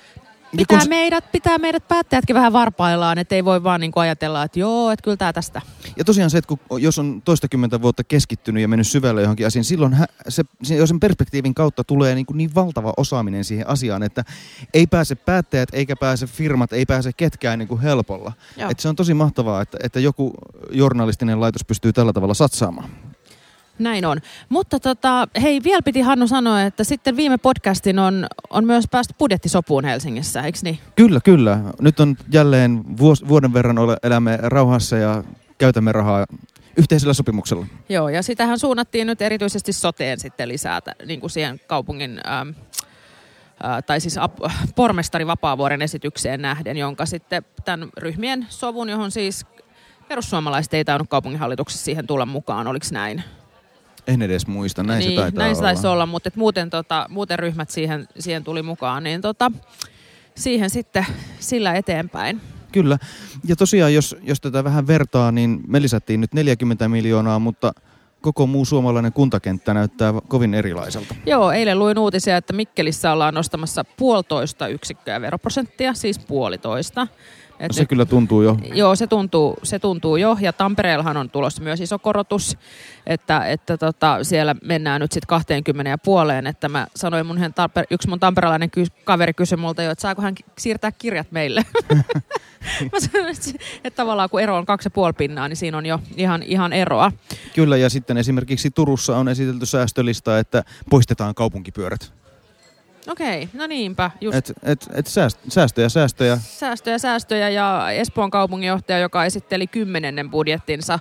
pitää, 0.57 0.79
kun- 0.79 0.89
meidät, 0.89 1.33
pitää 1.33 1.59
meidät 1.59 1.89
päättäjätkin 1.89 2.35
vähän 2.35 2.53
varpaillaan, 2.53 3.19
että 3.19 3.35
ei 3.35 3.45
voi 3.45 3.63
vaan 3.63 3.81
niin 3.81 3.93
ajatella, 3.95 4.43
että 4.43 4.61
joo, 4.61 4.91
että 4.91 5.03
kyllä 5.05 5.17
tämä 5.17 5.33
tästä. 5.33 5.61
Ja 5.97 6.05
tosiaan 6.05 6.31
se, 6.31 6.39
että 6.39 6.49
kun, 6.49 6.83
jos 6.83 6.99
on 6.99 7.23
toistakymmentä 7.25 7.83
vuotta 7.83 8.05
keskittynyt 8.05 8.63
ja 8.63 8.69
mennyt 8.69 8.87
syvälle 8.87 9.21
johonkin 9.21 9.47
asiaan, 9.47 9.65
silloin 9.65 9.95
hä, 9.95 10.07
se, 10.29 10.43
se, 10.63 10.87
sen 10.87 11.01
perspektiivin 11.01 11.55
kautta 11.55 11.85
tulee 11.85 12.15
niin, 12.15 12.27
kuin 12.27 12.39
niin 12.39 12.55
valtava 12.55 12.93
osaaminen 12.97 13.45
siihen 13.45 13.69
asiaan, 13.69 14.03
että 14.03 14.25
ei 14.75 14.87
pääse 14.87 15.15
päättäjät, 15.15 15.69
eikä 15.73 15.97
pääse 15.97 16.27
firmat, 16.27 16.73
ei 16.73 16.87
pääse 16.87 17.13
ketkään 17.13 17.59
niin 17.59 17.69
kuin 17.69 17.81
helpolla. 17.81 18.33
Joo. 18.57 18.71
Et 18.71 18.81
se 18.81 18.89
on 18.89 18.97
tosi 18.97 19.15
mahtavaa, 19.15 19.63
että, 19.63 19.79
että 19.83 20.01
joku 20.01 20.33
journalistinen 20.71 21.41
laitos 21.41 21.65
pystyy 21.65 21.93
tällä 21.93 22.13
tavalla 22.13 22.35
satsaamaan. 22.35 22.91
Näin 23.79 24.05
on. 24.05 24.19
Mutta 24.49 24.81
tota, 24.81 25.29
hei, 25.43 25.61
vielä 25.65 25.83
piti 25.83 26.01
Hannu 26.01 26.29
sanoa, 26.29 26.63
että 26.63 26.85
sitten 26.85 27.17
viime 27.17 27.39
podcastin 27.39 27.99
on, 27.99 28.27
on 28.51 28.65
myös 28.65 28.85
päästy 28.91 29.15
budjettisopuun 29.19 29.85
Helsingissä, 29.85 30.43
eikö 30.43 30.59
niin? 30.63 30.79
Kyllä, 30.97 31.21
kyllä. 31.25 31.59
Nyt 31.81 32.01
on 32.01 32.17
jälleen 32.33 32.85
vuos, 32.99 33.29
vuoden 33.29 33.53
verran 33.53 33.79
ole, 33.79 33.97
elämme 34.03 34.39
rauhassa 34.43 34.97
ja 34.97 35.25
käytämme 35.59 35.93
rahaa 35.93 36.27
yhteisellä 36.77 37.15
sopimuksella. 37.15 37.67
Joo, 37.89 38.09
ja 38.09 38.23
sitähän 38.23 38.59
suunnattiin 38.59 39.07
nyt 39.07 39.23
erityisesti 39.23 39.73
soteen 39.73 40.21
sitten 40.21 40.49
lisää, 40.49 40.81
niin 41.07 41.21
kuin 41.21 41.31
siihen 41.31 41.61
kaupungin, 41.67 42.21
ähm, 42.27 42.49
äh, 42.49 43.83
tai 43.87 44.01
siis 44.01 44.17
pormestari 44.77 45.27
Vapaavuoren 45.27 45.83
esitykseen 45.83 46.43
nähden, 46.43 46.77
jonka 46.77 47.07
sitten 47.07 47.45
tämän 47.65 47.89
ryhmien 47.99 48.47
sovun, 48.49 48.89
johon 48.89 49.11
siis 49.11 49.47
perussuomalaiset 50.09 50.75
ei 50.75 50.85
tainnut 50.85 51.09
kaupunginhallituksessa 51.11 51.85
siihen 51.85 52.07
tulla 52.07 52.27
mukaan, 52.27 52.67
oliko 52.67 52.87
näin? 52.93 53.25
En 54.07 54.23
edes 54.23 54.47
muista, 54.47 54.83
näin 54.83 54.99
niin, 54.99 55.11
se 55.11 55.17
taitaa 55.17 55.45
näin 55.45 55.57
se 55.57 55.59
olla. 55.59 55.69
taisi 55.69 55.87
olla, 55.87 56.07
mutta 56.07 56.29
et 56.29 56.37
muuten, 56.37 56.71
tota, 56.71 57.07
muuten 57.09 57.39
ryhmät 57.39 57.71
siihen, 57.71 58.09
siihen 58.19 58.45
tuli 58.45 58.63
mukaan, 58.63 59.03
niin 59.05 59.21
tota, 59.21 59.53
siihen 60.35 60.71
sitten 60.71 61.07
sillä 61.39 61.75
eteenpäin. 61.75 62.41
Kyllä. 62.73 62.99
Ja 63.45 63.57
tosiaan, 63.57 63.95
jos, 63.95 64.17
jos 64.23 64.41
tätä 64.41 64.65
vähän 64.65 64.87
vertaa, 64.87 65.33
niin 65.33 65.61
me 65.67 65.83
lisättiin 65.83 66.21
nyt 66.21 66.35
40 66.35 66.89
miljoonaa, 66.89 67.39
mutta 67.39 67.73
koko 68.21 68.47
muu 68.47 68.65
suomalainen 68.65 69.13
kuntakenttä 69.13 69.75
näyttää 69.75 70.15
kovin 70.29 70.55
erilaiselta. 70.55 71.15
Joo, 71.27 71.53
eilen 71.53 71.79
luin 71.79 71.99
uutisia, 71.99 72.37
että 72.37 72.53
Mikkelissä 72.53 73.13
ollaan 73.13 73.35
nostamassa 73.35 73.85
puolitoista 73.85 74.69
yksikköä 74.69 75.21
veroprosenttia, 75.21 75.95
siis 75.95 76.19
puolitoista. 76.19 77.07
Et 77.63 77.69
No 77.69 77.75
se 77.75 77.81
nyt- 77.81 77.89
kyllä 77.89 78.05
tuntuu 78.07 78.43
jo. 78.43 78.57
Joo, 78.75 78.97
se 78.97 79.07
tuntuu, 79.07 79.57
se 79.63 79.79
tuntuu 79.79 80.17
jo. 80.17 80.37
Ja 80.41 80.53
Tampereellahan 80.53 81.17
on 81.17 81.31
tulossa 81.31 81.63
myös 81.63 81.81
iso 81.81 81.99
korotus, 81.99 82.59
että, 83.07 83.47
että 83.47 83.77
tota, 83.79 84.19
siellä 84.25 84.55
mennään 84.65 85.01
nyt 85.01 85.13
sitten 85.13 85.27
20 85.29 85.91
ja 85.91 85.99
puoleen. 85.99 86.47
Että 86.47 86.69
mä 86.69 86.87
sanoin, 86.97 87.27
mun 87.27 87.37
Tamper- 87.37 87.87
yksi 87.91 88.09
mun 88.09 88.21
tamperelainen 88.21 88.71
ky- 88.71 88.87
kaveri 89.05 89.35
kysyi 89.35 89.57
multa 89.59 89.83
jo, 89.83 89.91
että 89.91 90.03
saako 90.03 90.23
hän 90.23 90.35
siirtää 90.59 90.93
kirjat 90.93 91.33
meille. 91.33 91.63
mä 92.93 93.01
sanoin, 93.01 93.31
että, 93.31 93.51
että 93.85 93.97
tavallaan 93.97 94.31
kun 94.31 94.41
ero 94.41 94.57
on 94.57 94.67
kaksi 94.67 94.87
ja 94.87 94.91
puoli 94.91 95.13
pinnaa, 95.13 95.49
niin 95.49 95.57
siinä 95.57 95.79
on 95.79 95.87
jo 95.87 96.01
ihan, 96.17 96.43
ihan 96.43 96.73
eroa. 96.73 97.13
Kyllä, 97.55 97.77
ja 97.77 97.91
sitten 97.91 98.17
esimerkiksi 98.17 98.71
Turussa 98.71 99.17
on 99.17 99.29
esitelty 99.29 99.67
säästölista, 99.67 100.39
että 100.39 100.65
poistetaan 100.91 101.35
kaupunkipyörät. 101.35 102.13
Okei, 103.09 103.49
no 103.55 103.67
niinpä. 103.67 104.11
Just 104.21 104.37
Et, 104.39 104.53
et, 104.63 104.89
et 104.95 105.07
sääst, 105.07 105.39
säästöjä, 105.49 105.89
säästöjä. 105.89 106.37
säästöjä, 106.43 106.99
säästöjä 106.99 107.49
ja 107.49 107.91
Espoon 107.91 108.31
kaupunginjohtaja, 108.31 108.99
joka 108.99 109.25
esitteli 109.25 109.67
kymmenennen 109.67 110.31
budjettinsa, 110.31 110.99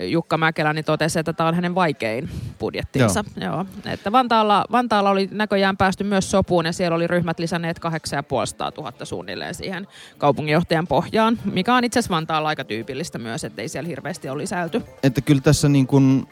Jukka 0.00 0.38
Mäkelä, 0.38 0.72
niin 0.72 0.84
totesi, 0.84 1.18
että 1.18 1.32
tämä 1.32 1.48
on 1.48 1.54
hänen 1.54 1.74
vaikein 1.74 2.30
budjettinsa. 2.58 3.24
Joo. 3.40 3.50
Joo. 3.50 3.66
Että 3.86 4.12
Vantaalla, 4.12 4.64
Vantaalla 4.72 5.10
oli 5.10 5.28
näköjään 5.32 5.76
päästy 5.76 6.04
myös 6.04 6.30
sopuun 6.30 6.66
ja 6.66 6.72
siellä 6.72 6.94
oli 6.96 7.06
ryhmät 7.06 7.38
lisänneet 7.38 7.78
8500 7.78 8.72
000 8.76 8.92
suunnilleen 9.04 9.54
siihen 9.54 9.86
kaupunginjohtajan 10.18 10.86
pohjaan, 10.86 11.38
mikä 11.44 11.74
on 11.74 11.84
itse 11.84 11.98
asiassa 11.98 12.14
Vantaalla 12.14 12.48
aika 12.48 12.64
tyypillistä 12.64 13.18
myös, 13.18 13.44
ettei 13.44 13.68
siellä 13.68 13.88
hirveästi 13.88 14.28
ole 14.28 14.42
lisäilty. 14.42 14.82
Että 15.02 15.20
kyllä 15.20 15.40
tässä 15.40 15.68
niin 15.68 15.86
kuin 15.86 16.26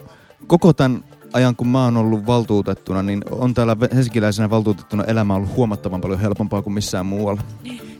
koko 0.46 0.72
tämän 0.72 1.04
ajan, 1.32 1.56
kun 1.56 1.68
mä 1.68 1.84
oon 1.84 1.96
ollut 1.96 2.26
valtuutettuna, 2.26 3.02
niin 3.02 3.22
on 3.30 3.54
täällä 3.54 3.76
helsinkiläisenä 3.94 4.50
valtuutettuna 4.50 5.04
elämä 5.04 5.34
ollut 5.34 5.56
huomattavan 5.56 6.00
paljon 6.00 6.20
helpompaa 6.20 6.62
kuin 6.62 6.74
missään 6.74 7.06
muualla. 7.06 7.42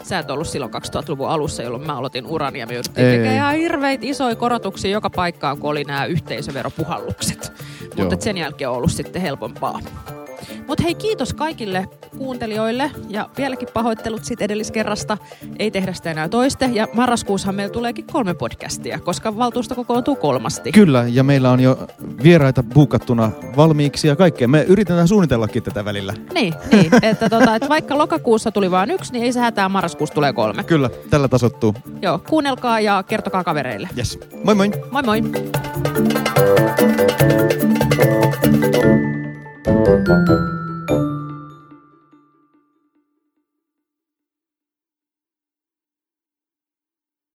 Sä 0.09 0.18
et 0.18 0.31
ollut 0.31 0.49
silloin 0.49 0.73
2000-luvun 0.75 1.28
alussa, 1.28 1.62
jolloin 1.62 1.87
mä 1.87 1.97
aloitin 1.97 2.26
urani 2.26 2.59
ja 2.59 2.66
me 2.66 2.74
jouduttiin 2.74 3.07
tekemään 3.07 3.35
ihan 3.35 3.55
hirveitä 3.55 4.07
isoja 4.07 4.37
korotuksia 4.37 4.91
joka 4.91 5.11
paikkaan, 5.11 5.59
kun 5.59 5.70
oli 5.70 5.85
nämä 5.85 6.05
yhteisöveropuhallukset. 6.05 7.53
Mutta 7.97 8.16
sen 8.20 8.37
jälkeen 8.37 8.70
on 8.70 8.76
ollut 8.76 8.93
sitten 8.93 9.22
helpompaa. 9.22 9.80
Mutta 10.68 10.83
hei, 10.83 10.95
kiitos 10.95 11.35
kaikille 11.35 11.89
kuuntelijoille 12.18 12.91
ja 13.09 13.28
vieläkin 13.37 13.68
pahoittelut 13.74 14.24
siitä 14.24 14.45
edelliskerrasta. 14.45 15.18
Ei 15.59 15.70
tehdä 15.70 15.93
sitä 15.93 16.11
enää 16.11 16.28
toiste. 16.28 16.70
Ja 16.72 16.89
marraskuussahan 16.93 17.55
meillä 17.55 17.72
tuleekin 17.72 18.05
kolme 18.12 18.35
podcastia, 18.35 18.99
koska 18.99 19.37
valtuusto 19.37 19.74
kokoontuu 19.74 20.16
kolmasti. 20.16 20.72
Kyllä, 20.72 21.05
ja 21.09 21.24
meillä 21.24 21.51
on 21.51 21.61
jo 21.61 21.78
vieraita 22.22 22.62
buukattuna 22.62 23.30
valmiiksi 23.57 24.09
ja 24.09 24.16
kaikkea. 24.16 24.49
Me 24.49 24.62
yritetään 24.62 25.09
suunnitellakin 25.09 25.62
tätä 25.62 25.85
välillä. 25.85 26.14
Niin, 26.35 26.55
niin 26.72 26.91
että, 27.03 27.28
tota, 27.28 27.55
että 27.55 27.68
vaikka 27.68 27.99
lokakuussa 27.99 28.53
tuli 28.53 28.70
vain 28.70 28.91
yksi, 28.91 29.12
niin 29.12 29.24
ei 29.24 29.33
se 29.33 29.41
hätää, 29.41 29.68
marraskuussa 29.68 29.97
tulee 30.14 30.32
kolme. 30.32 30.64
Kyllä, 30.64 30.90
tällä 31.11 31.28
tasottuu. 31.28 31.74
Joo, 32.03 32.20
kuunnelkaa 32.28 32.80
ja 32.80 33.03
kertokaa 33.03 33.44
kavereille. 33.44 33.88
Yes. 33.99 34.18
Moi 34.44 34.55
moi! 34.55 34.70
Moi 34.90 35.03
moi! 35.03 35.22
Thank 40.09 40.28
you. 40.28 40.68